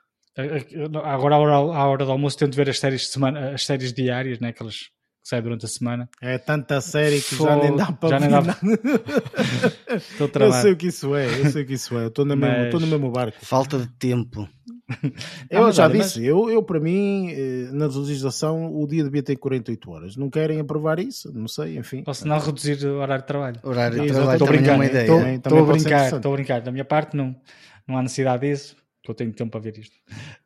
[1.05, 4.49] agora, à hora, do almoço, tento ver as séries, de semana, as séries diárias, né,
[4.49, 6.09] aquelas que saem durante a semana.
[6.23, 8.41] É tanta série que já nem dá para já nem dá...
[10.41, 12.07] eu sei o que isso é, eu sei o que isso é.
[12.07, 12.73] Estou no, Mas...
[12.73, 13.45] no mesmo barco.
[13.45, 14.49] Falta de tempo.
[15.49, 16.29] Eu ah, já olha, disse, mas...
[16.29, 20.17] eu, eu para mim, eh, na legislação, o dia devia ter 48 horas.
[20.17, 21.33] Não querem aprovar isso?
[21.33, 22.03] Não sei, enfim.
[22.13, 23.61] Se não reduzir o horário de trabalho.
[23.63, 25.35] Horário de trabalho estou a brincar, é uma ideia.
[25.37, 26.61] Estou a brincar, estou a brincar.
[26.61, 27.37] Da minha parte, não,
[27.87, 29.97] não há necessidade disso, que eu tenho tempo para ver isto.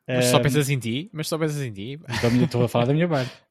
[0.07, 1.09] Mas só pensas em ti?
[1.11, 1.99] Mas só pensas em ti?
[2.43, 3.31] Estou a falar da minha parte.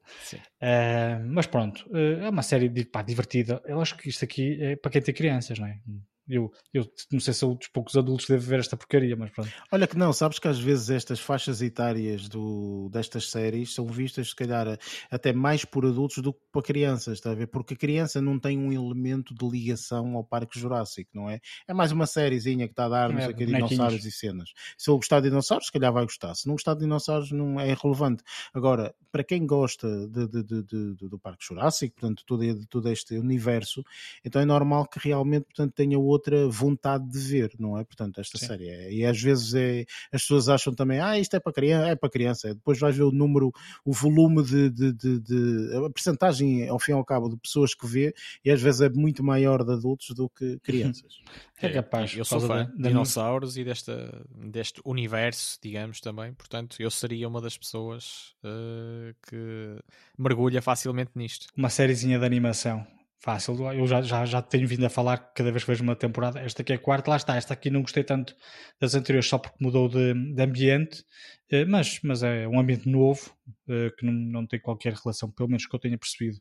[0.60, 3.62] Uh, mas pronto, uh, é uma série de, pá, divertida.
[3.64, 5.81] Eu acho que isto aqui é para quem tem crianças, não é?
[6.28, 9.30] Eu, eu não sei se sou dos poucos adultos que devem ver esta porcaria, mas
[9.30, 9.51] pronto.
[9.70, 14.30] Olha que não, sabes que às vezes estas faixas etárias do, destas séries são vistas,
[14.30, 14.78] se calhar,
[15.10, 17.48] até mais por adultos do que para crianças, está a ver?
[17.48, 21.40] Porque a criança não tem um elemento de ligação ao Parque Jurássico, não é?
[21.68, 24.51] É mais uma sériezinha que está a dar, não é, sei que, dinossauros e cenas.
[24.78, 26.34] Se ele gostar de dinossauros, se calhar vai gostar.
[26.34, 28.22] Se não gostar de dinossauros, não é irrelevante.
[28.55, 33.84] Agora, para quem gosta de, de, de, do Parque Jurássico, portanto, todo, todo este universo,
[34.24, 37.84] então é normal que realmente, portanto, tenha outro outra vontade de ver, não é?
[37.84, 38.46] Portanto, esta Sim.
[38.46, 38.68] série.
[38.68, 41.96] É, e às vezes é, as pessoas acham também, ah, isto é para criança, é
[41.96, 42.54] para criança.
[42.54, 43.52] Depois vais ver o número,
[43.84, 47.74] o volume de, de, de, de a percentagem, ao fim e ao cabo, de pessoas
[47.74, 48.14] que vê,
[48.44, 51.20] e às vezes é muito maior de adultos do que crianças.
[51.60, 52.16] é capaz.
[52.16, 56.32] Eu sou fã de dinossauros e desta, deste universo, digamos, também.
[56.34, 59.78] Portanto, eu seria uma das pessoas uh, que
[60.18, 61.46] mergulha facilmente nisto.
[61.56, 62.86] Uma sériezinha de animação
[63.24, 63.56] fácil.
[63.72, 66.40] Eu já, já, já tenho vindo a falar cada vez que vejo uma temporada.
[66.40, 67.36] Esta aqui é a quarta, lá está.
[67.36, 68.36] Esta aqui não gostei tanto
[68.78, 71.02] das anteriores só porque mudou de, de ambiente,
[71.51, 73.34] eh, mas, mas é um ambiente novo
[73.68, 76.38] eh, que não, não tem qualquer relação, pelo menos que eu tenha percebido,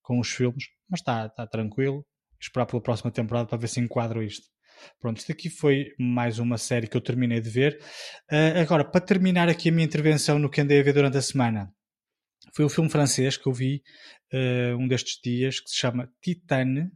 [0.00, 0.64] com os filmes.
[0.88, 2.04] Mas está, está tranquilo.
[2.40, 4.46] Esperar pela próxima temporada para ver se enquadro isto.
[4.98, 7.78] Pronto, isto aqui foi mais uma série que eu terminei de ver.
[8.32, 11.22] Uh, agora, para terminar aqui a minha intervenção no que andei a ver durante a
[11.22, 11.72] semana,
[12.54, 13.82] foi um filme francês que eu vi
[14.32, 16.90] uh, um destes dias que se chama Titane.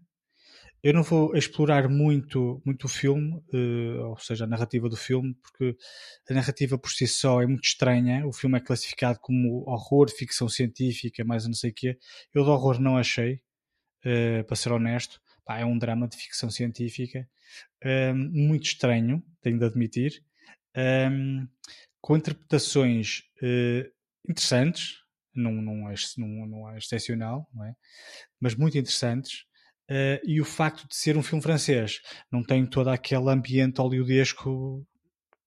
[0.82, 5.34] Eu não vou explorar muito, muito o filme, uh, ou seja, a narrativa do filme,
[5.42, 5.76] porque
[6.30, 8.26] a narrativa por si só é muito estranha.
[8.26, 11.98] O filme é classificado como horror, ficção científica, mais não sei o quê.
[12.34, 13.40] Eu de horror não achei,
[14.04, 15.20] uh, para ser honesto.
[15.44, 17.24] Pá, é um drama de ficção científica,
[18.32, 20.20] muito estranho, tenho de admitir,
[22.00, 23.22] com interpretações
[24.28, 25.05] interessantes,
[25.36, 27.74] não, não, é, não, não é excepcional, não é?
[28.40, 29.44] mas muito interessantes.
[29.88, 32.00] Uh, e o facto de ser um filme francês
[32.30, 34.84] não tem todo aquele ambiente hollywoodesco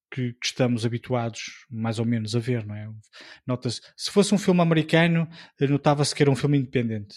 [0.09, 2.89] que, que, estamos habituados mais ou menos a ver, não é?
[3.45, 5.27] Nota-se, se fosse um filme americano,
[5.59, 7.15] notava-se que era um filme independente,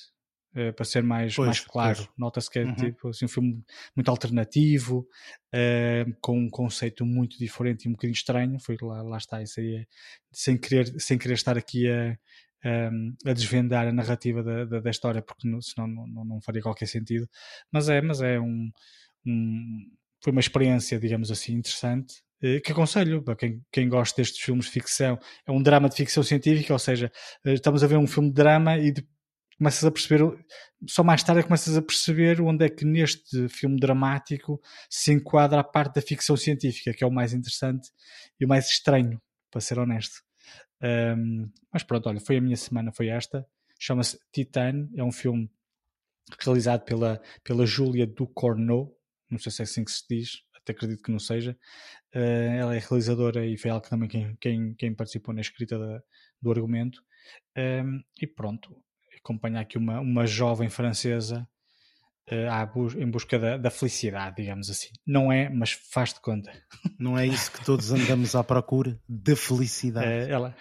[0.56, 2.08] uh, para ser mais, pois, mais claro.
[2.16, 2.74] Nota-se que é uhum.
[2.74, 5.06] tipo, assim, um filme muito alternativo,
[5.54, 8.58] uh, com um conceito muito diferente e um bocadinho estranho.
[8.60, 9.86] Foi lá, lá está, isso aí é,
[10.30, 12.18] sem, querer, sem querer estar aqui a,
[12.64, 16.62] um, a desvendar a narrativa da, da, da história, porque senão não, não, não, faria
[16.62, 17.28] qualquer sentido.
[17.70, 18.70] Mas é, mas é um,
[19.26, 19.90] um
[20.22, 22.22] foi uma experiência, digamos assim, interessante.
[22.42, 25.18] Eh, que aconselho para quem, quem gosta destes filmes de ficção.
[25.46, 27.10] É um drama de ficção científica, ou seja,
[27.44, 29.06] eh, estamos a ver um filme de drama e de,
[29.58, 30.20] começas a perceber,
[30.88, 34.60] só mais tarde começas a perceber onde é que neste filme dramático
[34.90, 37.88] se enquadra a parte da ficção científica, que é o mais interessante
[38.40, 39.20] e o mais estranho,
[39.50, 40.22] para ser honesto.
[40.82, 43.46] Um, mas pronto, olha, foi a minha semana, foi esta.
[43.78, 45.50] Chama-se Titan, é um filme
[46.40, 48.94] realizado pela, pela Júlia Ducournau,
[49.30, 51.56] não sei se é assim que se diz, até acredito que não seja.
[52.14, 55.78] Uh, ela é realizadora e foi ela que também quem, quem, quem participou na escrita
[55.78, 56.02] da,
[56.40, 57.02] do argumento.
[57.56, 58.76] Um, e pronto,
[59.18, 61.48] acompanha aqui uma, uma jovem francesa
[62.30, 64.90] uh, em busca da, da, felicidade, digamos assim.
[65.06, 66.52] Não é, mas faz de conta.
[66.98, 69.00] Não é isso que todos andamos à procura?
[69.08, 70.06] De felicidade.
[70.06, 70.56] Uh, ela,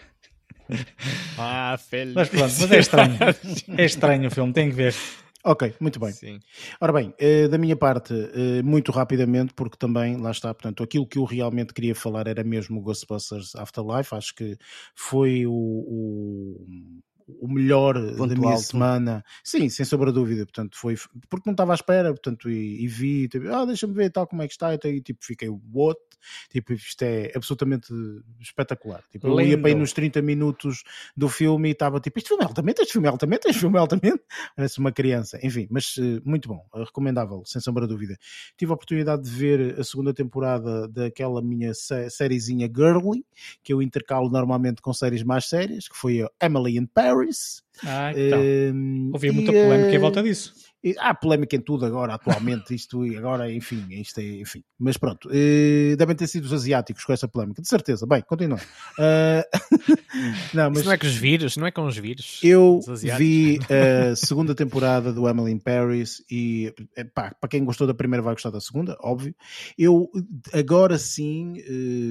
[1.38, 2.14] ah, feliz.
[2.14, 3.18] Mas pronto, mas é estranho.
[3.77, 4.95] É estranho o filme, tem que ver.
[5.43, 6.11] Ok, muito bem.
[6.11, 6.39] Sim.
[6.80, 11.07] Ora bem, eh, da minha parte, eh, muito rapidamente, porque também, lá está, portanto, aquilo
[11.07, 14.56] que eu realmente queria falar era mesmo o Ghostbusters Afterlife, acho que
[14.95, 18.64] foi o, o o melhor Ponto da minha alto.
[18.64, 19.23] semana.
[19.43, 20.45] Sim, sem sombra de dúvida.
[20.45, 20.95] Portanto, foi
[21.30, 24.41] porque não estava à espera, portanto, e, e vi, tipo, ah, deixa-me ver tal como
[24.41, 25.99] é que está, e tipo, fiquei, what?
[26.49, 27.93] Tipo, isto é absolutamente
[28.39, 29.03] espetacular.
[29.11, 30.84] Tipo, eu ia para nos 30 minutos
[31.15, 33.77] do filme e estava tipo, este filme é altamente, este filme é altamente, este filme
[33.77, 34.22] é altamente.
[34.56, 35.39] Parece uma criança.
[35.43, 38.18] Enfim, mas eh, muito bom, recomendável, sem sombra de dúvida.
[38.57, 43.26] Tive a oportunidade de ver a segunda temporada daquela minha sériezinha Girly,
[43.64, 47.20] que eu intercalo normalmente com séries mais sérias, que foi a Emily in Paris.
[47.84, 48.39] Ah, então.
[48.41, 53.51] Um, Ouvi muita polémica em volta disso há polémica em tudo agora, atualmente, isto agora,
[53.51, 54.63] enfim, isto é, enfim.
[54.79, 58.05] Mas pronto, uh, devem ter sido os asiáticos com essa polémica, de certeza.
[58.07, 58.57] Bem, continua.
[58.57, 59.95] Uh,
[60.53, 62.39] não, mas Isso não é com os vírus, não é com os vírus.
[62.43, 62.79] Eu
[63.17, 66.73] vi a segunda temporada do Emily in Paris e
[67.13, 69.35] pá, para quem gostou da primeira vai gostar da segunda, óbvio.
[69.77, 70.09] Eu
[70.53, 71.55] agora sim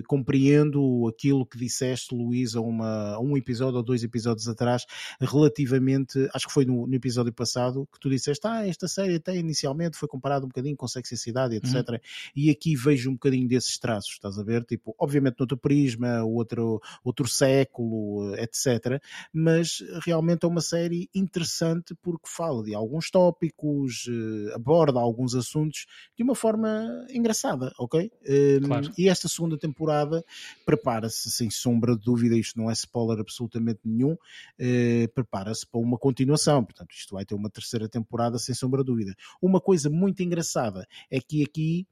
[0.07, 4.85] compreendo aquilo que disseste, Luís, a, uma, a um episódio ou dois episódios atrás,
[5.21, 9.17] relativamente, acho que foi no, no episódio passado, que tu disseste, ah, ah, esta série
[9.17, 11.75] até inicialmente foi comparada um bocadinho com Sexicidade, etc.
[11.75, 11.99] Uhum.
[12.37, 14.65] E aqui vejo um bocadinho desses traços, estás a ver?
[14.65, 19.03] Tipo, obviamente no outro prisma, outro, outro século, etc.
[19.33, 25.87] Mas realmente é uma série interessante porque fala de alguns tópicos, eh, aborda alguns assuntos
[26.17, 28.11] de uma forma engraçada, ok?
[28.25, 28.93] Ehm, claro.
[28.97, 30.25] E esta segunda temporada
[30.65, 34.17] prepara-se, sem sombra de dúvida, isto não é spoiler absolutamente nenhum,
[34.59, 38.87] eh, prepara-se para uma continuação, portanto, isto vai ter uma terceira temporada, sem sombra de
[38.87, 39.15] dúvida.
[39.41, 41.87] Uma coisa muito engraçada é que aqui,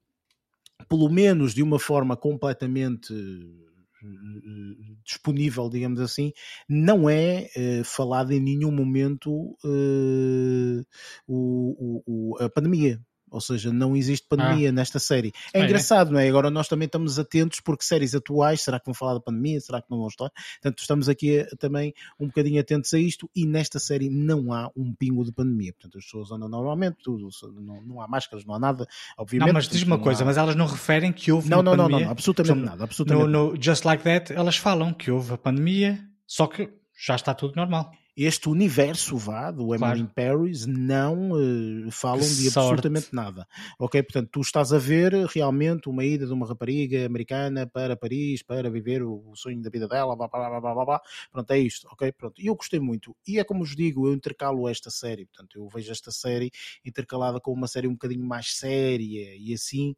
[0.88, 6.32] pelo menos de uma forma completamente eh, disponível, digamos assim,
[6.68, 9.30] não é uh, falado em nenhum momento
[9.64, 10.86] uh,
[11.26, 13.00] o, o, a pandemia.
[13.30, 14.72] Ou seja, não existe pandemia ah.
[14.72, 15.32] nesta série.
[15.52, 16.12] É, é engraçado, é.
[16.12, 16.28] não é?
[16.28, 19.60] Agora nós também estamos atentos porque séries atuais, será que vão falar da pandemia?
[19.60, 20.30] Será que não vão estar?
[20.30, 24.94] Portanto, estamos aqui também um bocadinho atentos a isto e nesta série não há um
[24.94, 25.72] pingo de pandemia.
[25.72, 27.28] Portanto, as pessoas andam normalmente, tudo,
[27.60, 28.86] não, não há máscaras, não há nada,
[29.16, 29.48] obviamente.
[29.48, 30.26] Não, mas diz uma coisa, há...
[30.26, 31.90] mas elas não referem que houve não, uma não, pandemia?
[31.90, 32.84] Não, não, não, absolutamente nada.
[32.84, 37.14] Absolutamente no, no Just Like That, elas falam que houve a pandemia, só que já
[37.14, 37.92] está tudo normal
[38.24, 40.10] este universo vá do Emily claro.
[40.12, 42.58] Paris não uh, falam que de sorte.
[42.58, 43.46] absolutamente nada.
[43.78, 44.02] Ok?
[44.02, 48.68] Portanto, tu estás a ver realmente uma ida de uma rapariga americana para Paris para
[48.68, 51.00] viver o, o sonho da vida dela, blá, blá, blá, blá, blá, blá.
[51.30, 52.10] Pronto, é isto, ok?
[52.10, 52.42] Pronto.
[52.42, 53.16] E eu gostei muito.
[53.24, 56.50] E é como vos digo, eu intercalo esta série, portanto, eu vejo esta série
[56.84, 59.94] intercalada com uma série um bocadinho mais séria e assim,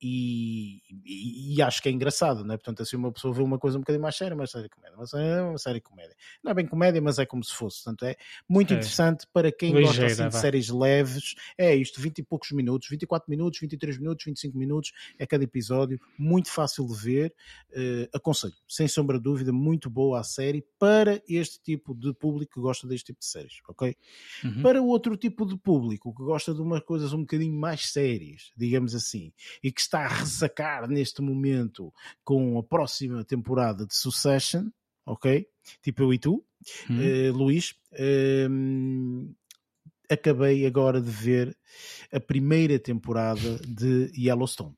[0.00, 2.56] e, e, e, acho que é engraçado, não é?
[2.58, 4.96] Portanto, assim, uma pessoa vê uma coisa um bocadinho mais séria, uma série de comédia,
[4.98, 6.14] mas é uma série de comédia.
[6.44, 7.82] Não é bem comédia, mas é como se fosse.
[7.82, 8.16] Portanto, é
[8.48, 8.76] muito é.
[8.76, 11.34] interessante para quem Ligeira, gosta assim, de séries leves.
[11.56, 15.98] É isto, 20 e poucos minutos, 24 minutos, 23 minutos, 25 minutos é cada episódio,
[16.18, 17.34] muito fácil de ver.
[17.70, 22.54] Uh, aconselho, sem sombra de dúvida, muito boa a série para este tipo de público
[22.54, 23.96] que gosta deste tipo de séries, ok?
[24.44, 24.62] Uhum.
[24.62, 28.94] Para outro tipo de público que gosta de umas coisas um bocadinho mais sérias, digamos
[28.94, 29.32] assim,
[29.62, 31.92] e que está a ressacar neste momento
[32.24, 34.68] com a próxima temporada de Succession,
[35.04, 35.46] ok?
[35.82, 36.44] Tipo eu e tu,
[36.90, 36.98] hum.
[36.98, 37.74] uh, Luís.
[37.92, 39.34] Uh,
[40.08, 41.56] acabei agora de ver
[42.12, 44.76] a primeira temporada de Yellowstone.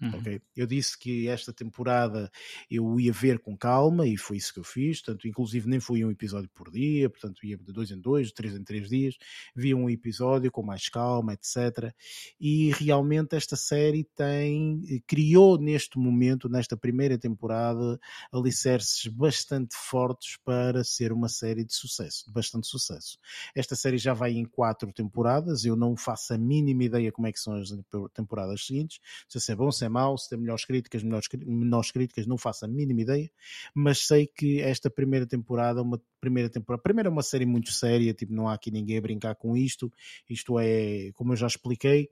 [0.00, 0.18] Uhum.
[0.18, 0.40] Okay?
[0.56, 2.30] Eu disse que esta temporada
[2.70, 5.02] eu ia ver com calma e foi isso que eu fiz.
[5.02, 8.34] Portanto, inclusive nem foi um episódio por dia, portanto, ia de dois em dois, de
[8.34, 9.16] três em três dias.
[9.54, 11.94] Via um episódio com mais calma, etc.
[12.40, 17.98] E realmente esta série tem, criou neste momento, nesta primeira temporada,
[18.32, 23.18] alicerces bastante fortes para ser uma série de sucesso, de bastante sucesso.
[23.54, 27.32] Esta série já vai em quatro temporadas, eu não faço a mínima ideia como é
[27.32, 27.68] que são as
[28.14, 28.98] temporadas seguintes,
[29.28, 32.64] se é bom, se é mau, se tem melhores críticas, melhores, menores críticas, não faço
[32.64, 33.30] a mínima ideia,
[33.74, 38.14] mas sei que esta primeira temporada, uma primeira temporada, primeiro é uma série muito séria,
[38.14, 39.92] tipo, não há aqui ninguém a brincar com isto,
[40.28, 42.08] isto é, como eu já expliquei,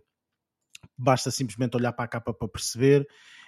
[0.96, 3.06] basta simplesmente olhar para a capa para perceber,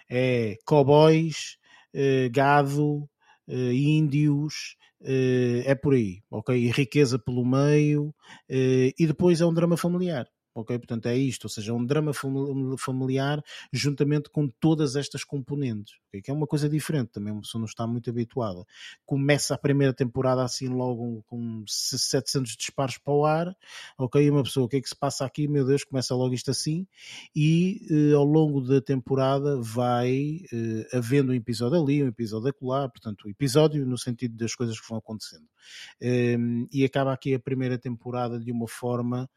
[0.09, 1.59] é cowboys,
[1.95, 3.09] eh, gado,
[3.49, 6.57] eh, índios, eh, é por aí, ok?
[6.57, 8.15] E riqueza pelo meio,
[8.49, 10.79] e depois é um drama familiar ok?
[10.79, 12.13] Portanto, é isto, ou seja, é um drama
[12.79, 16.23] familiar juntamente com todas estas componentes, okay?
[16.23, 18.65] que é uma coisa diferente, também uma pessoa não está muito habituada.
[19.07, 23.57] Começa a primeira temporada assim logo com 700 disparos para o ar,
[23.99, 24.25] ok?
[24.25, 25.47] E uma pessoa, o que é que se passa aqui?
[25.47, 26.87] Meu Deus, começa logo isto assim,
[27.35, 32.89] e eh, ao longo da temporada vai eh, havendo um episódio ali, um episódio acolá,
[32.89, 35.47] portanto, o episódio no sentido das coisas que vão acontecendo.
[36.03, 39.29] Um, e acaba aqui a primeira temporada de uma forma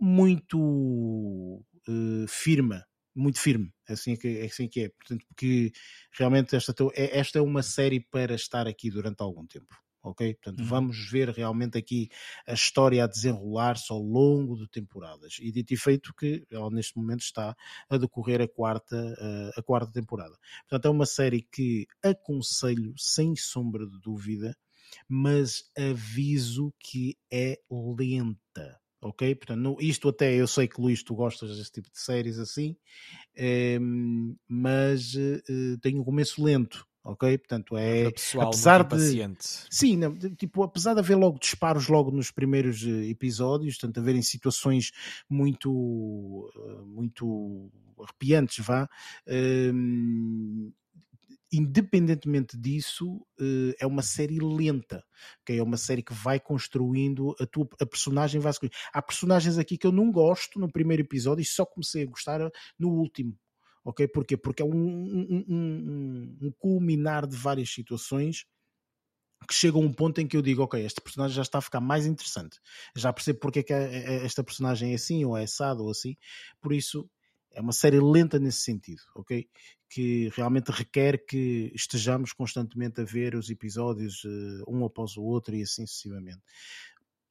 [0.00, 2.82] muito uh, firme,
[3.14, 4.88] muito firme, é assim que é, assim que é.
[4.90, 5.72] Portanto, porque
[6.12, 9.74] realmente esta, é, esta é uma série para estar aqui durante algum tempo.
[10.00, 10.34] Ok?
[10.34, 10.66] Portanto, uhum.
[10.66, 12.08] vamos ver realmente aqui
[12.46, 15.36] a história a desenrolar-se ao longo de temporadas.
[15.40, 17.54] E dito e feito que ela neste momento está
[17.90, 20.36] a decorrer a quarta, a, a quarta temporada.
[20.68, 24.56] Portanto, é uma série que aconselho sem sombra de dúvida,
[25.08, 29.34] mas aviso que é lenta ok?
[29.34, 32.76] Portanto, no, isto até eu sei que Luís, tu gostas desse tipo de séries assim,
[33.36, 33.78] eh,
[34.48, 37.38] mas eh, tem um começo lento, ok?
[37.38, 39.66] Portanto, é pessoal apesar de paciente.
[39.70, 44.22] sim, não, tipo, apesar de haver logo disparos logo nos primeiros eh, episódios, portanto, haverem
[44.22, 44.92] situações
[45.28, 47.70] muito eh, muito
[48.00, 48.88] arrepiantes, vá,
[49.26, 50.70] ehm,
[51.52, 55.02] independentemente disso, eh, é uma série lenta,
[55.42, 55.58] okay?
[55.58, 58.52] é uma série que vai construindo a tua a personagem vai
[58.92, 62.40] Há personagens aqui que eu não gosto no primeiro episódio e só comecei a gostar
[62.78, 63.38] no último.
[63.84, 64.06] Ok?
[64.08, 64.36] Porquê?
[64.36, 68.44] Porque é um, um, um, um culminar de várias situações
[69.46, 71.62] que chega a um ponto em que eu digo, ok, este personagem já está a
[71.62, 72.58] ficar mais interessante.
[72.96, 76.16] Já percebo porque é que esta personagem é assim, ou é assado, ou assim.
[76.60, 77.08] Por isso,
[77.52, 79.48] é uma série lenta nesse sentido, ok?
[79.88, 85.54] Que realmente requer que estejamos constantemente a ver os episódios uh, um após o outro
[85.54, 86.42] e assim sucessivamente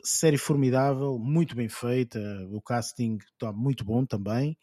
[0.03, 2.19] série formidável, muito bem feita,
[2.49, 4.57] o casting está muito bom também,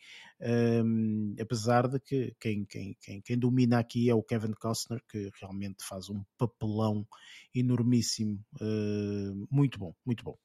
[0.45, 5.31] um, apesar de que quem, quem, quem, quem, domina aqui é o Kevin Costner, que
[5.41, 7.07] realmente faz um papelão
[7.55, 10.37] enormíssimo, uh, muito bom, muito bom.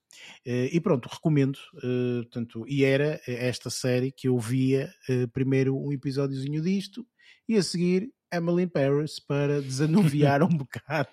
[0.48, 4.90] Uh, e pronto, recomendo, uh, portanto, e era esta série que eu via
[5.34, 7.06] primeiro um episódiozinho disto,
[7.48, 11.10] e a seguir Emily Paris para desanuviar um bocado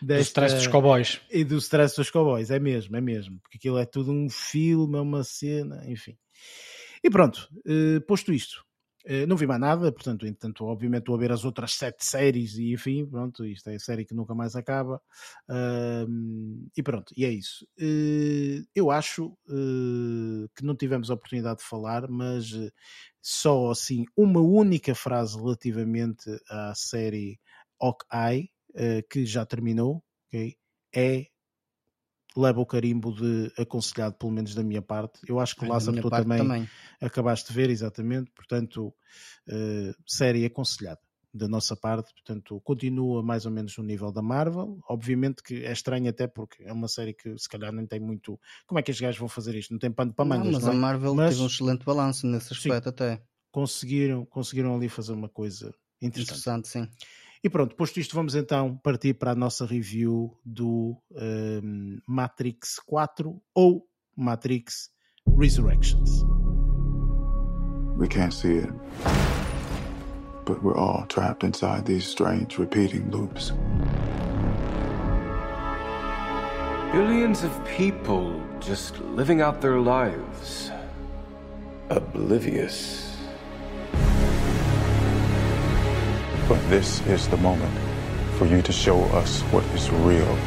[0.00, 0.40] desta...
[0.40, 1.20] do stress dos cowboys.
[1.30, 3.38] E do stress dos cowboys, é mesmo, é mesmo.
[3.40, 6.16] Porque aquilo é tudo um filme, é uma cena, enfim.
[7.04, 8.64] E pronto, uh, posto isto,
[9.06, 12.54] uh, não vi mais nada, portanto, entanto, obviamente estou a ver as outras sete séries
[12.56, 15.00] e enfim, pronto, isto é a série que nunca mais acaba.
[15.48, 17.66] Uh, e pronto, e é isso.
[17.78, 19.36] Eh, eu acho
[20.56, 22.46] que não tivemos a oportunidade de falar, mas
[23.20, 27.38] só assim uma única frase relativamente à série
[27.80, 30.56] Hawkeye, uh, que já terminou, okay,
[30.94, 31.26] é
[32.36, 35.20] leva o carimbo de aconselhado, pelo menos da minha parte.
[35.28, 36.68] Eu acho que Lázaro, tu também, também,
[37.00, 38.88] acabaste de ver, exatamente, portanto,
[39.48, 41.00] uh, série aconselhada
[41.34, 44.78] da nossa parte, portanto, continua mais ou menos no nível da Marvel.
[44.88, 48.38] Obviamente que é estranho até porque é uma série que se calhar nem tem muito.
[48.66, 49.70] Como é que os gajos vão fazer isto?
[49.70, 50.76] Não tem pano para mangas, não, mas não é?
[50.76, 53.22] a Marvel mas, teve um excelente balanço nesse aspecto sim, até.
[53.50, 56.38] Conseguiram, conseguiram ali fazer uma coisa interessante.
[56.38, 56.88] Interessante, sim.
[57.44, 63.42] E pronto, posto isto, vamos então partir para a nossa review do um, Matrix 4
[63.54, 63.86] ou
[64.16, 64.90] Matrix
[65.26, 66.22] Resurrections.
[67.98, 68.72] We can't see it.
[70.44, 73.52] but we're all trapped inside these strange repeating loops.
[76.92, 80.70] Billions of people just living out their lives,
[81.88, 83.11] oblivious.
[86.52, 87.72] But this is the moment
[88.36, 90.38] for you to show us what is real.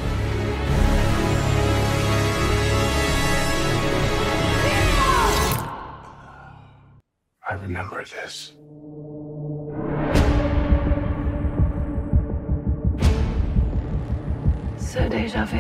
[7.49, 8.53] I remember this.
[14.77, 15.57] So deja vu.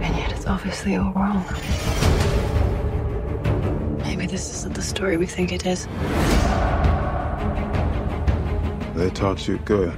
[0.00, 1.44] And yet it's obviously all wrong.
[3.98, 5.86] Maybe this isn't the story we think it is.
[8.94, 9.94] They taught you good.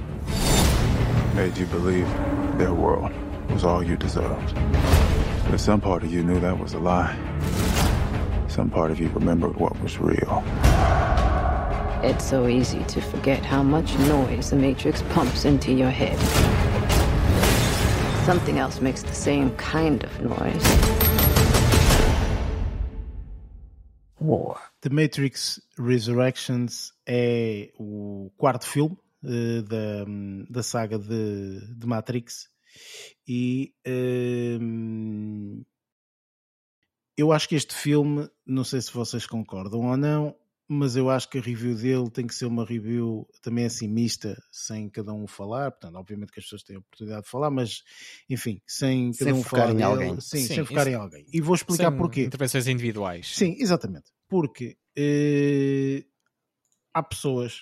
[1.35, 2.07] Made you believe
[2.57, 3.11] their world
[3.49, 4.55] was all you deserved.
[5.49, 7.15] But some part of you knew that was a lie.
[8.47, 10.43] Some part of you remembered what was real.
[12.03, 16.19] It's so easy to forget how much noise the Matrix pumps into your head.
[18.25, 21.52] Something else makes the same kind of noise.
[24.81, 30.05] The Matrix Resurrections é o quarto filme uh, da,
[30.49, 32.49] da saga de, de Matrix.
[33.27, 35.65] E uh,
[37.17, 40.35] eu acho que este filme, não sei se vocês concordam ou não,
[40.67, 44.41] mas eu acho que a review dele tem que ser uma review também assim mista,
[44.51, 45.71] sem cada um falar.
[45.71, 47.83] Portanto, obviamente que as pessoas têm a oportunidade de falar, mas
[48.29, 50.21] enfim, sem cada sem um falar em dele, alguém.
[50.21, 50.95] Sim, Sim, sem focar isso...
[50.95, 51.25] em alguém.
[51.33, 52.23] E vou explicar sem porquê.
[52.23, 53.35] Intervenções individuais.
[53.35, 54.05] Sim, exatamente.
[54.29, 56.05] Porque eh,
[56.93, 57.59] há pessoas,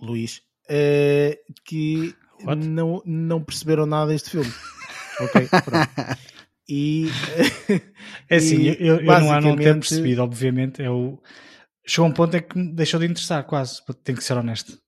[0.00, 2.14] Luís, eh, que
[2.58, 4.50] não, não perceberam nada deste filme.
[5.20, 5.48] ok?
[5.48, 5.90] Pronto.
[6.68, 7.08] E
[8.28, 11.18] é assim, e, eu, eu não há não ter percebido, obviamente, é o
[11.86, 13.82] chegou a um ponto em que me deixou de interessar, quase.
[14.04, 14.78] Tenho que ser honesto.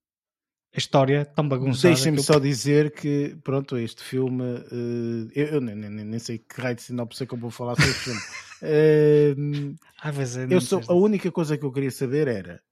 [0.75, 1.95] A história é tão bagunçada.
[1.95, 2.23] Deixem-me eu...
[2.23, 4.43] só dizer que, pronto, este filme.
[4.43, 7.51] Uh, eu, eu nem, nem, nem, sei que raio de sinopse é que eu vou
[7.51, 8.21] falar sobre este filme.
[8.63, 9.75] Uh,
[10.13, 12.63] vezes é eu sou, a única coisa que eu queria saber era.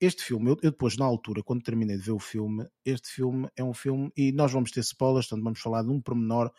[0.00, 3.46] Este filme, eu, eu, depois, na altura, quando terminei de ver o filme, este filme
[3.54, 6.50] é um filme, e nós vamos ter spoilers, portanto, vamos falar de um pormenor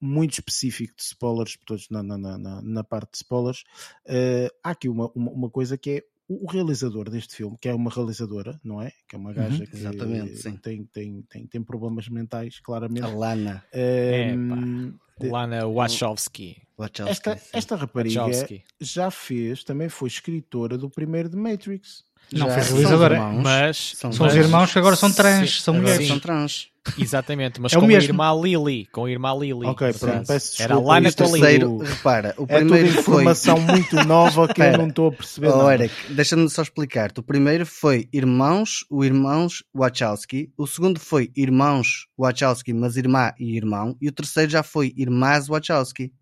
[0.00, 3.62] muito específico de spoilers, todos na, na, na, na parte de spoilers.
[4.06, 7.74] Uh, há aqui uma, uma, uma coisa que é o, realizador deste filme, que é
[7.74, 8.92] uma realizadora, não é?
[9.08, 13.04] Que é uma gaja uhum, que exatamente, tem, tem, tem, tem, tem problemas mentais, claramente.
[13.04, 13.64] A Lana.
[13.74, 16.62] Um, Lana Wachowski.
[16.78, 17.50] Wachowski, Esta, sim.
[17.54, 18.64] esta rapariga Wachowski.
[18.80, 22.04] já fez, também foi escritora do primeiro de Matrix.
[22.32, 23.14] Não, foi são realizadora.
[23.16, 23.42] irmãos.
[23.42, 26.06] Mas São São os irmãos que agora são trans, Sim, são agora mulheres.
[26.06, 26.12] sim.
[26.12, 26.68] São trans.
[26.96, 28.10] Exatamente, mas É o com a mesmo.
[28.10, 28.86] irmã Lily.
[28.92, 29.66] Com a irmã Lily.
[29.66, 31.40] Ok, pronto, peço Era a desculpa, Lana isto com a é Lily.
[31.42, 33.00] Terceiro, repara, o É tudo primeiro foi.
[33.00, 35.48] informação muito nova que eu não estou a perceber.
[35.48, 35.68] Oh.
[35.70, 37.18] Eric, deixa-me só explicar-te.
[37.18, 40.50] O primeiro foi Irmãos, o Irmãos Wachowski.
[40.56, 43.96] O segundo foi Irmãos Wachowski, mas irmã e irmão.
[44.00, 46.12] E o terceiro já foi Irmãs Wachowski.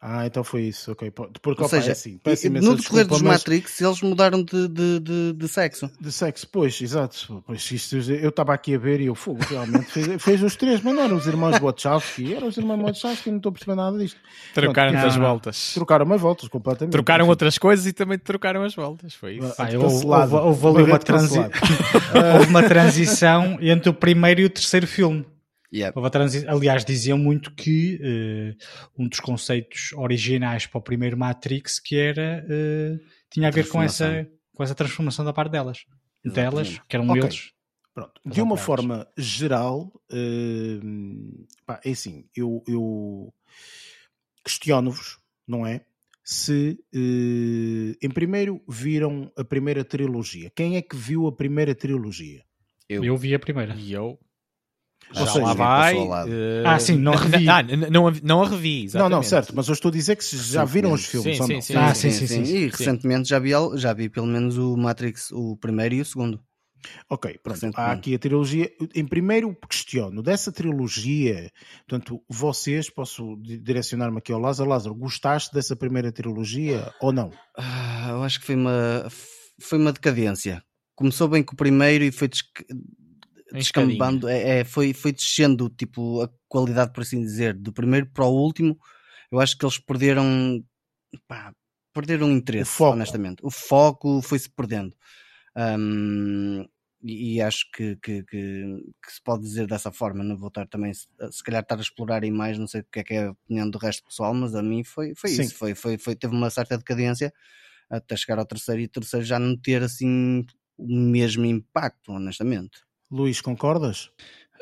[0.00, 1.10] Ah, então foi isso, ok.
[1.10, 4.68] Porque Ou opa, seja, é assim, peço no decorrer dos mas- Matrix, eles mudaram de,
[4.68, 5.90] de, de, de sexo.
[6.00, 7.42] De sexo, pois, exato.
[7.44, 10.80] Pois, isto, eu estava aqui a ver e eu fogo, realmente fez, fez os três,
[10.82, 13.98] mas não eram os irmãos Wachowski, eram os irmãos Wachowski, não estou a perceber nada
[13.98, 14.20] disto.
[14.54, 15.74] Trocaram Pronto, as não, voltas.
[15.74, 16.92] Trocaram as voltas completamente.
[16.92, 17.30] Trocaram Enfim.
[17.30, 19.14] outras coisas e também trocaram as voltas.
[19.14, 19.52] Foi isso.
[19.58, 20.36] Ah, houve, cancelado.
[20.36, 21.38] houve- houve ali uma, transi...
[22.38, 25.26] houve uma transição entre o primeiro e o terceiro filme.
[25.72, 25.94] Yeah.
[26.48, 28.54] Aliás, diziam muito que eh,
[28.98, 32.98] um dos conceitos originais para o primeiro Matrix que era eh,
[33.30, 34.38] tinha a ver com essa, Transformação.
[34.54, 35.84] com essa transformação da parte delas.
[36.24, 36.50] Exatamente.
[36.54, 37.22] Delas, que eram Ok.
[37.22, 37.52] eles.
[37.92, 40.80] Pronto, de uma forma geral, eh,
[41.66, 43.34] pá, é assim, eu, eu
[44.44, 45.84] questiono-vos, não é?
[46.24, 50.50] Se em primeiro viram a primeira trilogia.
[50.54, 52.42] Quem é que viu a primeira trilogia?
[52.88, 53.02] Eu.
[53.04, 53.74] Eu vi a primeira.
[53.74, 54.18] E eu.
[55.10, 55.96] Ou Já seja, lá vai.
[55.96, 57.48] eh, Ah, sim, não a revi.
[57.48, 58.80] Ah, não, a- não a revi.
[58.80, 59.10] Não, Exatamente.
[59.10, 61.54] não, certo, mas eu estou a dizer que já viram os filmes Sim, ou sim,
[61.54, 61.60] não.
[61.62, 61.74] sim.
[61.76, 62.42] Ah, sim, sim, sim.
[62.42, 66.40] E recentemente já vi, já vi pelo menos o Matrix, o primeiro e o segundo.
[67.10, 67.58] Ok, pronto.
[67.74, 68.70] Há aqui a trilogia.
[68.94, 71.50] Em primeiro, questiono dessa trilogia.
[71.88, 74.70] Portanto, vocês, posso di- direcionar-me aqui ao Lázaro.
[74.70, 77.32] Lázaro, gostaste dessa primeira trilogia ou não?
[77.56, 79.06] Ah, eu acho que foi uma,
[79.60, 80.62] foi uma decadência.
[80.94, 82.28] Começou bem com o primeiro e foi
[83.52, 88.24] descambando, é, é, foi, foi descendo tipo, a qualidade, por assim dizer, do primeiro para
[88.24, 88.78] o último.
[89.30, 90.64] Eu acho que eles perderam,
[91.26, 91.52] pá,
[91.92, 92.92] perderam interesse, O foco.
[92.92, 93.40] honestamente.
[93.42, 94.94] O foco foi-se perdendo.
[95.54, 96.64] Ahm,
[97.02, 98.64] e, e acho que, que, que,
[99.04, 100.24] que se pode dizer dessa forma.
[100.24, 102.58] Não vou estar também, se, se calhar, estar a explorar aí mais.
[102.58, 104.62] Não sei o que é que é a opinião do resto do pessoal, mas a
[104.62, 105.42] mim foi, foi Sim.
[105.42, 105.54] isso.
[105.54, 107.32] Foi, foi, foi, teve uma certa decadência
[107.90, 110.44] até chegar ao terceiro e o terceiro já não ter assim
[110.76, 112.87] o mesmo impacto, honestamente.
[113.10, 114.10] Luís, concordas?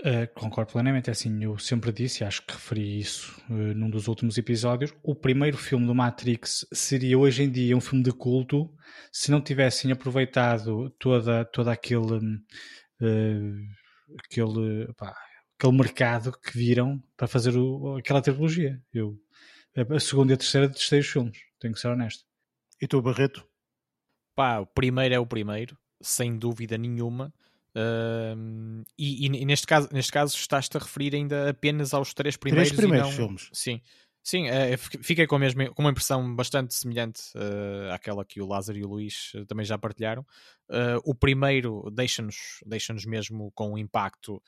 [0.01, 4.09] Uh, concordo plenamente, é assim, eu sempre disse, acho que referi isso uh, num dos
[4.09, 8.70] últimos episódios, o primeiro filme do Matrix seria hoje em dia um filme de culto
[9.10, 12.27] se não tivessem aproveitado toda, toda aquele,
[13.01, 13.56] uh,
[14.23, 15.16] aquele, pá,
[15.59, 18.81] aquele mercado que viram para fazer o, aquela trilogia.
[18.93, 19.18] Eu,
[19.90, 22.23] a segunda e a terceira testei os filmes, tenho que ser honesto.
[22.81, 23.44] E tu, Barreto?
[24.35, 27.32] Pá, o primeiro é o primeiro, sem dúvida nenhuma.
[27.77, 32.70] Ahm, e, e neste, caso, neste caso estás-te a referir ainda apenas aos três primeiros,
[32.70, 33.16] Três primeiros e não...
[33.16, 33.48] filmes.
[33.53, 33.82] Sim,
[34.23, 34.47] sim
[34.78, 38.78] fi- fiquei com, a mesma, com uma impressão bastante semelhante eh, àquela que o Lázaro
[38.78, 40.24] e o Luís eh, também já partilharam.
[40.70, 44.43] Eh, o primeiro deixa-nos deixa mesmo com um impacto,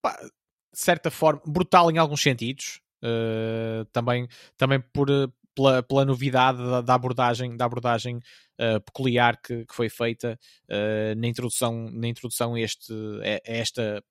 [0.00, 0.30] pá, de
[0.80, 2.80] certa forma, brutal em alguns sentidos.
[3.92, 5.08] também, também por,
[5.54, 8.20] pela, pela novidade da, da abordagem, da abordagem
[8.58, 14.02] eh, peculiar que, que foi feita eh, na introdução, na introdução a, este, a esta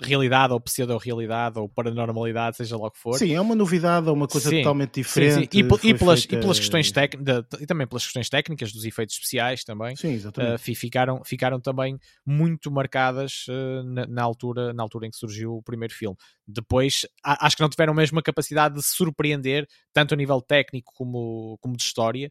[0.00, 3.18] realidade ou pseudo-realidade ou paranormalidade, seja lá o que for.
[3.18, 5.34] Sim, é uma novidade, é uma coisa Sim, totalmente Sim, diferente.
[5.52, 5.58] sim.
[5.58, 8.72] E, pe- e foi pelas, feita- e pelas questões técnicas e também pelas questões técnicas
[8.72, 10.54] dos efeitos especiais também Sim, exatamente.
[10.54, 15.16] uh, fi- ficaram, ficaram também muito marcadas uh, na, na altura, na altura em que
[15.18, 16.16] surgiu o primeiro filme.
[16.46, 20.90] Depois, a- acho que não tiveram mesmo a capacidade de surpreender, tanto a nível técnico
[20.94, 22.30] como, como de história,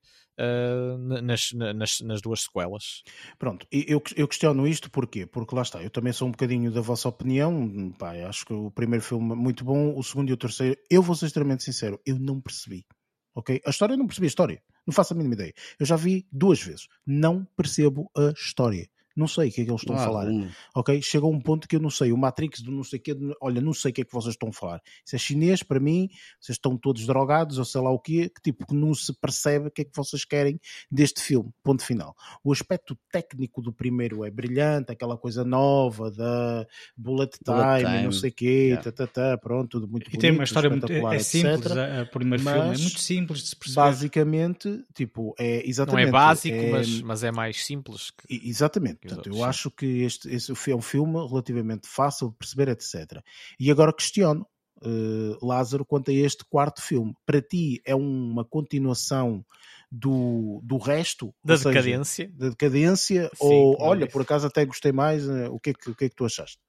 [0.99, 3.03] na- nas, na- nas, nas duas sequelas.
[3.37, 5.25] Pronto, eu, eu questiono isto porquê?
[5.25, 7.91] Porque lá está, eu também sou um bocadinho da vossa opinião.
[7.97, 11.01] Pá, acho que o primeiro filme é muito bom, o segundo e o terceiro, eu
[11.01, 12.85] vou ser extremamente sincero, eu não percebi.
[13.33, 13.61] Ok?
[13.65, 14.61] A história, eu não percebi a história.
[14.85, 15.53] Não faço a mínima ideia.
[15.79, 16.87] Eu já vi duas vezes.
[17.05, 18.89] Não percebo a história.
[19.15, 20.25] Não sei o que é que eles estão Não a falar.
[20.25, 20.49] rumo.
[20.75, 21.01] Ok?
[21.01, 22.11] Chega a um ponto que eu não sei.
[22.11, 24.13] O Matrix do não sei o quê, de- olha, não sei o que é que
[24.13, 24.81] vocês estão a falar.
[25.05, 26.09] Isso é chinês para mim,
[26.39, 29.67] vocês estão todos drogados ou sei lá o quê, que tipo que não se percebe
[29.67, 30.59] o que é que vocês querem
[30.91, 31.49] deste filme.
[31.63, 32.15] Ponto final.
[32.43, 36.65] O aspecto técnico do primeiro é brilhante, aquela coisa nova da
[36.95, 38.83] bullet time, Bullet e não time, sei o quê, yeah.
[38.83, 40.91] tá, tá, tá, pronto, tudo muito E bonito, tem uma história muito.
[40.91, 41.77] É simples, etc.
[41.77, 43.81] a- a- o primeiro Mas, filme é muito simples de se perceber.
[43.81, 46.07] Basicamente, tipo, é Não exatamente.
[46.07, 48.11] é básico, é- mas, mas é mais simples.
[48.11, 48.99] que- e- Exatamente.
[49.01, 49.49] Que os Portanto, eu outros, sim.
[49.49, 53.21] acho que este, este é um filme relativamente fácil de perceber, etc.
[53.59, 54.45] E agora questiono,
[54.83, 57.13] eh, Lázaro, quanto a este quarto filme.
[57.25, 59.43] Para ti é uma continuação
[59.91, 61.33] do, do resto?
[61.43, 62.31] Da Ou seja, decadência.
[62.33, 63.29] da decadência?
[63.35, 66.05] Sim, ou, olha, por acaso até gostei mais, eh, o que é que, o que,
[66.05, 66.59] é que tu achaste?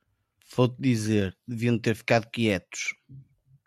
[0.56, 2.94] Vou-te dizer, deviam ter ficado quietos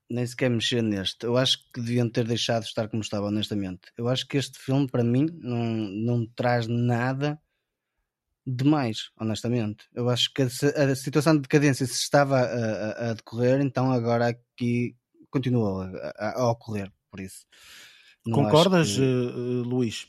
[0.07, 1.25] nem sequer mexer neste.
[1.25, 3.91] Eu acho que deviam ter deixado de estar como estava, honestamente.
[3.97, 7.39] Eu acho que este filme, para mim, não, não traz nada
[8.45, 9.85] demais, honestamente.
[9.93, 13.91] Eu acho que a, a situação de decadência se estava a, a, a, decorrer, então
[13.91, 14.95] agora aqui
[15.29, 17.45] continua a, ocorrer, por isso.
[18.23, 19.01] Concordas, que...
[19.01, 20.07] uh, Luís?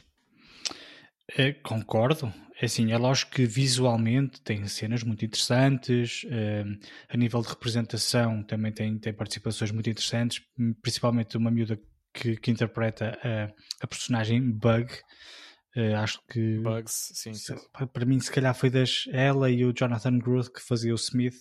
[1.37, 2.33] É, concordo.
[2.61, 8.43] É assim, é lógico que visualmente tem cenas muito interessantes, uh, a nível de representação
[8.43, 10.43] também tem, tem participações muito interessantes,
[10.81, 11.79] principalmente uma miúda
[12.15, 13.53] que, que interpreta a,
[13.83, 14.91] a personagem Bug,
[15.77, 17.55] Uh, acho que Bugs, sim, sim.
[17.93, 21.37] para mim se calhar foi das ela e o Jonathan Groth que fazia o Smith.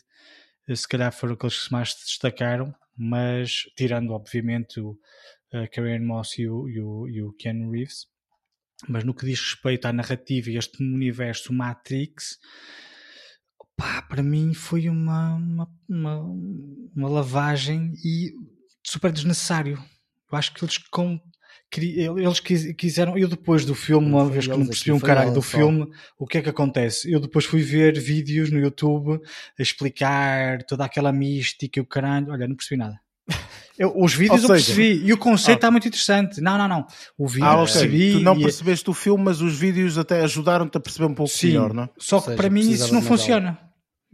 [0.68, 6.00] Uh, se calhar foram aqueles que mais se destacaram mas tirando obviamente o uh, Karen
[6.00, 8.08] Moss e o, e, o, e o Ken Reeves.
[8.88, 12.38] Mas no que diz respeito à narrativa e este universo Matrix
[13.76, 16.20] pá, para mim foi uma, uma, uma,
[16.96, 18.34] uma lavagem e
[18.86, 19.78] super desnecessário.
[20.32, 21.20] Eu acho que eles com
[21.78, 25.88] eles quiseram, eu depois do filme, uma vez que não percebi um caralho do filme,
[26.18, 27.12] o que é que acontece?
[27.12, 29.20] Eu depois fui ver vídeos no YouTube
[29.58, 33.00] a explicar toda aquela mística e o caralho, olha, não percebi nada.
[33.78, 36.40] Eu, os vídeos seja, eu percebi e o conceito está muito interessante.
[36.40, 36.88] Não, não, não.
[37.18, 37.74] O vídeo ah, okay.
[37.74, 38.12] percebi.
[38.14, 41.48] Tu não percebeste o filme, mas os vídeos até ajudaram-te a perceber um pouco Sim,
[41.48, 41.90] melhor, não é?
[41.98, 43.60] Só que seja, para mim isso não funciona.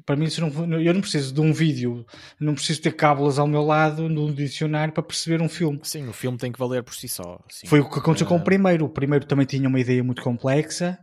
[0.06, 2.06] Para mim, não, eu não preciso de um vídeo,
[2.40, 5.80] não preciso ter cábulas ao meu lado no dicionário para perceber um filme.
[5.84, 7.40] Sim, o filme tem que valer por si só.
[7.50, 7.68] Sim.
[7.68, 8.86] Foi o que aconteceu com o primeiro.
[8.86, 10.98] O primeiro também tinha uma ideia muito complexa,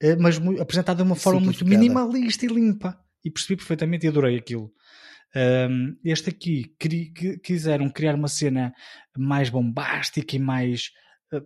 [0.00, 2.98] eh, mas apresentada de uma forma muito minimalista e limpa.
[3.24, 4.70] E percebi perfeitamente e adorei aquilo.
[6.04, 6.74] este aqui
[7.42, 8.72] quiseram criar uma cena
[9.16, 10.90] mais bombástica e mais
[11.32, 11.42] uh,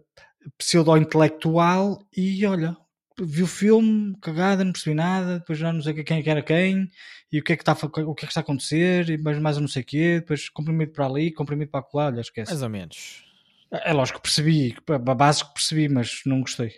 [0.59, 2.77] pseudo-intelectual e olha,
[3.21, 6.91] vi o filme, cagada, não percebi nada, depois já não sei quem é era quem,
[7.33, 9.39] e o que é que está, o que é que está a acontecer, e mais,
[9.39, 12.51] mais não sei o quê, depois comprimido para ali, comprimido para lá, olha, esquece.
[12.51, 13.25] Mais ou menos.
[13.71, 16.75] É, é lógico que percebi, a base que percebi, mas não gostei.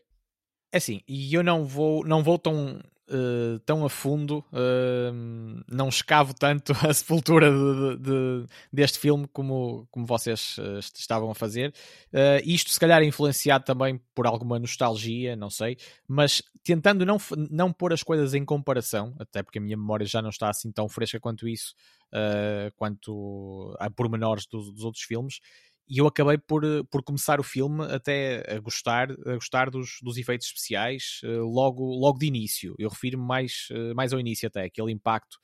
[0.72, 2.80] É assim, e eu não vou, não vou tão
[3.10, 9.86] uh, tão a fundo, uh, não escavo tanto a sepultura de, de, deste filme como,
[9.90, 11.74] como vocês uh, estavam a fazer.
[12.44, 15.76] isto, se calhar, é influenciado também por alguma nostalgia, não sei,
[16.06, 17.18] mas tentando não,
[17.50, 20.70] não pôr as coisas em comparação, até porque a minha memória já não está assim
[20.70, 21.74] tão fresca quanto isso,
[22.76, 25.40] quanto a pormenores dos, dos outros filmes
[25.90, 29.98] e eu acabei por, eh, por começar o filme até a gostar, a gostar dos,
[30.00, 32.76] dos efeitos especiais uh, logo, logo de início.
[32.78, 35.34] Eu refiro-me mais, uh, mais ao início até, aquele impacto,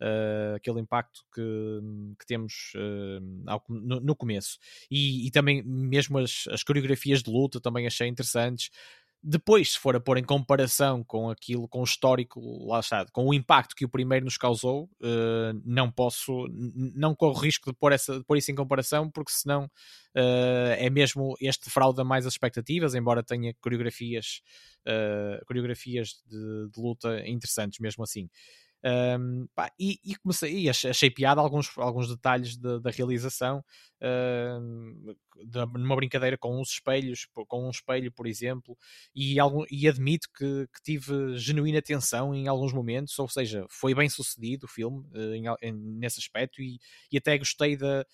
[0.00, 1.42] uh, aquele impacto que,
[2.18, 2.72] que temos
[3.46, 4.58] ao, no, no, começo.
[4.90, 8.70] E, e também mesmo as, as coreografias de luta também achei interessantes.
[9.24, 13.26] Depois, se for a pôr em comparação com aquilo, com o histórico, lá está, com
[13.28, 17.92] o impacto que o primeiro nos causou, uh, não posso, não corro risco de pôr,
[17.92, 22.34] essa, de pôr isso em comparação, porque senão uh, é mesmo este frauda mais as
[22.34, 24.42] expectativas, embora tenha coreografias,
[24.88, 28.28] uh, coreografias de, de luta interessantes mesmo assim.
[28.84, 33.64] Um, pá, e, e, comecei, e achei piada alguns, alguns detalhes de, da realização,
[35.44, 38.76] de, numa brincadeira com uns espelhos, com um espelho, por exemplo,
[39.14, 43.94] e, algum, e admito que, que tive genuína atenção em alguns momentos, ou seja, foi
[43.94, 46.78] bem sucedido o filme uh, em, em, nesse aspecto, e,
[47.10, 48.04] e até gostei da.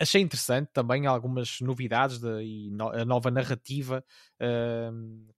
[0.00, 4.04] Achei interessante também algumas novidades de, e no, a nova narrativa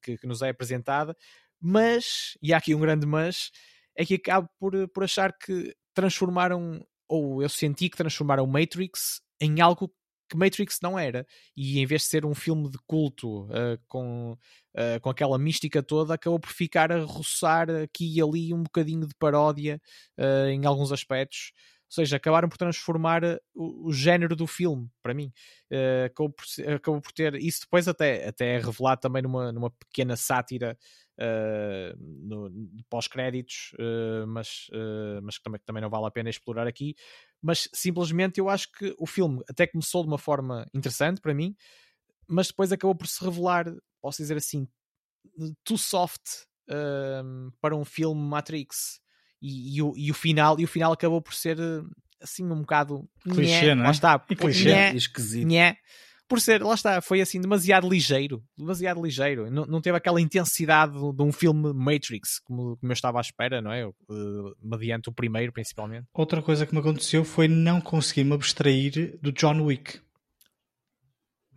[0.03, 1.17] que, que nos é apresentada,
[1.59, 3.51] mas, e há aqui um grande mas,
[3.97, 9.61] é que acabo por, por achar que transformaram, ou eu senti que transformaram Matrix em
[9.61, 9.93] algo
[10.31, 11.27] que Matrix não era.
[11.57, 15.83] E em vez de ser um filme de culto uh, com, uh, com aquela mística
[15.83, 19.81] toda, acabou por ficar a roçar aqui e ali um bocadinho de paródia
[20.19, 21.53] uh, em alguns aspectos.
[21.89, 25.33] Ou seja, acabaram por transformar o, o género do filme, para mim.
[26.07, 27.35] acabou, por, acabou por ter.
[27.35, 30.79] Isso depois até, até é revelado também numa, numa pequena sátira
[31.21, 32.51] uh, no,
[32.89, 36.95] pós-créditos, uh, mas, uh, mas que também, também não vale a pena explorar aqui.
[37.43, 41.55] Mas simplesmente eu acho que o filme até começou de uma forma interessante para mim,
[42.27, 43.67] mas depois acabou por se revelar,
[44.01, 44.67] posso dizer assim,
[45.65, 46.45] too soft
[47.61, 49.01] para um filme Matrix.
[49.43, 51.59] E, e, o, e, o, final, e o final acabou por ser
[52.21, 53.87] assim um bocado clichê, não é?
[53.87, 54.69] Lá está, e clichê.
[54.69, 55.49] Nhé, esquisito.
[55.49, 55.77] Nhé,
[56.31, 60.93] por ser, lá está, foi assim demasiado ligeiro, demasiado ligeiro, não, não teve aquela intensidade
[60.93, 63.85] de, um filme Matrix como, como, eu estava à espera, não é?
[63.85, 66.07] Uh, mediante o primeiro, principalmente.
[66.15, 69.99] Outra coisa que me aconteceu foi não conseguir me abstrair do John Wick.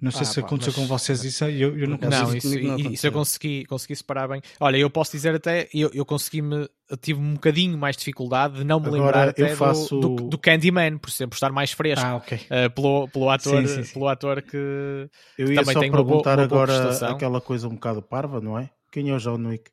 [0.03, 2.25] Não sei Ah, se pá, aconteceu mas- com vocês isso, eu, eu não consigo.
[2.25, 4.41] Não, isso não isso eu consegui, consegui separar bem.
[4.59, 8.63] Olha, eu posso dizer até, eu, eu consegui-me, eu tive um bocadinho mais dificuldade de
[8.65, 11.71] não me Agora, lembrar até eu faço- do, do, do Candyman, por exemplo, estar mais
[11.71, 12.05] fresco.
[12.05, 12.37] Ah, ok.
[12.49, 13.93] eh, pelo, pelo, ator, Sim, sim, sim.
[13.93, 14.57] pelo ator que
[15.37, 17.15] Eu ia Também só tem uma boa- perguntar uma boa agora prestação.
[17.15, 18.69] aquela coisa um bocado parva, não é?
[18.91, 19.71] Quem é o John Wick?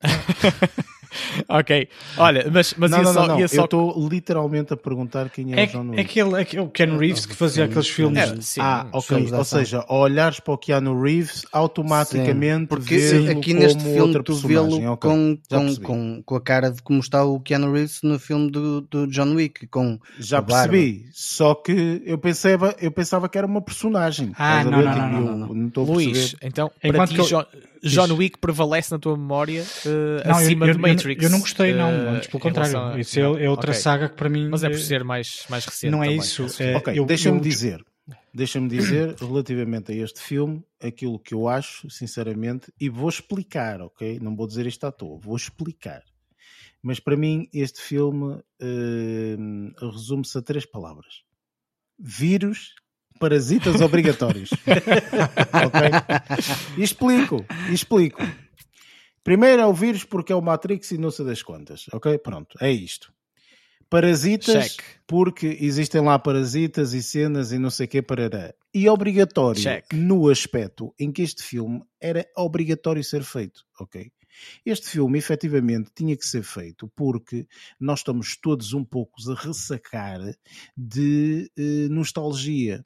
[1.48, 1.88] ok,
[2.18, 3.38] olha, mas, mas não, ia não, só, não, não.
[3.38, 6.00] ia Eu só estou literalmente a perguntar quem é, É, o John é Wick.
[6.00, 8.18] aquele, é aquele Ken Reeves que fazia aqueles filmes.
[8.18, 9.02] É, sim, ah, ok.
[9.16, 13.84] filmes Ou seja, ao olhares para o Keanu Reeves, automaticamente Porque vê-lo aqui neste como
[13.94, 14.80] filme outra tu personagem.
[14.80, 18.18] vê-lo Ok, com, com, com, com a cara de como está o Keanu Reeves no
[18.18, 23.38] filme do, do John Wick, com Já percebi, só que eu pensava, eu pensava que
[23.38, 24.32] era uma personagem.
[24.38, 25.36] Ah, a não, não, Tipo, não, eu não, não.
[25.38, 25.46] não
[26.42, 26.70] então,
[27.14, 27.44] que eu- John,
[27.82, 31.22] John Wick prevalece na tua memória eh, Não, eu- acima eu, do eu- Matrix.
[31.24, 31.90] Eu, não gostei, não.
[31.90, 32.78] eh, Antes, pelo contrário.
[32.78, 33.80] a- Isso é, não, é outra ok.
[33.82, 34.48] saga que para mim.
[34.50, 35.90] Mas é por eh, ser mais, mais recente.
[35.90, 36.20] não é também.
[36.20, 36.46] isso.
[36.62, 37.84] É, Ok, eu- deixa-me eu- dizer,
[38.34, 44.18] deixa-me dizer relativamente a este filme aquilo que eu acho, sinceramente, e vou explicar, ok?
[44.20, 46.02] Não vou dizer isto à toa, vou explicar.
[46.82, 49.36] Mas para mim, este filme eh,
[49.80, 51.22] resume-se a três palavras:
[51.98, 52.74] vírus,
[53.18, 54.50] parasitas obrigatórios.
[55.66, 55.80] ok?
[56.76, 58.22] E explico, explico.
[59.22, 62.16] Primeiro é o vírus porque é o Matrix e não sei das quantas, ok?
[62.18, 63.12] Pronto, é isto.
[63.88, 64.82] Parasitas, Check.
[65.06, 68.52] porque existem lá parasitas e cenas e não sei o que parará.
[68.74, 69.92] E obrigatório Check.
[69.92, 74.10] no aspecto em que este filme era obrigatório ser feito, ok?
[74.64, 77.46] Este filme efetivamente tinha que ser feito porque
[77.80, 80.20] nós estamos todos um pouco a ressacar
[80.76, 82.84] de eh, nostalgia.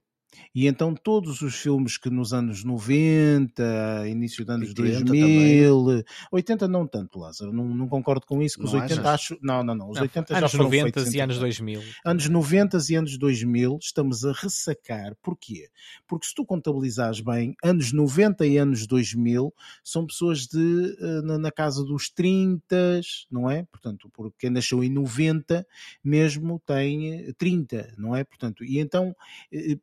[0.55, 6.69] E então todos os filmes que nos anos 90, início dos anos 80 2000, 80
[6.69, 9.15] não tanto, Lázaro, não, não concordo com isso, que os Não 80 achas?
[9.15, 11.40] acho, não, não, não, os Não, 80 já anos foram 90 feitos e anos entretanto.
[11.40, 11.82] 2000.
[12.05, 15.16] Anos 90 e anos 2000 estamos a ressacar.
[15.23, 15.69] Porquê?
[16.07, 19.52] Porque se tu contabilizares bem, anos 90 e anos 2000
[19.85, 23.01] são pessoas de eh, na, na casa dos 30,
[23.31, 23.65] não é?
[23.65, 25.66] Portanto, porque quem nasceu em 90
[26.02, 28.24] mesmo tem eh, 30, não é?
[28.24, 29.15] Portanto, e então
[29.52, 29.77] eh,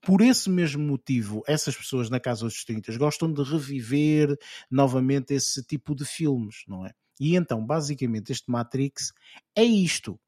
[0.00, 4.36] por esse mesmo motivo, essas pessoas na casa dos 30 gostam de reviver
[4.70, 6.90] novamente esse tipo de filmes, não é?
[7.20, 9.12] E então, basicamente, este Matrix
[9.56, 10.18] é isto.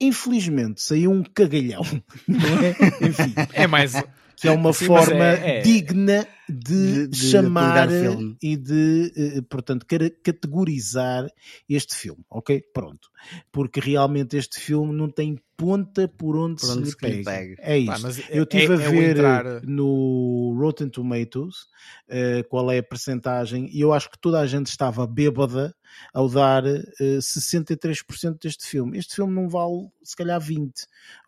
[0.00, 1.82] Infelizmente saiu um cagalhão,
[2.28, 3.08] não é?
[3.08, 3.92] Enfim, É mais.
[4.36, 8.36] que é uma Sim, forma é- é- digna de, De- de chamar filme.
[8.42, 9.86] e de, eh, portanto,
[10.22, 11.26] categorizar
[11.68, 12.60] este filme, ok?
[12.72, 13.08] Pronto.
[13.50, 17.22] Porque realmente este filme não tem ponta por onde, Por se, onde lhe se lhe
[17.24, 17.24] pega.
[17.30, 17.54] pegue.
[17.60, 18.02] É isso.
[18.02, 21.66] Mas Eu é- estive é a o ver entrar- no Rotten Tomatoes
[22.08, 25.72] eh, qual é a percentagem e eu acho que toda a gente estava bêbada
[26.12, 26.82] ao dar eh,
[27.20, 28.98] 63% deste filme.
[28.98, 30.72] Este filme não vale se calhar 20,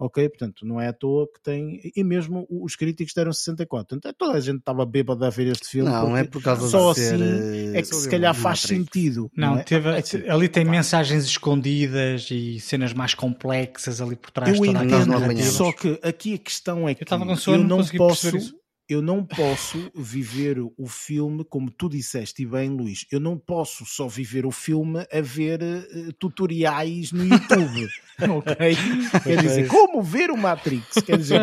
[0.00, 0.28] ok?
[0.28, 3.86] Portanto, não é à toa que tem, e mesmo os críticos deram 64.
[4.00, 5.90] Portanto, toda a gente estava bêbada a ver este filme.
[5.90, 8.84] Não, é por causa só de ser, assim eh, é que se calhar faz Matrix.
[8.84, 9.30] sentido.
[9.36, 9.62] Não, é?
[9.62, 14.56] teve, É ali tem pá, mensagens escondidas e cenas mais complexas ali por trás.
[14.56, 17.04] Eu toda a nós não entendo, só que aqui a questão é que
[17.36, 18.65] sono, eu não não posso.
[18.88, 23.04] Eu não posso viver o filme como tu disseste e bem, Luís.
[23.10, 25.86] Eu não posso só viver o filme a ver eh,
[26.18, 27.88] tutoriais no YouTube,
[28.30, 28.76] ok?
[29.24, 31.02] Quer dizer, como ver o Matrix?
[31.04, 31.40] Quer dizer,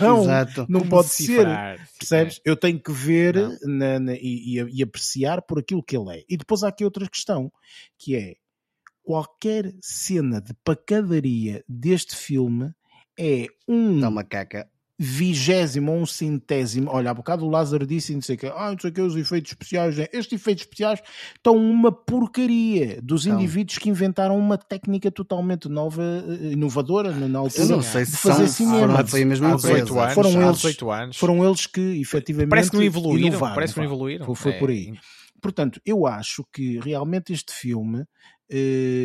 [0.00, 0.66] não, Exato.
[0.68, 1.26] não como pode ser.
[1.28, 2.40] decifrar, Percebes?
[2.44, 6.24] Eu tenho que ver na- na- e, e- e apreciar por aquilo que ele é.
[6.28, 7.52] E depois há aqui outra questão,
[7.98, 8.34] que é
[9.02, 12.72] qualquer cena de pacadaria deste filme
[13.18, 14.68] é um uma caca.
[15.02, 16.90] Vigésimo ou um centésimo.
[16.90, 19.00] Olha, há bocado o Lázaro disse não sei o que, ah, não sei o que,
[19.00, 19.96] os efeitos especiais.
[19.96, 20.06] né?
[20.12, 21.00] Estes efeitos especiais
[21.34, 23.38] estão uma porcaria dos Então.
[23.40, 27.62] indivíduos que inventaram uma técnica totalmente nova, eh, inovadora na altura.
[27.64, 28.88] Eu não sei se de fazer são, cinema.
[28.94, 30.00] foram- foi a mesma Há 18 empresa.
[30.02, 31.16] anos, Foram há eles- 18 anos.
[31.16, 33.28] Foram eles que efetivamente Parece que não evoluíram.
[33.28, 34.26] inovaram, Parece que não evoluíram.
[34.26, 34.92] Foi, foi É, por aí.
[35.40, 38.04] Portanto, eu acho que realmente este filme,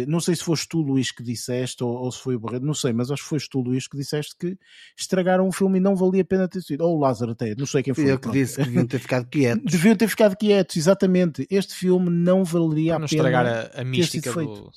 [0.07, 2.73] não sei se foste tu, Luís, que disseste, ou, ou se foi o Barreto, não
[2.73, 4.57] sei, mas acho que foste tu, Luís, que disseste que
[4.97, 6.81] estragaram o filme e não valia a pena ter sido.
[6.81, 8.09] Ou o Lázaro até, não sei quem foi.
[8.11, 8.33] eu que pronto.
[8.33, 9.63] disse que deviam ter ficado quietos.
[9.71, 11.47] Deviam ter ficado quietos, exatamente.
[11.49, 13.17] Este filme não valeria Para a não pena.
[13.29, 14.71] estragar a, a mística sido do.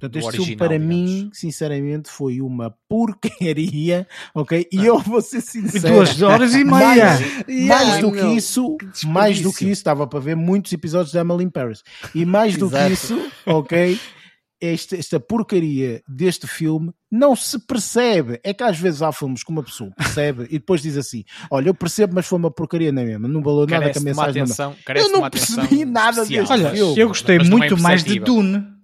[0.00, 1.38] Portanto, este filme original, para mim, digamos.
[1.38, 4.66] sinceramente, foi uma porcaria, ok?
[4.72, 5.94] E eu vou ser sincero.
[5.94, 6.80] Duas horas e meia.
[6.80, 10.72] Mais, Yeah, mais do que isso, que mais do que isso, estava para ver muitos
[10.72, 11.82] episódios de Emily in Paris.
[12.14, 14.00] E mais do que isso, ok?
[14.62, 18.38] Esta, esta porcaria deste filme não se percebe.
[18.44, 21.68] É que às vezes há filmes que uma pessoa percebe e depois diz assim: Olha,
[21.68, 23.26] eu percebo, mas foi uma porcaria na mesma.
[23.26, 24.44] Não valeu nada que a mensagem não.
[24.44, 24.76] atenção.
[24.94, 26.46] Eu não percebi nada especial.
[26.46, 27.00] deste Olha, filme.
[27.00, 28.18] eu gostei Mas não é muito mais de.
[28.18, 28.79] Dune.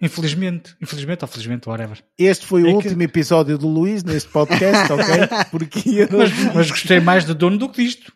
[0.00, 2.02] Infelizmente, infelizmente ou felizmente, whatever.
[2.18, 5.04] Este foi o É que- último episódio do Luís neste podcast, ok?
[5.50, 8.12] Porque eu- Mas, mas gostei mais de dono do que disto.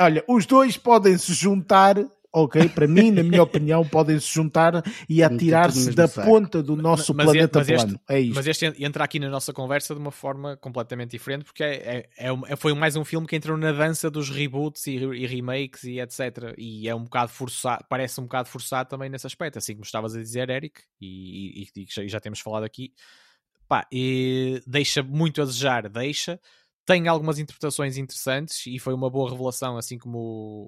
[0.00, 1.96] olha, os dois podem se juntar,
[2.32, 2.68] ok?
[2.70, 6.26] Para mim, na minha opinião, podem se juntar e atirar-se da saco.
[6.28, 8.00] ponta do nosso Mas- planeta mas este- plano.
[8.08, 8.34] É isto.
[8.34, 11.74] Mas este entra aqui na nossa conversa de uma forma completamente diferente, porque é,
[12.16, 15.26] é, é é- foi mais um filme que entrou na dança dos reboots e, e
[15.26, 16.54] remakes e etc.
[16.56, 20.14] E é um bocado forçado, parece um bocado forçado também nesse aspecto, assim como estavas
[20.14, 22.92] a dizer, Eric, e, e- e já, já temos falado aqui.
[23.68, 26.38] Pá, e deixa muito a desejar, deixa.
[26.84, 30.18] Tem algumas interpretações interessantes e foi uma boa revelação, assim como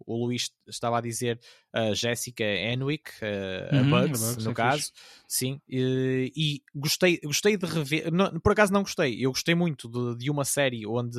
[0.06, 1.40] o, o Luís estava a dizer,
[1.72, 4.82] a Jessica Henwick, a, Uhum, Bugs, a Bugs, no é caso.
[4.84, 4.92] fixe.
[5.26, 8.12] Sim, e, e gostei, gostei de rever.
[8.12, 11.18] não- por acaso não gostei, eu gostei muito de, de uma série onde,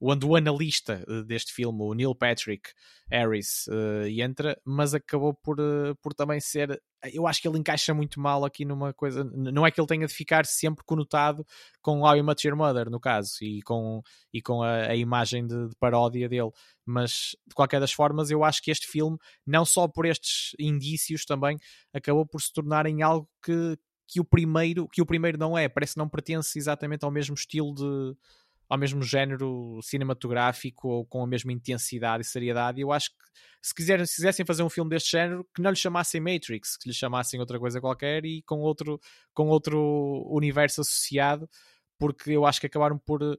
[0.00, 2.70] onde o analista eh, deste filme, o Neil Patrick
[3.10, 6.80] Harris, eh, entra, mas acabou por, eh, por também ser.
[7.12, 9.24] Eu acho que ele encaixa muito mal aqui numa coisa.
[9.24, 11.44] Não é que ele tenha de ficar sempre conotado
[11.80, 14.02] com How I Met Your Mother, no caso, e com,
[14.32, 16.50] e com a, a imagem de, de paródia dele.
[16.84, 19.16] Mas, de qualquer das formas, eu acho que este filme,
[19.46, 21.56] não só por estes indícios também,
[21.92, 23.76] acabou por se tornar em algo que,
[24.08, 27.34] que o primeiro que o primeiro não é, parece que não pertence exatamente ao mesmo
[27.34, 28.16] estilo de
[28.68, 32.80] ao mesmo género cinematográfico ou com a mesma intensidade e seriedade.
[32.80, 33.16] Eu acho que
[33.62, 36.88] se, quiserem, se quisessem fazer um filme deste género, que não lhe chamassem Matrix, que
[36.88, 39.00] lhe chamassem outra coisa qualquer e com outro,
[39.32, 41.48] com outro universo associado,
[41.98, 43.36] porque eu acho que acabaram por eh,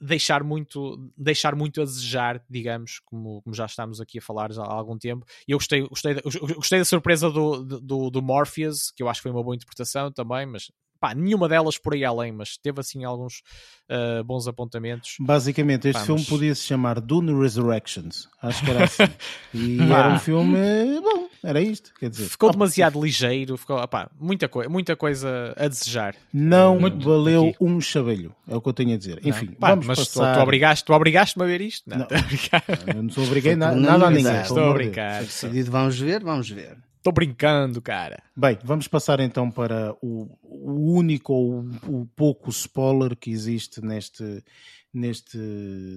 [0.00, 4.72] deixar muito, deixar muito a desejar, digamos, como, como já estamos aqui a falar há
[4.72, 5.24] algum tempo.
[5.46, 6.14] E eu gostei, gostei,
[6.56, 10.10] gostei da surpresa do, do, do Morpheus, que eu acho que foi uma boa interpretação
[10.10, 10.70] também, mas
[11.08, 13.42] pá, nenhuma delas por aí além, mas teve assim alguns
[13.90, 15.16] ah, bons apontamentos.
[15.20, 18.28] Basicamente, este Pá, filme mas- podia se chamar Dune Resurrections.
[18.42, 19.02] Acho que era assim.
[19.52, 20.56] E era um filme
[21.00, 21.92] bom, era isto.
[22.00, 26.14] Quer dizer, Ficou ah, demasiado ligeiro, ficou, opá, muita, coi muita coisa a desejar.
[26.32, 27.56] Não Muito valeu aqui.
[27.60, 29.20] um chavelho, é o que eu tenho a dizer.
[29.24, 30.36] Enfim, Pá, vamos mas tu, passar.
[30.36, 31.88] tu, obrigaste, tu obrigaste-me a ver isto?
[31.88, 32.06] Não, Não.
[32.96, 34.40] Eu não sou obriguei na- Por nada a ninguém.
[34.40, 35.22] Estou a brincar.
[35.22, 36.76] Decidido, vamos ver, vamos ver.
[37.04, 38.22] Estou brincando, cara.
[38.34, 43.84] Bem, vamos passar então para o, o único ou o, o pouco spoiler que existe
[43.84, 44.42] neste,
[44.90, 45.36] neste,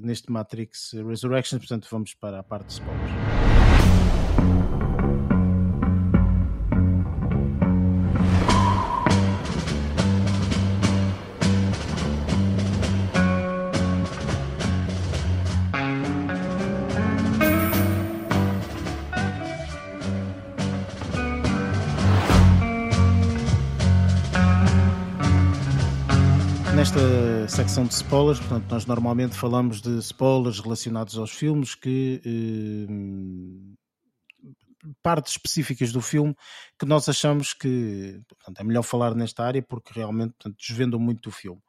[0.03, 1.61] neste Matrix Resurrections.
[1.61, 3.56] Portanto, vamos para a parte de spoilers.
[27.47, 32.87] Nesta secção de spoilers, portanto, nós normalmente falamos de spoilers relacionados aos filmes que eh,
[35.01, 36.35] partes específicas do filme
[36.77, 41.21] que nós achamos que portanto, é melhor falar nesta área porque realmente portanto, desvendam muito
[41.21, 41.61] do filme.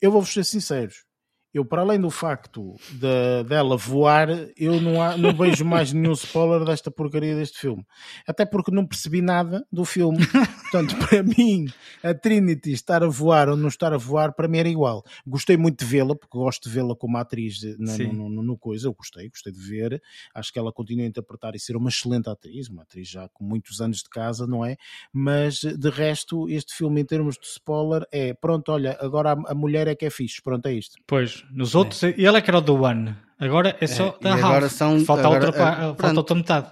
[0.00, 1.04] Eu vou-vos ser sinceros,
[1.52, 6.12] eu para além do facto de, dela voar, eu não, há- não vejo mais nenhum
[6.12, 7.84] spoiler desta porcaria deste filme.
[8.26, 10.18] Até porque não percebi nada do filme.
[10.26, 11.66] Portanto, para mim,
[12.02, 15.02] a Trinity estar a voar ou não estar a voar, para mim era igual.
[15.26, 18.86] Gostei muito de vê-la, porque gosto de vê-la como atriz na- no, no- no coisa.
[18.88, 20.02] Eu gostei, gostei de ver.
[20.34, 23.42] Acho que ela continua a interpretar e ser uma excelente atriz, uma atriz já com
[23.44, 24.76] muitos anos de casa, não é?
[25.12, 29.54] Mas de resto, este filme, em termos de spoiler, é pronto, olha, agora a, a
[29.54, 30.96] mulher é que é fixe, pronto, é isto.
[31.06, 33.16] Pois, nos outros, ele é que era o The One.
[33.40, 36.34] Agora é só É, da e agora são- falta, agora, outra, pa- eh, falta outra
[36.36, 36.66] metade.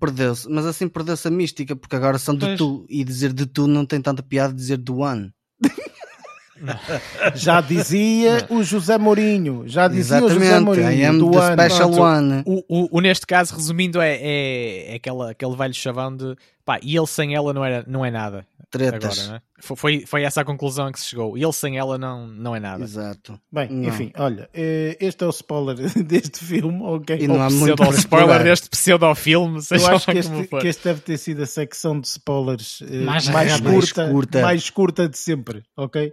[0.00, 2.58] Perdeu-se, mas assim perdeu-se a mística, porque agora são de Pois.
[2.58, 5.32] tu, e dizer de tu não tem tanta piada de dizer do one.
[7.36, 11.38] Já dizia o José Mourinho, já dizia o José Exatamente, Mourinho, I am do the
[11.38, 11.52] ano.
[11.62, 12.02] special Pronto.
[12.02, 12.42] one.
[12.44, 16.34] O, o, o neste caso, resumindo, é, é, é aquela, aquele velho chavão de
[16.68, 18.46] pá, e ele sem ela não, era, não é nada.
[18.70, 19.18] Tretas.
[19.20, 19.42] Agora, né?
[19.60, 21.38] Foi, foi, foi essa a conclusão a que se chegou.
[21.38, 22.84] E ele sem ela não, não é nada.
[22.84, 23.40] Exato.
[23.50, 23.88] Bem, Não.
[23.88, 27.16] enfim, olha, eh, este é o spoiler deste filme, ok?
[27.18, 28.42] E não há muito Pseudo spoiler explorar.
[28.44, 32.08] deste pseudo-filme, Eu seja acho que este, que este deve ter sido a secção de
[32.08, 33.70] spoilers eh, Mais mais, rápida.
[33.70, 34.42] curta, Mais curta.
[34.42, 36.12] mais curta de sempre, ok?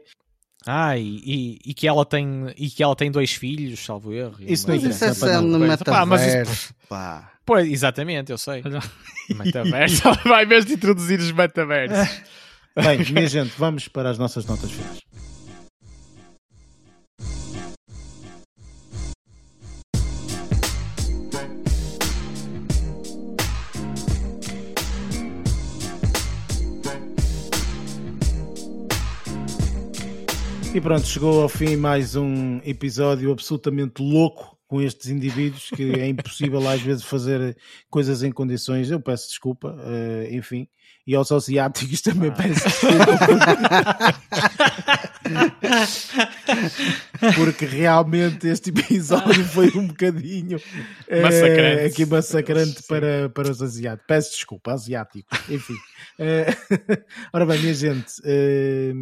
[0.68, 4.36] Ah, e, e, e que ela tem, e que ela tem dois filhos, salvo erro.
[4.40, 6.74] Isso não uma- Mas isso é interessa, no metaverso.
[6.90, 7.32] Pá.
[7.46, 8.64] Pois, exatamente, eu sei.
[9.36, 10.02] Metaverso.
[10.26, 12.10] Vai mesmo de introduzir os metaversos.
[12.76, 15.00] Bem, minha gente, vamos para as nossas notas finais.
[30.76, 36.06] E pronto, chegou ao fim mais um episódio absolutamente louco com estes indivíduos que é
[36.10, 37.56] impossível às vezes fazer
[37.89, 38.91] coisas em condições.
[38.91, 40.68] Eu peço desculpa, eh, enfim.
[41.07, 42.34] E aos asiáticos também ah.
[42.34, 44.15] peço desculpa.
[47.36, 50.60] Porque realmente este episódio foi um bocadinho
[51.10, 54.06] massacrante, é, aqui massacrante para, para os asiáticos.
[54.07, 55.40] Peço desculpa, asiáticos.
[55.49, 55.76] Enfim.
[56.18, 56.45] É,
[57.34, 58.94] ora bem, minha gente, é,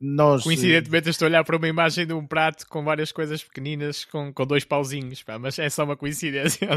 [0.00, 0.42] nós.
[0.42, 4.32] Coincidentemente, estou a olhar para uma imagem de um prato com várias coisas pequeninas com,
[4.32, 6.68] com dois pauzinhos, pá, mas é só uma coincidência.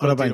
[0.00, 0.32] Ora bem,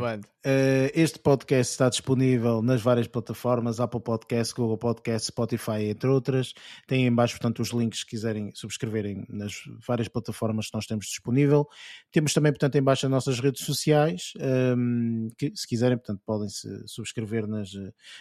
[0.95, 6.55] este podcast está disponível nas várias plataformas, Apple Podcast, Google Podcast, Spotify, entre outras.
[6.87, 9.55] Tem em baixo, portanto, os links se quiserem subscreverem nas
[9.87, 11.69] várias plataformas que nós temos disponível.
[12.11, 16.49] Temos também, portanto, em baixo as nossas redes sociais, ehm, que se quiserem, portanto, podem
[16.49, 17.71] se subscrever nas,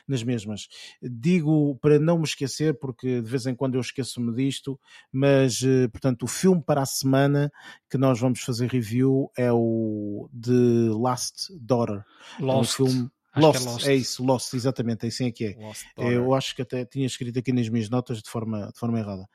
[0.08, 0.68] nas mesmas.
[1.02, 4.80] Digo para não me esquecer, porque de vez em quando eu esqueço-me disto,
[5.12, 7.52] mas, uh, portanto, o filme para a semana
[7.90, 12.04] que nós vamos fazer review é o The Last Daughter.
[12.40, 12.80] Lost.
[12.80, 13.88] É um filme Acho Lost, é, Lost.
[13.88, 15.56] é, isso, Lost, exatamente, é assim é que é.
[15.98, 19.28] Eu acho que até tinha escrito aqui nas minhas notas de forma, de forma errada.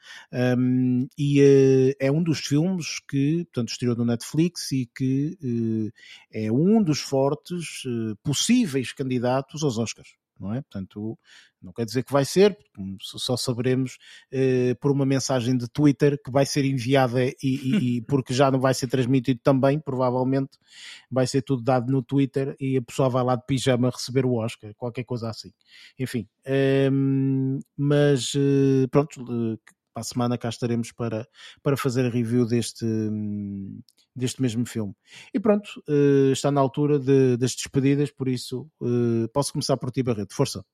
[0.59, 5.93] Um, e uh, é um dos filmes que, portanto, estreou no Netflix e que uh,
[6.33, 10.61] é um dos fortes uh, possíveis candidatos aos Oscars não é?
[10.63, 11.19] Portanto,
[11.63, 12.57] não quer dizer que vai ser,
[13.01, 13.99] só saberemos
[14.31, 18.51] eh, por uma mensagem de Twitter que vai ser enviada e, e, e, porque já
[18.51, 20.59] não vai ser transmitido também, provavelmente
[21.11, 24.35] vai ser tudo dado no Twitter e a pessoa vai lá de pijama receber o
[24.35, 25.53] Oscar, qualquer coisa assim.
[25.99, 26.91] Enfim, eh,
[27.77, 29.59] mas eh, pronto, eh,
[29.93, 31.27] para a semana cá estaremos para,
[31.63, 32.85] para fazer a review deste,
[34.15, 34.95] deste mesmo filme.
[35.33, 39.91] E pronto, uh, está na altura de, das despedidas, por isso uh, posso começar por
[39.91, 40.35] ti, Barreto.
[40.35, 40.65] Força!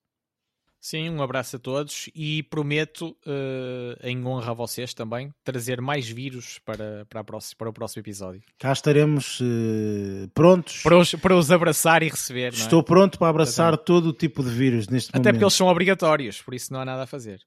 [0.82, 6.08] Sim, um abraço a todos e prometo, uh, em honra a vocês também, trazer mais
[6.08, 8.42] vírus para, para, próxima, para o próximo episódio.
[8.58, 10.82] Cá estaremos uh, prontos.
[10.82, 12.54] Para os, para os abraçar e receber.
[12.54, 12.56] É?
[12.56, 12.82] Estou é?
[12.82, 15.26] pronto para abraçar todo o tipo de vírus neste Até momento.
[15.26, 17.42] Até porque eles são obrigatórios, por isso não há nada a fazer.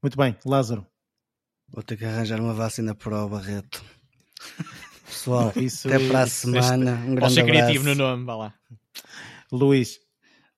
[0.00, 0.86] Muito bem, Lázaro.
[1.68, 3.84] Vou ter que arranjar uma vacina para o Barreto.
[5.06, 7.02] Pessoal, isso até para a semana.
[7.06, 8.54] Um grande ser criativo no nome, vá lá.
[9.50, 10.00] Luís.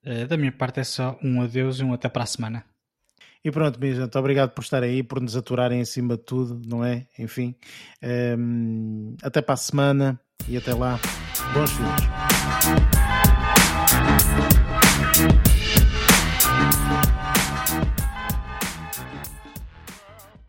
[0.05, 2.65] Uh, da minha parte é só um adeus e um até para a semana.
[3.45, 6.85] E pronto, minha gente, obrigado por estarem aí, por nos aturarem acima de tudo, não
[6.85, 7.07] é?
[7.19, 7.55] Enfim,
[8.03, 10.99] um, ehm, até para a semana e até lá.
[11.55, 12.98] Bons filmes.